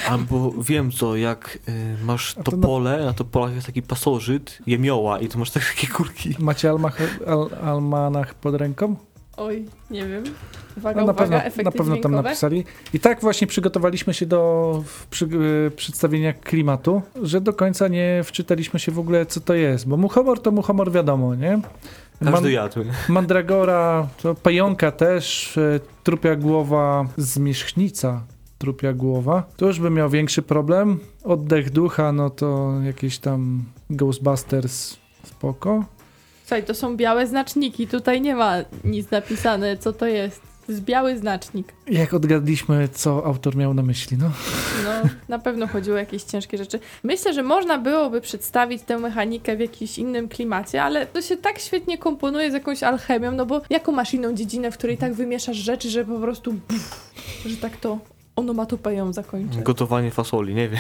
Albo 0.10 0.51
wiem 0.51 0.91
co, 0.91 1.15
jak 1.15 1.60
y, 1.69 2.04
masz 2.04 2.34
to 2.34 2.39
no- 2.39 2.51
topole, 2.51 3.06
na 3.06 3.13
topolach 3.13 3.56
jest 3.56 3.67
taki 3.67 3.81
pasożyt, 3.81 4.60
jemioła 4.67 5.19
i 5.19 5.27
to 5.27 5.39
masz 5.39 5.52
takie 5.52 5.87
kurki. 5.87 6.35
Macie 6.39 6.69
almach, 6.69 6.98
al, 7.27 7.50
almanach 7.63 8.33
pod 8.33 8.56
ręką? 8.56 8.96
Oj, 9.37 9.65
nie 9.92 10.06
wiem. 10.08 10.23
Uwaga, 10.77 11.02
No, 11.02 11.08
na, 11.08 11.13
uwaga, 11.13 11.42
pewno, 11.42 11.63
na 11.63 11.71
pewno 11.71 11.98
tam 11.98 12.12
napisali. 12.12 12.63
I 12.94 13.00
tak 13.00 13.21
właśnie 13.21 13.48
przygotowaliśmy 13.48 14.13
się 14.13 14.25
do 14.25 14.83
przy, 15.10 15.25
y, 15.25 15.71
przedstawienia 15.75 16.33
klimatu, 16.33 17.02
że 17.23 17.42
do 17.42 17.54
końca 17.54 17.87
nie 17.87 18.21
wczytaliśmy 18.23 18.79
się 18.79 18.92
w 18.92 19.00
ogóle, 19.00 19.25
co 19.25 19.39
to 19.42 19.54
jest. 19.54 19.87
Bo 19.87 19.98
muchomor 19.98 20.42
to 20.42 20.52
muchomor 20.52 20.92
wiadomo, 20.92 21.35
nie? 21.35 21.62
Każdy 22.26 22.52
jadł. 22.52 22.80
Mandragora, 23.10 24.08
to 24.22 24.36
pająka 24.36 24.92
też, 24.92 25.58
e, 25.58 25.80
trupia 26.04 26.36
głowa, 26.36 27.06
zmierzchnica, 27.17 28.24
trupia 28.58 28.94
głowa. 28.94 29.44
To 29.58 29.67
już 29.67 29.80
bym 29.80 29.94
miał 29.94 30.10
większy 30.10 30.42
problem. 30.42 31.00
Oddech 31.24 31.69
ducha, 31.69 32.12
no 32.12 32.30
to 32.30 32.74
jakieś 32.84 33.17
tam 33.17 33.63
Ghostbusters, 33.90 34.98
spoko. 35.24 35.86
Słuchaj, 36.42 36.63
to 36.63 36.74
są 36.74 36.98
białe 36.98 37.28
znaczniki. 37.28 37.88
Tutaj 37.88 38.22
nie 38.22 38.36
ma 38.36 38.56
nic 38.84 39.12
napisane, 39.12 39.78
co 39.78 39.94
to 39.94 40.06
jest. 40.06 40.50
To 40.72 40.76
jest 40.76 40.86
biały 40.86 41.17
znacznik. 41.17 41.74
Jak 41.88 42.13
odgadliśmy, 42.13 42.90
co 42.94 43.26
autor 43.26 43.56
miał 43.56 43.74
na 43.74 43.82
myśli, 43.82 44.17
no. 44.17 44.32
No, 44.84 45.10
na 45.28 45.40
pewno 45.40 45.67
chodziło 45.67 45.96
o 45.96 46.00
jakieś 46.00 46.24
ciężkie 46.24 46.58
rzeczy. 46.58 46.80
Myślę, 47.04 47.34
że 47.34 47.44
można 47.44 47.78
byłoby 47.78 48.22
przedstawić 48.22 48.82
tę 48.84 48.98
mechanikę 48.98 49.58
w 49.58 49.60
jakimś 49.60 49.98
innym 49.98 50.30
klimacie, 50.30 50.84
ale 50.84 51.06
to 51.06 51.22
się 51.22 51.38
tak 51.38 51.60
świetnie 51.60 51.98
komponuje 51.98 52.52
z 52.52 52.54
jakąś 52.54 52.84
alchemią, 52.84 53.32
no 53.32 53.46
bo 53.46 53.62
jaką 53.69 53.92
masz 53.92 54.13
inną 54.13 54.34
dziedzinę, 54.34 54.72
w 54.72 54.78
której 54.78 54.98
tak 54.98 55.13
wymieszasz 55.13 55.58
rzeczy, 55.58 55.90
że 55.90 56.06
po 56.06 56.19
prostu 56.19 56.54
pff, 56.67 57.12
że 57.46 57.58
tak 57.58 57.78
to 57.78 58.00
onomatopeją 58.36 59.13
zakończy. 59.13 59.62
Gotowanie 59.62 60.12
fasoli, 60.12 60.54
nie 60.56 60.69
wiem. 60.69 60.80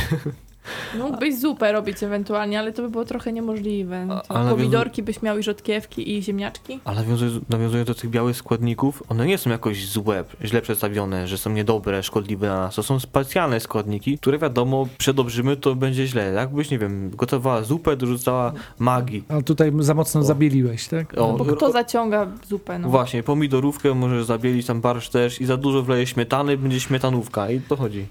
No, 0.99 1.11
byś 1.11 1.39
zupę 1.39 1.71
robić 1.71 2.03
ewentualnie, 2.03 2.59
ale 2.59 2.73
to 2.73 2.81
by 2.81 2.89
było 2.89 3.05
trochę 3.05 3.33
niemożliwe. 3.33 4.05
No 4.05 4.21
Pomidorki 4.49 5.03
byś 5.03 5.21
miał 5.21 5.37
i 5.37 5.43
rzodkiewki 5.43 6.17
i 6.17 6.23
ziemniaczki? 6.23 6.79
Ale 6.85 6.95
nawiązując, 7.01 7.49
nawiązując 7.49 7.87
do 7.87 7.95
tych 7.95 8.09
białych 8.09 8.37
składników, 8.37 9.03
one 9.09 9.25
nie 9.25 9.37
są 9.37 9.49
jakoś 9.49 9.87
złe, 9.87 10.23
źle 10.43 10.61
przedstawione, 10.61 11.27
że 11.27 11.37
są 11.37 11.49
niedobre, 11.49 12.03
szkodliwe 12.03 12.47
na 12.47 12.57
nas. 12.57 12.75
To 12.75 12.83
są 12.83 12.99
specjalne 12.99 13.59
składniki, 13.59 14.17
które 14.17 14.37
wiadomo, 14.37 14.87
przedobrzymy 14.97 15.57
to 15.57 15.75
będzie 15.75 16.07
źle. 16.07 16.31
Jakbyś, 16.31 16.71
nie 16.71 16.79
wiem, 16.79 17.09
gotowała 17.09 17.63
zupę, 17.63 17.97
dorzucała 17.97 18.53
magii. 18.79 19.23
Ale 19.29 19.43
tutaj 19.43 19.71
za 19.79 19.93
mocno 19.93 20.21
O. 20.21 20.23
zabiliłeś, 20.23 20.87
tak? 20.87 21.13
O, 21.17 21.33
Bo 21.33 21.45
kto 21.45 21.71
zaciąga 21.71 22.27
zupę, 22.49 22.79
no. 22.79 22.89
Właśnie, 22.89 23.23
pomidorówkę 23.23 23.93
możesz 23.93 24.25
zabielić, 24.25 24.65
tam 24.67 24.81
barsz 24.81 25.09
też 25.09 25.41
i 25.41 25.45
za 25.45 25.57
dużo 25.57 25.83
wleje 25.83 26.07
śmietany, 26.07 26.57
będzie 26.57 26.79
śmietanówka 26.79 27.51
i 27.51 27.61
to 27.61 27.75
chodzi. 27.75 28.05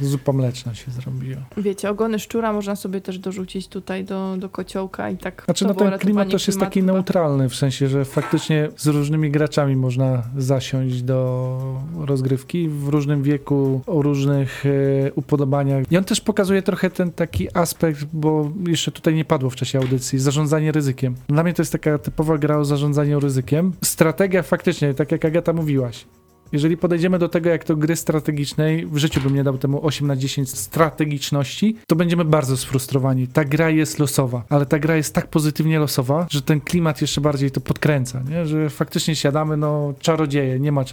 Zupa 0.00 0.32
mleczna 0.32 0.74
się 0.74 0.90
zrobiła. 0.90 1.40
Wiecie, 1.56 1.90
ogony 1.96 2.18
szczura 2.18 2.52
można 2.52 2.76
sobie 2.76 3.00
też 3.00 3.18
dorzucić 3.18 3.68
tutaj 3.68 4.04
do, 4.04 4.36
do 4.36 4.48
kociołka 4.48 5.10
i 5.10 5.16
tak. 5.16 5.42
Znaczy, 5.44 5.64
no 5.64 5.74
ten 5.74 5.98
klimat 5.98 6.30
też 6.30 6.46
jest 6.46 6.60
taki 6.60 6.80
chyba. 6.80 6.92
neutralny, 6.92 7.48
w 7.48 7.54
sensie, 7.54 7.88
że 7.88 8.04
faktycznie 8.04 8.68
z 8.76 8.86
różnymi 8.86 9.30
graczami 9.30 9.76
można 9.76 10.22
zasiąść 10.36 11.02
do 11.02 11.58
rozgrywki 11.98 12.68
w 12.68 12.88
różnym 12.88 13.22
wieku, 13.22 13.80
o 13.86 14.02
różnych 14.02 14.66
e, 14.66 15.12
upodobaniach. 15.12 15.92
I 15.92 15.96
on 15.96 16.04
też 16.04 16.20
pokazuje 16.20 16.62
trochę 16.62 16.90
ten 16.90 17.12
taki 17.12 17.56
aspekt, 17.56 18.04
bo 18.12 18.50
jeszcze 18.66 18.92
tutaj 18.92 19.14
nie 19.14 19.24
padło 19.24 19.50
w 19.50 19.56
czasie 19.56 19.78
audycji, 19.78 20.18
zarządzanie 20.18 20.72
ryzykiem. 20.72 21.14
Dla 21.28 21.42
mnie 21.42 21.54
to 21.54 21.62
jest 21.62 21.72
taka 21.72 21.98
typowa 21.98 22.38
gra 22.38 22.58
o 22.58 22.64
zarządzaniu 22.64 23.20
ryzykiem. 23.20 23.72
Strategia 23.84 24.42
faktycznie, 24.42 24.94
tak 24.94 25.12
jak 25.12 25.24
Agata 25.24 25.52
mówiłaś, 25.52 26.06
jeżeli 26.52 26.76
podejdziemy 26.76 27.18
do 27.18 27.28
tego 27.28 27.50
jak 27.50 27.64
do 27.66 27.76
gry 27.76 27.96
strategicznej, 27.96 28.86
w 28.86 28.96
życiu 28.96 29.20
bym 29.20 29.34
nie 29.34 29.44
dał 29.44 29.58
temu 29.58 29.86
8 29.86 30.06
na 30.06 30.16
10 30.16 30.50
strategiczności, 30.58 31.76
to 31.86 31.96
będziemy 31.96 32.24
bardzo 32.24 32.56
sfrustrowani. 32.56 33.28
Ta 33.28 33.44
gra 33.44 33.70
jest 33.70 33.98
losowa, 33.98 34.42
ale 34.48 34.66
ta 34.66 34.78
gra 34.78 34.96
jest 34.96 35.14
tak 35.14 35.26
pozytywnie 35.26 35.78
losowa, 35.78 36.26
że 36.30 36.42
ten 36.42 36.60
klimat 36.60 37.00
jeszcze 37.00 37.20
bardziej 37.20 37.50
to 37.50 37.60
podkręca, 37.60 38.22
nie? 38.30 38.46
że 38.46 38.70
faktycznie 38.70 39.16
siadamy, 39.16 39.56
no 39.56 39.94
czarodzieje, 40.00 40.60
nie 40.60 40.72
ma, 40.72 40.84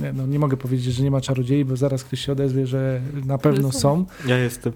nie, 0.00 0.12
no, 0.12 0.26
nie 0.26 0.38
mogę 0.38 0.56
powiedzieć, 0.56 0.94
że 0.94 1.02
nie 1.02 1.10
ma 1.10 1.20
czarodziei, 1.20 1.64
bo 1.64 1.76
zaraz 1.76 2.04
ktoś 2.04 2.20
się 2.20 2.32
odezwie, 2.32 2.66
że 2.66 3.00
na 3.26 3.38
pewno 3.38 3.72
są. 3.72 4.04
Ja 4.26 4.38
jestem. 4.38 4.72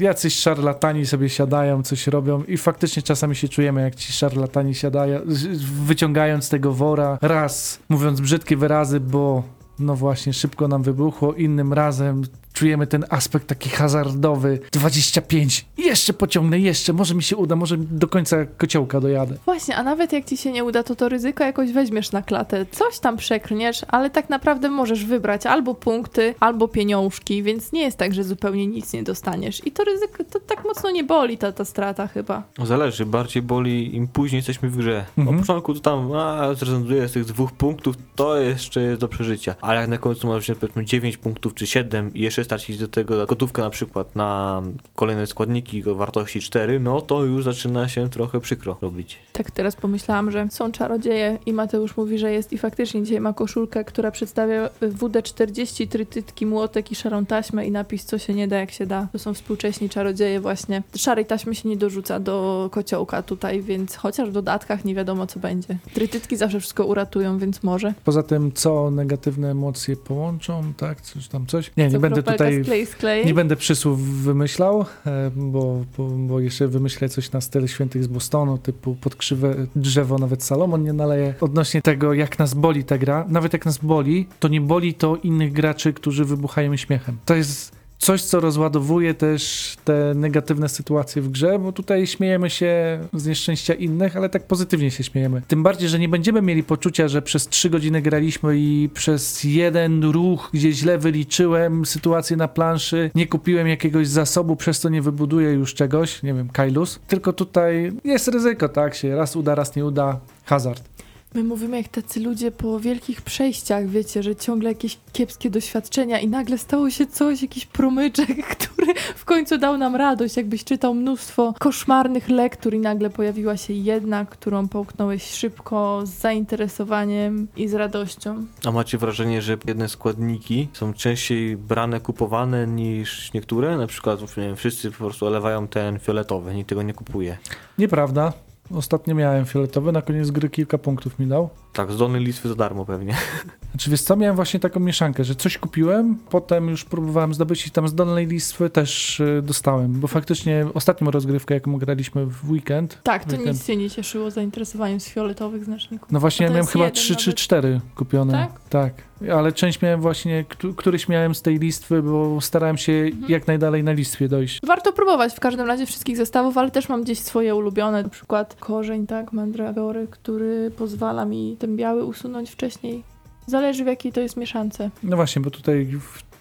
Jacyś 0.00 0.34
szarlatani 0.38 1.06
sobie 1.06 1.28
siadają, 1.28 1.82
coś 1.82 2.06
robią 2.06 2.42
i 2.44 2.56
faktycznie 2.56 3.02
czasami 3.02 3.36
się 3.36 3.48
czujemy, 3.48 3.82
jak 3.82 3.94
ci 3.94 4.12
szarlatani 4.12 4.74
siadają, 4.74 5.20
z- 5.28 5.62
wyciągając 5.62 6.48
tego 6.48 6.72
wora, 6.72 7.18
raz 7.22 7.78
mówiąc 7.88 8.20
brzydkie 8.20 8.56
wyrazy, 8.56 9.00
bo 9.00 9.41
no 9.78 9.96
właśnie, 9.96 10.32
szybko 10.32 10.68
nam 10.68 10.82
wybuchło, 10.82 11.34
innym 11.34 11.72
razem 11.72 12.22
czujemy 12.62 12.86
ten 12.86 13.04
aspekt 13.10 13.46
taki 13.46 13.70
hazardowy, 13.70 14.58
25, 14.72 15.66
jeszcze 15.78 16.12
pociągnę, 16.12 16.58
jeszcze, 16.58 16.92
może 16.92 17.14
mi 17.14 17.22
się 17.22 17.36
uda, 17.36 17.56
może 17.56 17.76
do 17.76 18.08
końca 18.08 18.36
kociołka 18.58 19.00
dojadę. 19.00 19.34
Właśnie, 19.44 19.76
a 19.76 19.82
nawet 19.82 20.12
jak 20.12 20.24
ci 20.24 20.36
się 20.36 20.52
nie 20.52 20.64
uda, 20.64 20.82
to 20.82 20.96
to 20.96 21.08
ryzyko 21.08 21.44
jakoś 21.44 21.72
weźmiesz 21.72 22.12
na 22.12 22.22
klatę. 22.22 22.66
Coś 22.70 22.98
tam 22.98 23.16
przekrniesz, 23.16 23.80
ale 23.88 24.10
tak 24.10 24.30
naprawdę 24.30 24.70
możesz 24.70 25.04
wybrać 25.04 25.46
albo 25.46 25.74
punkty, 25.74 26.34
albo 26.40 26.68
pieniążki, 26.68 27.42
więc 27.42 27.72
nie 27.72 27.82
jest 27.82 27.98
tak, 27.98 28.14
że 28.14 28.24
zupełnie 28.24 28.66
nic 28.66 28.92
nie 28.92 29.02
dostaniesz. 29.02 29.66
I 29.66 29.72
to 29.72 29.84
ryzyko, 29.84 30.24
to 30.24 30.40
tak 30.40 30.64
mocno 30.64 30.90
nie 30.90 31.04
boli 31.04 31.38
ta, 31.38 31.52
ta 31.52 31.64
strata 31.64 32.06
chyba. 32.06 32.42
Zależy, 32.64 33.06
bardziej 33.06 33.42
boli 33.42 33.96
im 33.96 34.08
później 34.08 34.38
jesteśmy 34.38 34.68
w 34.70 34.76
grze. 34.76 35.04
Mhm. 35.18 35.36
Na 35.36 35.42
początku 35.42 35.74
to 35.74 35.80
tam, 35.80 36.12
a, 36.12 36.54
zrezygnuję 36.54 37.08
z 37.08 37.12
tych 37.12 37.24
dwóch 37.24 37.52
punktów, 37.52 37.96
to 38.16 38.36
jeszcze 38.36 38.82
jest 38.82 39.00
do 39.00 39.08
przeżycia. 39.08 39.54
Ale 39.60 39.80
jak 39.80 39.88
na 39.88 39.98
końcu 39.98 40.26
masz 40.26 40.42
wziąć 40.42 40.58
powiedzmy 40.58 40.84
9 40.84 41.16
punktów 41.16 41.54
czy 41.54 41.66
7 41.66 42.14
i 42.14 42.20
jeszcze 42.20 42.40
stracić 42.52 42.78
do 42.78 42.88
tego 42.88 43.26
gotówkę 43.26 43.62
na 43.62 43.70
przykład 43.70 44.16
na 44.16 44.62
kolejne 44.94 45.26
składniki 45.26 45.90
o 45.90 45.94
wartości 45.94 46.40
4, 46.40 46.80
no 46.80 47.00
to 47.00 47.24
już 47.24 47.44
zaczyna 47.44 47.88
się 47.88 48.10
trochę 48.10 48.40
przykro 48.40 48.76
robić. 48.82 49.18
Tak 49.32 49.50
teraz 49.50 49.76
pomyślałam, 49.76 50.30
że 50.30 50.48
są 50.50 50.72
czarodzieje 50.72 51.38
i 51.46 51.52
Mateusz 51.52 51.96
mówi, 51.96 52.18
że 52.18 52.32
jest 52.32 52.52
i 52.52 52.58
faktycznie 52.58 53.02
dzisiaj 53.02 53.20
ma 53.20 53.32
koszulkę, 53.32 53.84
która 53.84 54.10
przedstawia 54.10 54.68
WD-40, 54.82 55.88
trytytki, 55.88 56.46
młotek 56.46 56.92
i 56.92 56.94
szarą 56.94 57.26
taśmę 57.26 57.66
i 57.66 57.70
napis 57.70 58.04
co 58.04 58.18
się 58.18 58.34
nie 58.34 58.48
da, 58.48 58.58
jak 58.58 58.70
się 58.70 58.86
da. 58.86 59.08
To 59.12 59.18
są 59.18 59.34
współcześni 59.34 59.88
czarodzieje 59.88 60.40
właśnie. 60.40 60.82
Szarej 60.96 61.26
taśmy 61.26 61.54
się 61.54 61.68
nie 61.68 61.76
dorzuca 61.76 62.20
do 62.20 62.68
kociołka 62.72 63.22
tutaj, 63.22 63.62
więc 63.62 63.96
chociaż 63.96 64.28
w 64.28 64.32
dodatkach 64.32 64.84
nie 64.84 64.94
wiadomo 64.94 65.26
co 65.26 65.40
będzie. 65.40 65.78
Trytytki 65.94 66.36
zawsze 66.36 66.60
wszystko 66.60 66.86
uratują, 66.86 67.38
więc 67.38 67.62
może. 67.62 67.94
Poza 68.04 68.22
tym, 68.22 68.52
co 68.52 68.90
negatywne 68.90 69.50
emocje 69.50 69.96
połączą, 69.96 70.72
tak, 70.76 71.00
coś 71.00 71.28
tam, 71.28 71.46
coś. 71.46 71.70
Nie, 71.76 71.84
nie 71.84 71.90
Co 71.90 71.98
będę 71.98 72.22
kropelka 72.22 72.31
tutaj... 72.32 73.26
Nie 73.26 73.34
będę 73.34 73.56
przysłów 73.56 74.22
wymyślał, 74.22 74.84
e, 75.06 75.30
bo, 75.36 75.84
bo, 75.98 76.08
bo 76.08 76.40
jeszcze 76.40 76.68
wymyślę 76.68 77.08
coś 77.08 77.32
na 77.32 77.40
styl 77.40 77.66
świętych 77.66 78.04
z 78.04 78.06
Bostonu, 78.06 78.58
typu 78.58 78.94
pod 79.00 79.16
krzywe 79.16 79.54
drzewo 79.76 80.18
nawet 80.18 80.42
Salomon 80.42 80.82
nie 80.82 80.92
naleje. 80.92 81.34
Odnośnie 81.40 81.82
tego, 81.82 82.14
jak 82.14 82.38
nas 82.38 82.54
boli 82.54 82.84
ta 82.84 82.98
gra, 82.98 83.24
nawet 83.28 83.52
jak 83.52 83.66
nas 83.66 83.78
boli, 83.78 84.26
to 84.40 84.48
nie 84.48 84.60
boli 84.60 84.94
to 84.94 85.16
innych 85.16 85.52
graczy, 85.52 85.92
którzy 85.92 86.24
wybuchają 86.24 86.76
śmiechem. 86.76 87.16
To 87.24 87.34
jest 87.34 87.81
coś, 88.02 88.22
co 88.22 88.40
rozładowuje 88.40 89.14
też 89.14 89.74
te 89.84 90.12
negatywne 90.14 90.68
sytuacje 90.68 91.22
w 91.22 91.30
grze, 91.30 91.58
bo 91.58 91.72
tutaj 91.72 92.06
śmiejemy 92.06 92.50
się 92.50 93.00
z 93.12 93.26
nieszczęścia 93.26 93.74
innych, 93.74 94.16
ale 94.16 94.28
tak 94.28 94.46
pozytywnie 94.46 94.90
się 94.90 95.04
śmiejemy. 95.04 95.42
Tym 95.48 95.62
bardziej, 95.62 95.88
że 95.88 95.98
nie 95.98 96.08
będziemy 96.08 96.42
mieli 96.42 96.62
poczucia, 96.62 97.08
że 97.08 97.22
przez 97.22 97.48
trzy 97.48 97.70
godziny 97.70 98.02
graliśmy 98.02 98.58
i 98.58 98.90
przez 98.94 99.44
jeden 99.44 100.04
ruch, 100.04 100.50
gdzie 100.52 100.72
źle 100.72 100.98
wyliczyłem 100.98 101.86
sytuację 101.86 102.36
na 102.36 102.48
planszy, 102.48 103.10
nie 103.14 103.26
kupiłem 103.26 103.68
jakiegoś 103.68 104.08
zasobu, 104.08 104.56
przez 104.56 104.80
to 104.80 104.88
nie 104.88 105.02
wybuduję 105.02 105.50
już 105.52 105.74
czegoś, 105.74 106.22
nie 106.22 106.34
wiem, 106.34 106.48
Kailus. 106.48 107.00
Tylko 107.08 107.32
tutaj 107.32 107.92
jest 108.04 108.28
ryzyko, 108.28 108.68
tak, 108.68 108.94
się 108.94 109.16
raz 109.16 109.36
uda, 109.36 109.54
raz 109.54 109.76
nie 109.76 109.84
uda, 109.84 110.20
hazard. 110.44 110.92
My 111.34 111.44
mówimy 111.44 111.76
jak 111.76 111.88
tacy 111.88 112.20
ludzie 112.20 112.50
po 112.50 112.80
wielkich 112.80 113.22
przejściach, 113.22 113.88
wiecie, 113.88 114.22
że 114.22 114.36
ciągle 114.36 114.68
jakieś 114.68 114.98
kiepskie 115.12 115.50
doświadczenia 115.50 116.20
i 116.20 116.28
nagle 116.28 116.58
stało 116.58 116.90
się 116.90 117.06
coś, 117.06 117.42
jakiś 117.42 117.66
promyczek, 117.66 118.46
który 118.56 118.94
w 119.16 119.24
końcu 119.24 119.58
dał 119.58 119.78
nam 119.78 119.96
radość, 119.96 120.36
jakbyś 120.36 120.64
czytał 120.64 120.94
mnóstwo 120.94 121.54
koszmarnych 121.58 122.28
lektur 122.28 122.74
i 122.74 122.78
nagle 122.78 123.10
pojawiła 123.10 123.56
się 123.56 123.72
jedna, 123.72 124.24
którą 124.24 124.68
połknąłeś 124.68 125.30
szybko, 125.30 126.02
z 126.04 126.10
zainteresowaniem 126.10 127.48
i 127.56 127.68
z 127.68 127.74
radością. 127.74 128.46
A 128.64 128.72
macie 128.72 128.98
wrażenie, 128.98 129.42
że 129.42 129.56
jedne 129.66 129.88
składniki 129.88 130.68
są 130.72 130.94
częściej 130.94 131.56
brane, 131.56 132.00
kupowane 132.00 132.66
niż 132.66 133.32
niektóre? 133.32 133.76
Na 133.76 133.86
przykład 133.86 134.20
nie 134.36 134.42
wiem, 134.42 134.56
wszyscy 134.56 134.90
po 134.90 134.96
prostu 134.96 135.26
olewają 135.26 135.68
ten 135.68 135.98
fioletowy, 135.98 136.54
nikt 136.54 136.68
tego 136.68 136.82
nie 136.82 136.94
kupuje. 136.94 137.38
Nieprawda. 137.78 138.32
Ostatnio 138.74 139.14
miałem 139.14 139.44
fioletowy, 139.44 139.92
na 139.92 140.02
koniec 140.02 140.30
gry 140.30 140.50
kilka 140.50 140.78
punktów 140.78 141.18
mi 141.18 141.26
dał. 141.26 141.50
Tak, 141.72 141.92
z 141.92 141.96
dolnej 141.98 142.24
listwy 142.24 142.48
za 142.48 142.54
darmo 142.54 142.84
pewnie. 142.86 143.14
Znaczy 143.72 143.90
wiesz 143.90 144.02
co, 144.02 144.16
miałem 144.16 144.36
właśnie 144.36 144.60
taką 144.60 144.80
mieszankę, 144.80 145.24
że 145.24 145.34
coś 145.34 145.58
kupiłem, 145.58 146.16
potem 146.30 146.68
już 146.68 146.84
próbowałem 146.84 147.34
zdobyć 147.34 147.66
i 147.66 147.70
tam 147.70 147.88
z 147.88 147.94
dolnej 147.94 148.26
listwy 148.26 148.70
też 148.70 149.20
y, 149.20 149.42
dostałem, 149.44 150.00
bo 150.00 150.08
faktycznie 150.08 150.66
ostatnią 150.74 151.10
rozgrywkę, 151.10 151.54
jaką 151.54 151.78
graliśmy 151.78 152.26
w 152.26 152.50
weekend, 152.50 152.98
Tak, 153.02 153.24
to 153.24 153.30
Weekend. 153.30 153.46
nic 153.56 153.66
cię 153.66 153.76
nie 153.76 153.90
cieszyło 153.90 154.30
zainteresowaniem 154.30 155.00
z 155.00 155.08
fioletowych 155.08 155.64
znaczników. 155.64 156.12
no 156.12 156.20
właśnie 156.20 156.46
A 156.46 156.48
to 156.48 156.52
miałem 156.54 156.66
chyba 156.66 156.84
jeden 156.84 156.94
3 156.96 157.16
czy 157.16 157.26
nawet. 157.28 157.38
4 157.38 157.80
kupione. 157.96 158.32
Tak? 158.32 158.60
Tak, 158.68 158.94
ale 159.34 159.52
część 159.52 159.82
miałem 159.82 160.00
właśnie, 160.00 160.44
któ- 160.48 160.74
któryś 160.74 161.08
miałem 161.08 161.34
z 161.34 161.42
tej 161.42 161.58
listwy, 161.58 162.02
bo 162.02 162.40
starałem 162.40 162.76
się 162.78 162.92
Mhm. 162.92 163.24
jak 163.32 163.46
najdalej 163.46 163.84
na 163.84 163.92
listwie 163.92 164.28
dojść. 164.28 164.60
Warto 164.66 164.92
próbować 164.92 165.32
w 165.34 165.40
każdym 165.40 165.66
razie 165.66 165.86
wszystkich 165.86 166.16
zestawów, 166.16 166.58
ale 166.58 166.70
też 166.70 166.88
mam 166.88 167.02
gdzieś 167.02 167.18
swoje 167.18 167.54
ulubione, 167.54 168.02
na 168.02 168.08
przykład 168.08 168.56
korzeń, 168.60 169.06
tak, 169.06 169.32
mandragory, 169.32 170.06
który 170.10 170.70
pozwala 170.70 171.24
mi 171.24 171.56
ten 171.62 171.76
biały 171.76 172.04
usunąć 172.04 172.50
wcześniej. 172.50 173.04
Zależy 173.46 173.84
w 173.84 173.86
jakiej 173.86 174.12
to 174.12 174.20
jest 174.20 174.36
mieszance. 174.36 174.90
No 175.02 175.16
właśnie, 175.16 175.42
bo 175.42 175.50
tutaj 175.50 175.88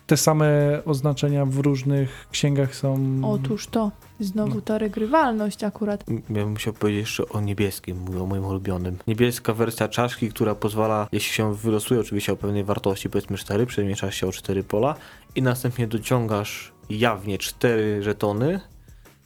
te 0.07 0.17
same 0.17 0.47
oznaczenia 0.85 1.45
w 1.45 1.57
różnych 1.57 2.27
księgach 2.31 2.75
są. 2.75 3.21
Otóż 3.23 3.67
to. 3.67 3.91
Znowu 4.19 4.55
No. 4.55 4.61
ta 4.61 4.77
regrywalność 4.77 5.63
akurat. 5.63 6.03
Ja 6.09 6.19
bym 6.29 6.51
musiał 6.51 6.73
powiedzieć 6.73 6.99
jeszcze 7.01 7.29
o 7.29 7.41
niebieskim, 7.41 7.97
mówię 7.97 8.21
o 8.21 8.25
moim 8.25 8.45
ulubionym. 8.45 8.97
Niebieska 9.07 9.53
wersja 9.53 9.87
czaszki, 9.87 10.29
która 10.29 10.55
pozwala, 10.55 11.07
jeśli 11.11 11.33
się 11.33 11.55
wylosuje 11.55 11.99
oczywiście 11.99 12.33
o 12.33 12.35
pewnej 12.37 12.63
wartości, 12.63 13.09
powiedzmy 13.09 13.37
4, 13.37 13.65
przemieszasz 13.65 14.15
się 14.15 14.27
o 14.27 14.31
4 14.31 14.63
pola 14.63 14.95
i 15.35 15.41
następnie 15.41 15.87
dociągasz 15.87 16.71
jawnie 16.89 17.37
4 17.37 18.03
żetony 18.03 18.59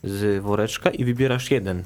z 0.04 0.43
woreczka 0.43 0.89
i 0.89 1.06
wybierasz 1.06 1.52
jeden. 1.52 1.84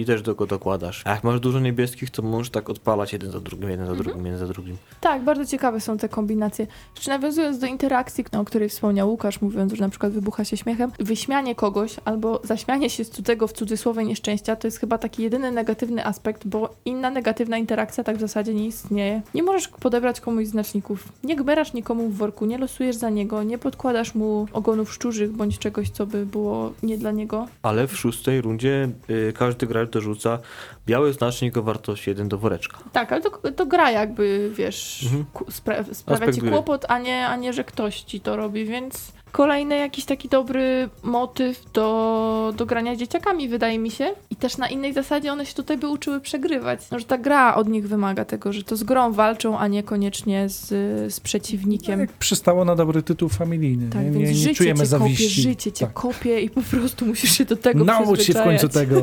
I 0.00 0.04
też 0.04 0.22
do 0.22 0.34
go 0.34 0.46
dokładasz. 0.46 1.02
A 1.04 1.10
jak 1.10 1.24
masz 1.24 1.40
dużo 1.40 1.60
niebieskich, 1.60 2.10
to 2.10 2.22
możesz 2.22 2.50
tak 2.50 2.70
odpalać 2.70 3.12
jeden 3.12 3.30
za 3.30 3.40
drugim, 3.40 3.70
jeden 3.70 3.86
za 3.86 3.92
Mhm. 3.92 4.04
drugim, 4.08 4.26
jeden 4.26 4.38
za 4.40 4.46
drugim. 4.46 4.76
Tak, 5.00 5.22
bardzo 5.24 5.46
ciekawe 5.46 5.80
są 5.80 5.98
te 5.98 6.08
kombinacje. 6.08 6.66
Jeszcze 6.96 7.10
nawiązując 7.10 7.58
do 7.58 7.66
interakcji, 7.66 8.24
o 8.38 8.44
której 8.44 8.68
wspomniał 8.68 9.10
Łukasz, 9.10 9.40
mówiąc, 9.40 9.72
że 9.72 9.84
na 9.84 9.88
przykład 9.90 10.12
wybucha 10.12 10.44
się 10.44 10.56
śmiechem, 10.56 10.92
wyśmianie 10.98 11.54
kogoś 11.54 11.96
albo 12.04 12.40
zaśmianie 12.44 12.90
się 12.90 13.04
z 13.04 13.10
cudzego 13.10 13.46
w 13.46 13.52
cudzysłowie 13.52 14.04
nieszczęścia 14.04 14.56
to 14.56 14.66
jest 14.66 14.78
chyba 14.80 14.98
taki 14.98 15.22
jedyny 15.22 15.52
negatywny 15.52 16.06
aspekt, 16.06 16.46
bo 16.46 16.74
inna 16.84 17.10
negatywna 17.10 17.58
interakcja 17.58 18.04
tak 18.04 18.16
w 18.16 18.20
zasadzie 18.20 18.54
nie 18.54 18.66
istnieje. 18.66 19.22
Nie 19.34 19.42
możesz 19.42 19.68
podebrać 19.68 20.20
komuś 20.20 20.46
znaczników, 20.46 21.08
nie 21.24 21.36
gmerasz 21.36 21.72
nikomu 21.72 22.08
w 22.08 22.16
worku, 22.16 22.46
nie 22.46 22.58
losujesz 22.58 22.96
za 22.96 23.10
niego, 23.10 23.42
nie 23.42 23.58
podkładasz 23.58 24.14
mu 24.14 24.46
ogonów 24.52 24.92
szczurzych 24.92 25.32
bądź 25.32 25.58
czegoś, 25.58 25.90
co 25.90 26.06
by 26.06 26.26
było 26.26 26.72
nie 26.82 26.98
dla 26.98 27.10
niego. 27.10 27.46
Ale 27.62 27.86
w 27.86 27.96
szóstej 27.96 28.40
rundzie 28.40 28.88
y, 29.10 29.32
każdy 29.36 29.66
gracz 29.66 29.83
dorzuca 29.86 30.40
biały 30.86 31.12
znacznik 31.12 31.56
o 31.56 31.62
wartości 31.62 32.10
1 32.10 32.28
do 32.28 32.38
woreczka. 32.38 32.78
Tak, 32.92 33.12
ale 33.12 33.20
to, 33.22 33.30
to 33.56 33.66
gra 33.66 33.90
jakby, 33.90 34.50
wiesz, 34.54 35.02
Mhm. 35.04 35.24
spra- 35.50 35.94
sprawia 35.94 36.18
Aspekt 36.20 36.34
ci 36.34 36.40
gry. 36.40 36.50
kłopot, 36.50 36.84
a 36.88 36.98
nie, 36.98 37.26
a 37.26 37.36
nie, 37.36 37.52
że 37.52 37.64
ktoś 37.64 38.00
ci 38.00 38.20
to 38.20 38.36
robi, 38.36 38.64
więc 38.64 39.12
kolejny 39.32 39.76
jakiś 39.76 40.04
taki 40.04 40.28
dobry 40.28 40.88
motyw 41.02 41.72
do, 41.72 42.54
do 42.56 42.66
grania 42.66 42.94
z 42.94 42.98
dzieciakami, 42.98 43.48
wydaje 43.48 43.78
mi 43.78 43.90
się. 43.90 44.14
I 44.30 44.36
też 44.36 44.56
na 44.58 44.68
innej 44.68 44.92
zasadzie 44.92 45.32
one 45.32 45.46
się 45.46 45.54
tutaj 45.54 45.78
by 45.78 45.88
uczyły 45.88 46.20
przegrywać. 46.20 46.80
No, 46.90 46.98
że 46.98 47.04
ta 47.04 47.18
gra 47.18 47.54
od 47.54 47.68
nich 47.68 47.88
wymaga 47.88 48.24
tego, 48.24 48.52
że 48.52 48.62
to 48.62 48.76
z 48.76 48.82
grą 48.84 49.12
walczą, 49.12 49.58
a 49.58 49.68
niekoniecznie 49.68 50.48
z, 50.48 50.68
z 51.14 51.20
przeciwnikiem. 51.20 52.00
Jak 52.00 52.12
przystało 52.12 52.64
na 52.64 52.76
dobry 52.76 53.02
tytuł 53.02 53.28
familijny. 53.28 53.90
Tak, 53.90 54.02
nie, 54.04 54.10
więc 54.10 54.16
nie, 54.16 54.28
nie 54.28 54.34
życie 54.34 54.54
czujemy 54.54 54.80
cię 54.80 54.86
zawiści. 54.86 55.24
kopie, 55.24 55.28
życie 55.42 55.72
cię 55.72 55.86
Tak. 55.86 55.94
kopie 55.94 56.40
i 56.40 56.50
po 56.50 56.62
prostu 56.62 57.06
musisz 57.06 57.38
się 57.38 57.44
do 57.44 57.56
tego 57.56 57.84
Naucz 57.84 58.22
się 58.22 58.32
w 58.32 58.42
końcu 58.42 58.68
tego. 58.68 59.02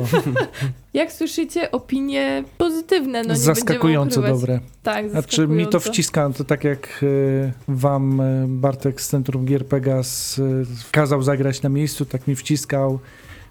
Jak 0.94 1.12
słyszycie, 1.12 1.70
opinie 1.70 2.44
pozytywne, 2.58 3.22
no 3.22 3.28
nie 3.28 3.36
Zaskakująco 3.36 4.22
dobre. 4.22 4.60
Tak, 4.82 5.10
Znaczy 5.10 5.48
mi 5.48 5.48
to 5.48 5.72
zaskakująco. 5.72 5.80
wciska, 5.80 6.30
to 6.30 6.44
tak 6.44 6.64
jak 6.64 7.02
e, 7.02 7.52
wam 7.68 8.20
e, 8.20 8.46
Bartek 8.48 9.00
z 9.00 9.08
Centrum 9.08 9.44
Gier 9.44 9.66
Pegas 9.66 10.38
e, 10.38 10.64
kazał 10.90 11.22
zagrać 11.22 11.62
na 11.62 11.68
miejscu, 11.68 12.04
tak 12.04 12.26
mi 12.26 12.36
wciskał 12.36 12.98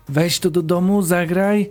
weź 0.09 0.39
to 0.39 0.49
do 0.49 0.61
domu, 0.61 1.01
zagraj, 1.01 1.69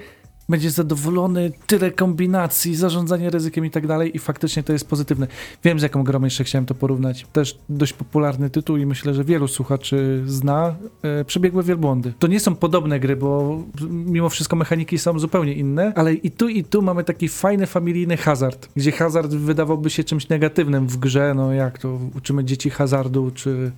będzie 0.50 0.70
zadowolony, 0.70 1.52
tyle 1.66 1.90
kombinacji, 1.90 2.76
zarządzanie 2.76 3.30
ryzykiem 3.30 3.66
i 3.66 3.70
tak 3.70 3.86
dalej 3.86 4.16
i 4.16 4.18
faktycznie 4.18 4.62
to 4.62 4.72
jest 4.72 4.88
pozytywne. 4.88 5.26
Wiem 5.64 5.80
z 5.80 5.82
jaką 5.82 6.04
grą 6.04 6.24
jeszcze 6.24 6.44
chciałem 6.44 6.66
to 6.66 6.74
porównać. 6.74 7.26
Też 7.32 7.58
dość 7.68 7.92
popularny 7.92 8.50
tytuł 8.50 8.76
i 8.76 8.86
myślę, 8.86 9.14
że 9.14 9.24
wielu 9.24 9.48
słuchaczy 9.48 10.22
zna. 10.26 10.74
E, 11.02 11.24
Przebiegłe 11.24 11.62
wielbłądy. 11.62 12.12
To 12.18 12.26
nie 12.26 12.40
są 12.40 12.54
podobne 12.54 13.00
gry, 13.00 13.16
bo 13.16 13.62
mimo 13.90 14.28
wszystko 14.28 14.56
mechaniki 14.56 14.98
są 14.98 15.18
zupełnie 15.18 15.52
inne, 15.52 15.92
ale 15.96 16.14
i 16.14 16.30
tu 16.30 16.48
i 16.48 16.64
tu 16.64 16.82
mamy 16.82 17.04
taki 17.04 17.28
fajny 17.28 17.66
familijny 17.66 18.16
hazard, 18.16 18.68
gdzie 18.76 18.92
hazard 18.92 19.30
wydawałby 19.30 19.90
się 19.90 20.04
czymś 20.04 20.28
negatywnym 20.28 20.86
w 20.86 20.96
grze, 20.96 21.34
no 21.34 21.52
jak 21.52 21.78
to 21.78 21.98
uczymy 22.16 22.44
dzieci 22.44 22.70
hazardu, 22.70 23.30
czy 23.34 23.72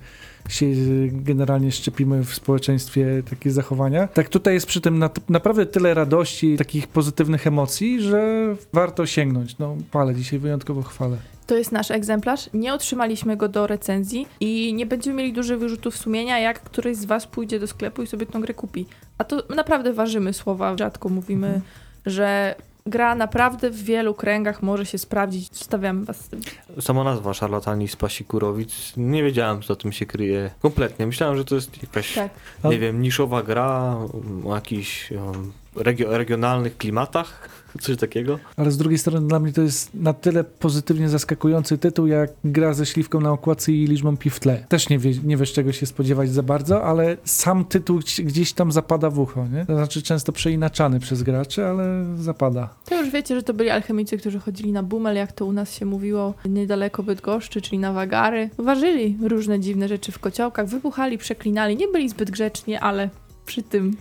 się 0.49 0.65
generalnie 1.11 1.71
szczepimy 1.71 2.23
w 2.23 2.33
społeczeństwie 2.33 3.23
takie 3.29 3.51
zachowania. 3.51 4.07
Tak 4.07 4.29
tutaj 4.29 4.53
jest 4.53 4.65
przy 4.67 4.81
tym 4.81 4.99
na, 4.99 5.09
naprawdę 5.29 5.65
tyle 5.65 5.93
radości, 5.93 6.57
takich 6.57 6.87
pozytywnych 6.87 7.47
emocji, 7.47 8.01
że 8.01 8.55
warto 8.73 9.05
sięgnąć. 9.05 9.57
No 9.57 9.77
palę 9.91 10.15
dzisiaj 10.15 10.39
wyjątkowo 10.39 10.81
chwalę. 10.81 11.17
To 11.47 11.57
jest 11.57 11.71
nasz 11.71 11.91
egzemplarz. 11.91 12.49
Nie 12.53 12.73
otrzymaliśmy 12.73 13.37
go 13.37 13.47
do 13.47 13.67
recenzji 13.67 14.27
i 14.39 14.73
nie 14.73 14.85
będziemy 14.85 15.15
mieli 15.17 15.33
dużych 15.33 15.59
wyrzutów 15.59 15.97
sumienia, 15.97 16.39
jak 16.39 16.59
któryś 16.63 16.97
z 16.97 17.05
Was 17.05 17.27
pójdzie 17.27 17.59
do 17.59 17.67
sklepu 17.67 18.03
i 18.03 18.07
sobie 18.07 18.25
tą 18.25 18.41
grę 18.41 18.53
kupi. 18.53 18.85
A 19.17 19.23
to 19.23 19.43
naprawdę 19.55 19.93
ważymy 19.93 20.33
słowa. 20.33 20.77
Rzadko 20.77 21.09
mówimy, 21.09 21.47
Mhm. 21.47 21.63
że 22.05 22.55
gra 22.85 23.15
naprawdę 23.15 23.69
w 23.69 23.83
wielu 23.83 24.13
kręgach 24.13 24.61
może 24.63 24.85
się 24.85 24.97
sprawdzić. 24.97 25.47
Stawiamy 25.57 26.05
Was 26.05 26.17
z 26.25 26.29
tym. 26.29 26.41
Sama 26.81 27.03
nazwa 27.03 27.33
Szarlatani 27.33 27.87
z 27.87 27.95
Pasikurowic, 27.95 28.93
nie 28.97 29.23
wiedziałem, 29.23 29.61
co 29.61 29.75
tym 29.75 29.91
się 29.91 30.05
kryje 30.05 30.51
kompletnie. 30.61 31.07
Myślałem, 31.07 31.37
że 31.37 31.45
to 31.45 31.55
jest 31.55 31.83
jakaś, 31.83 32.13
Tak. 32.13 32.31
nie 32.63 32.79
wiem, 32.79 33.01
niszowa 33.01 33.43
gra 33.43 33.97
o 34.45 34.55
jakichś 34.55 35.11
um, 35.11 35.51
regio- 35.75 36.09
regionalnych 36.17 36.77
klimatach, 36.77 37.49
coś 37.81 37.97
takiego. 37.97 38.39
Ale 38.57 38.71
z 38.71 38.77
drugiej 38.77 38.99
strony 38.99 39.27
dla 39.27 39.39
mnie 39.39 39.53
to 39.53 39.61
jest 39.61 39.93
na 39.93 40.13
tyle 40.13 40.43
pozytywnie 40.43 41.09
zaskakujący 41.09 41.77
tytuł, 41.77 42.07
jak 42.07 42.29
gra 42.43 42.73
ze 42.73 42.85
śliwką 42.85 43.19
na 43.19 43.31
okładce 43.31 43.71
i 43.71 43.87
liczbą 43.87 44.17
pi 44.17 44.29
w 44.29 44.39
tle. 44.39 44.65
Też 44.69 44.89
nie, 44.89 44.99
wie, 44.99 45.11
nie 45.23 45.37
wiesz 45.37 45.53
czego 45.53 45.71
się 45.71 45.85
spodziewać 45.85 46.29
za 46.29 46.43
bardzo, 46.43 46.83
ale 46.83 47.17
sam 47.25 47.65
tytuł 47.65 47.99
gdzieś- 47.99 48.21
gdzieś 48.25 48.53
tam 48.53 48.71
zapada 48.71 49.09
w 49.09 49.19
ucho, 49.19 49.47
nie? 49.47 49.65
To 49.65 49.75
znaczy 49.75 50.01
często 50.01 50.31
przeinaczany 50.31 50.99
przez 50.99 51.23
graczy, 51.23 51.65
ale 51.65 52.05
zapada. 52.17 52.69
To 52.85 53.01
już 53.01 53.09
wiecie, 53.09 53.35
że 53.35 53.43
to 53.43 53.53
byli 53.53 53.69
alchemicy, 53.69 54.17
którzy 54.17 54.39
chodzili 54.39 54.71
na 54.71 54.83
bumel, 54.83 55.15
jak 55.15 55.31
to 55.31 55.45
u 55.45 55.51
nas 55.53 55.73
się 55.75 55.85
mówiło, 55.85 56.33
niedaleko 56.45 57.03
Bydgoszczy, 57.03 57.61
czyli 57.61 57.79
na 57.79 57.93
Wagary. 57.93 58.49
Ważyli 58.57 59.17
różne 59.21 59.59
dziwne 59.59 59.87
rzeczy 59.87 60.11
w 60.11 60.19
kociołkach, 60.19 60.67
wybuchali, 60.67 61.17
przeklinali. 61.17 61.77
Nie 61.77 61.87
byli 61.87 62.09
zbyt 62.09 62.31
grzeczni, 62.31 62.75
ale 62.75 63.09
przy 63.45 63.63
tym 63.63 63.95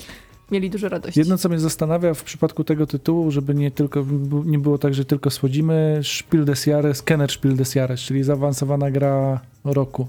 mieli 0.52 0.70
dużo 0.70 0.88
radości. 0.88 1.20
Jedno, 1.20 1.38
co 1.38 1.48
mnie 1.48 1.58
zastanawia 1.58 2.14
w 2.14 2.22
przypadku 2.24 2.64
tego 2.64 2.86
tytułu, 2.86 3.30
żeby 3.30 3.54
nie 3.54 3.70
tylko 3.70 4.04
nie 4.44 4.58
było 4.58 4.78
tak, 4.78 4.94
że 4.94 5.04
tylko 5.04 5.30
słodzimy, 5.30 6.00
Spiel 6.02 6.44
des 6.44 6.66
Jahres, 6.66 7.02
Kenner 7.02 7.30
Spiel 7.30 7.56
des 7.56 7.74
Jahres, 7.74 8.00
czyli 8.00 8.22
zaawansowana 8.22 8.90
gra 8.90 9.40
roku. 9.64 10.06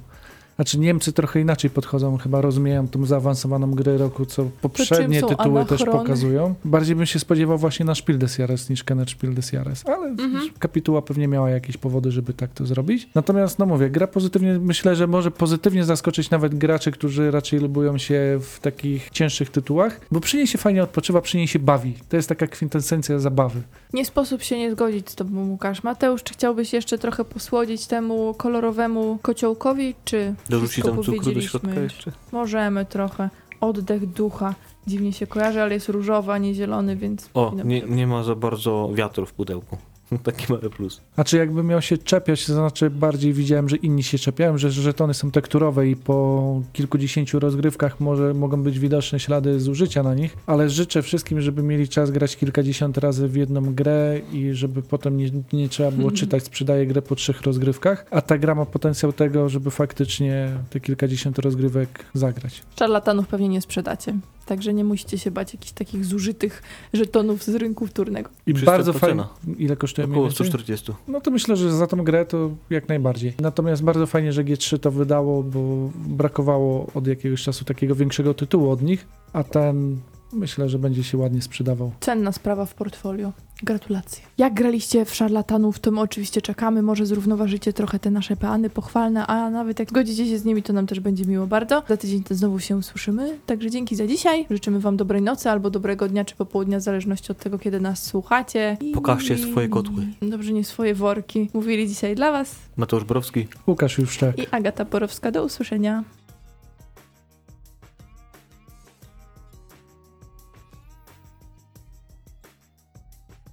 Znaczy 0.56 0.80
Niemcy 0.80 1.14
trochę 1.14 1.42
inaczej 1.42 1.70
podchodzą, 1.70 2.18
chyba 2.18 2.42
rozumieją 2.42 2.88
tą 2.88 3.06
zaawansowaną 3.06 3.72
grę 3.72 3.98
roku, 3.98 4.26
co 4.26 4.46
poprzednie 4.62 5.22
tytuły 5.24 5.66
też 5.66 5.82
anachrony? 5.82 6.00
pokazują. 6.04 6.56
Bardziej 6.66 6.96
bym 6.96 7.06
się 7.06 7.20
spodziewał 7.20 7.58
właśnie 7.58 7.86
na 7.86 7.96
Spiel 7.96 8.18
des 8.18 8.38
Jahres 8.38 8.70
niż 8.70 8.84
Kenner 8.84 9.10
Spiel 9.10 9.34
des 9.34 9.52
Jahres, 9.52 9.84
ale 9.86 10.08
Mhm. 10.08 10.50
kapituła 10.60 11.02
pewnie 11.02 11.28
miała 11.28 11.50
jakieś 11.50 11.78
powody, 11.78 12.12
żeby 12.12 12.34
tak 12.34 12.52
to 12.54 12.66
zrobić. 12.66 13.10
Natomiast, 13.16 13.60
no 13.60 13.66
mówię, 13.66 13.90
gra 13.90 14.08
pozytywnie, 14.08 14.60
myślę, 14.60 14.96
że 14.96 15.08
może 15.08 15.32
pozytywnie 15.32 15.84
zaskoczyć 15.84 16.30
nawet 16.30 16.56
graczy, 16.56 16.92
którzy 16.92 17.32
raczej 17.32 17.60
lubują 17.60 17.98
się 17.98 18.40
w 18.42 18.60
takich 18.60 19.10
cięższych 19.10 19.50
tytułach, 19.50 20.00
bo 20.12 20.20
przy 20.20 20.38
niej 20.38 20.48
się 20.48 20.58
fajnie 20.58 20.84
odpoczywa, 20.84 21.22
przy 21.22 21.38
niej 21.38 21.48
się 21.48 21.60
bawi. 21.60 21.94
To 22.10 22.16
jest 22.16 22.30
taka 22.30 22.48
kwintesencja 22.48 23.20
zabawy. 23.20 23.62
Nie 23.94 24.06
sposób 24.06 24.42
się 24.44 24.58
nie 24.60 24.72
zgodzić 24.72 25.10
z 25.10 25.16
tobą, 25.16 25.48
Łukasz. 25.50 25.84
Mateusz, 25.84 26.24
czy 26.24 26.34
chciałbyś 26.34 26.74
jeszcze 26.74 26.98
trochę 26.98 27.26
posłodzić 27.26 27.88
temu 27.88 28.34
kolorowemu 28.38 29.20
kociołkowi, 29.22 29.96
czy 30.06 30.34
Dorzuci 30.50 30.82
tam 30.82 31.04
cukru 31.04 31.32
do 31.32 31.42
środka 31.42 31.80
jeszcze? 31.80 32.12
Możemy 32.32 32.86
trochę. 32.86 33.30
Oddech 33.62 34.06
ducha. 34.06 34.56
Dziwnie 34.88 35.14
się 35.14 35.28
kojarzy, 35.28 35.62
ale 35.62 35.74
jest 35.74 35.90
różowy, 35.90 36.32
a 36.32 36.38
nie 36.38 36.54
zielony, 36.54 36.96
więc... 36.96 37.30
O, 37.34 37.56
nie, 37.66 37.82
nie 37.82 38.08
ma 38.08 38.24
za 38.24 38.36
bardzo 38.36 38.90
wiatru 38.94 39.26
w 39.26 39.34
pudełku. 39.34 39.78
Taki 40.24 40.54
mały 40.54 40.70
plus. 40.70 41.02
Znaczy, 41.16 41.38
jakby 41.38 41.64
miał 41.64 41.82
się 41.82 41.98
czepiać, 41.98 42.46
to 42.46 42.54
znaczy 42.54 42.90
bardziej 42.90 43.34
widziałem, 43.34 43.70
że 43.70 43.76
inni 43.76 44.04
się 44.04 44.18
czepiają, 44.18 44.58
że 44.58 44.72
żetony 44.72 45.14
są 45.14 45.32
tekturowe 45.32 45.88
i 45.88 45.96
po 45.96 46.62
kilkudziesięciu 46.74 47.40
rozgrywkach 47.40 48.00
może 48.00 48.34
mogą 48.34 48.64
być 48.64 48.80
widoczne 48.80 49.20
ślady 49.20 49.60
zużycia 49.60 50.04
na 50.04 50.16
nich, 50.16 50.38
ale 50.46 50.70
życzę 50.70 51.02
wszystkim, 51.02 51.42
żeby 51.42 51.64
mieli 51.64 51.88
czas 51.88 52.12
grać 52.12 52.36
kilkadziesiąt 52.36 52.98
razy 52.98 53.28
w 53.28 53.36
jedną 53.36 53.74
grę 53.76 54.22
i 54.32 54.54
żeby 54.54 54.82
potem 54.82 55.18
nie, 55.18 55.30
nie 55.54 55.70
trzeba 55.70 55.92
było 55.92 56.12
czytać, 56.12 56.44
sprzedaję 56.44 56.88
grę 56.88 57.02
po 57.02 57.16
trzech 57.16 57.42
rozgrywkach, 57.42 58.06
a 58.12 58.22
ta 58.22 58.38
gra 58.38 58.56
ma 58.56 58.66
potencjał 58.66 59.14
tego, 59.14 59.50
żeby 59.50 59.72
faktycznie 59.72 60.50
te 60.70 60.80
kilkadziesiąt 60.80 61.40
rozgrywek 61.40 62.06
zagrać. 62.14 62.64
Szarlatanów 62.80 63.28
pewnie 63.28 63.50
nie 63.50 63.62
sprzedacie. 63.62 64.14
Także 64.46 64.74
nie 64.74 64.84
musicie 64.84 65.18
się 65.18 65.32
bać 65.32 65.54
jakichś 65.54 65.72
takich 65.72 66.06
zużytych 66.06 66.64
żetonów 66.94 67.44
z 67.44 67.50
rynku 67.50 67.88
wtórnego. 67.88 68.30
I 68.48 68.54
bardzo 68.54 68.94
fajnie. 68.94 69.24
Ile 69.58 69.76
kosztuje 69.76 70.08
Około 70.08 70.26
więcej? 70.26 70.48
140. 70.48 70.92
No 71.08 71.22
to 71.22 71.32
myślę, 71.32 71.56
że 71.56 71.74
za 71.74 71.88
tą 71.88 72.04
grę 72.04 72.26
to 72.26 72.52
jak 72.70 72.90
najbardziej. 72.90 73.34
Natomiast 73.42 73.84
bardzo 73.84 74.06
fajnie, 74.06 74.34
że 74.34 74.44
G3 74.44 74.80
to 74.80 74.92
wydało, 74.92 75.44
bo 75.44 75.90
brakowało 75.96 76.88
od 76.94 77.08
jakiegoś 77.08 77.44
czasu 77.44 77.66
takiego 77.66 77.96
większego 77.96 78.34
tytułu 78.34 78.70
od 78.72 78.82
nich, 78.82 79.08
a 79.34 79.44
ten 79.44 80.00
myślę, 80.34 80.70
że 80.70 80.80
będzie 80.80 81.04
się 81.04 81.18
ładnie 81.18 81.42
sprzedawał. 81.42 81.92
Cenna 82.00 82.32
sprawa 82.32 82.66
w 82.66 82.74
portfolio. 82.74 83.32
Gratulacje. 83.64 84.24
Jak 84.38 84.54
graliście 84.54 85.06
w 85.06 85.16
szarlatanów, 85.16 85.80
to 85.80 85.92
my 85.92 86.00
oczywiście 86.02 86.42
czekamy. 86.42 86.82
Może 86.82 87.06
zrównoważycie 87.06 87.74
trochę 87.74 88.00
te 88.00 88.12
nasze 88.12 88.36
peany 88.36 88.70
pochwalne, 88.70 89.28
a 89.28 89.50
nawet 89.50 89.80
jak 89.80 89.90
zgodzicie 89.90 90.28
się 90.28 90.40
z 90.40 90.46
nimi, 90.46 90.64
to 90.64 90.74
nam 90.74 90.88
też 90.88 91.00
będzie 91.00 91.26
miło 91.26 91.48
bardzo. 91.48 91.84
Za 91.90 91.98
tydzień 91.98 92.24
to 92.24 92.36
znowu 92.36 92.60
się 92.60 92.78
usłyszymy. 92.78 93.40
Także 93.46 93.70
dzięki 93.72 93.96
za 93.96 94.08
dzisiaj. 94.08 94.46
Życzymy 94.50 94.80
Wam 94.80 94.98
dobrej 94.98 95.22
nocy 95.22 95.50
albo 95.50 95.70
dobrego 95.70 96.08
dnia 96.08 96.26
czy 96.26 96.36
popołudnia, 96.36 96.80
w 96.80 96.82
zależności 96.82 97.32
od 97.32 97.38
tego, 97.38 97.60
kiedy 97.60 97.80
nas 97.80 98.04
słuchacie. 98.06 98.78
I... 98.82 98.92
Pokażcie 98.92 99.38
swoje 99.38 99.70
kotły. 99.70 100.08
Dobrze, 100.22 100.54
nie 100.54 100.64
swoje 100.64 100.96
worki. 100.96 101.50
Mówili 101.54 101.88
dzisiaj 101.88 102.16
dla 102.16 102.32
Was 102.32 102.56
Mateusz 102.78 103.04
Borowski. 103.04 103.48
Łukasz 103.68 103.98
Juszczak. 103.98 104.40
i 104.40 104.48
Agata 104.52 104.86
Porowska. 104.86 105.32
Do 105.32 105.44
usłyszenia. 105.44 106.04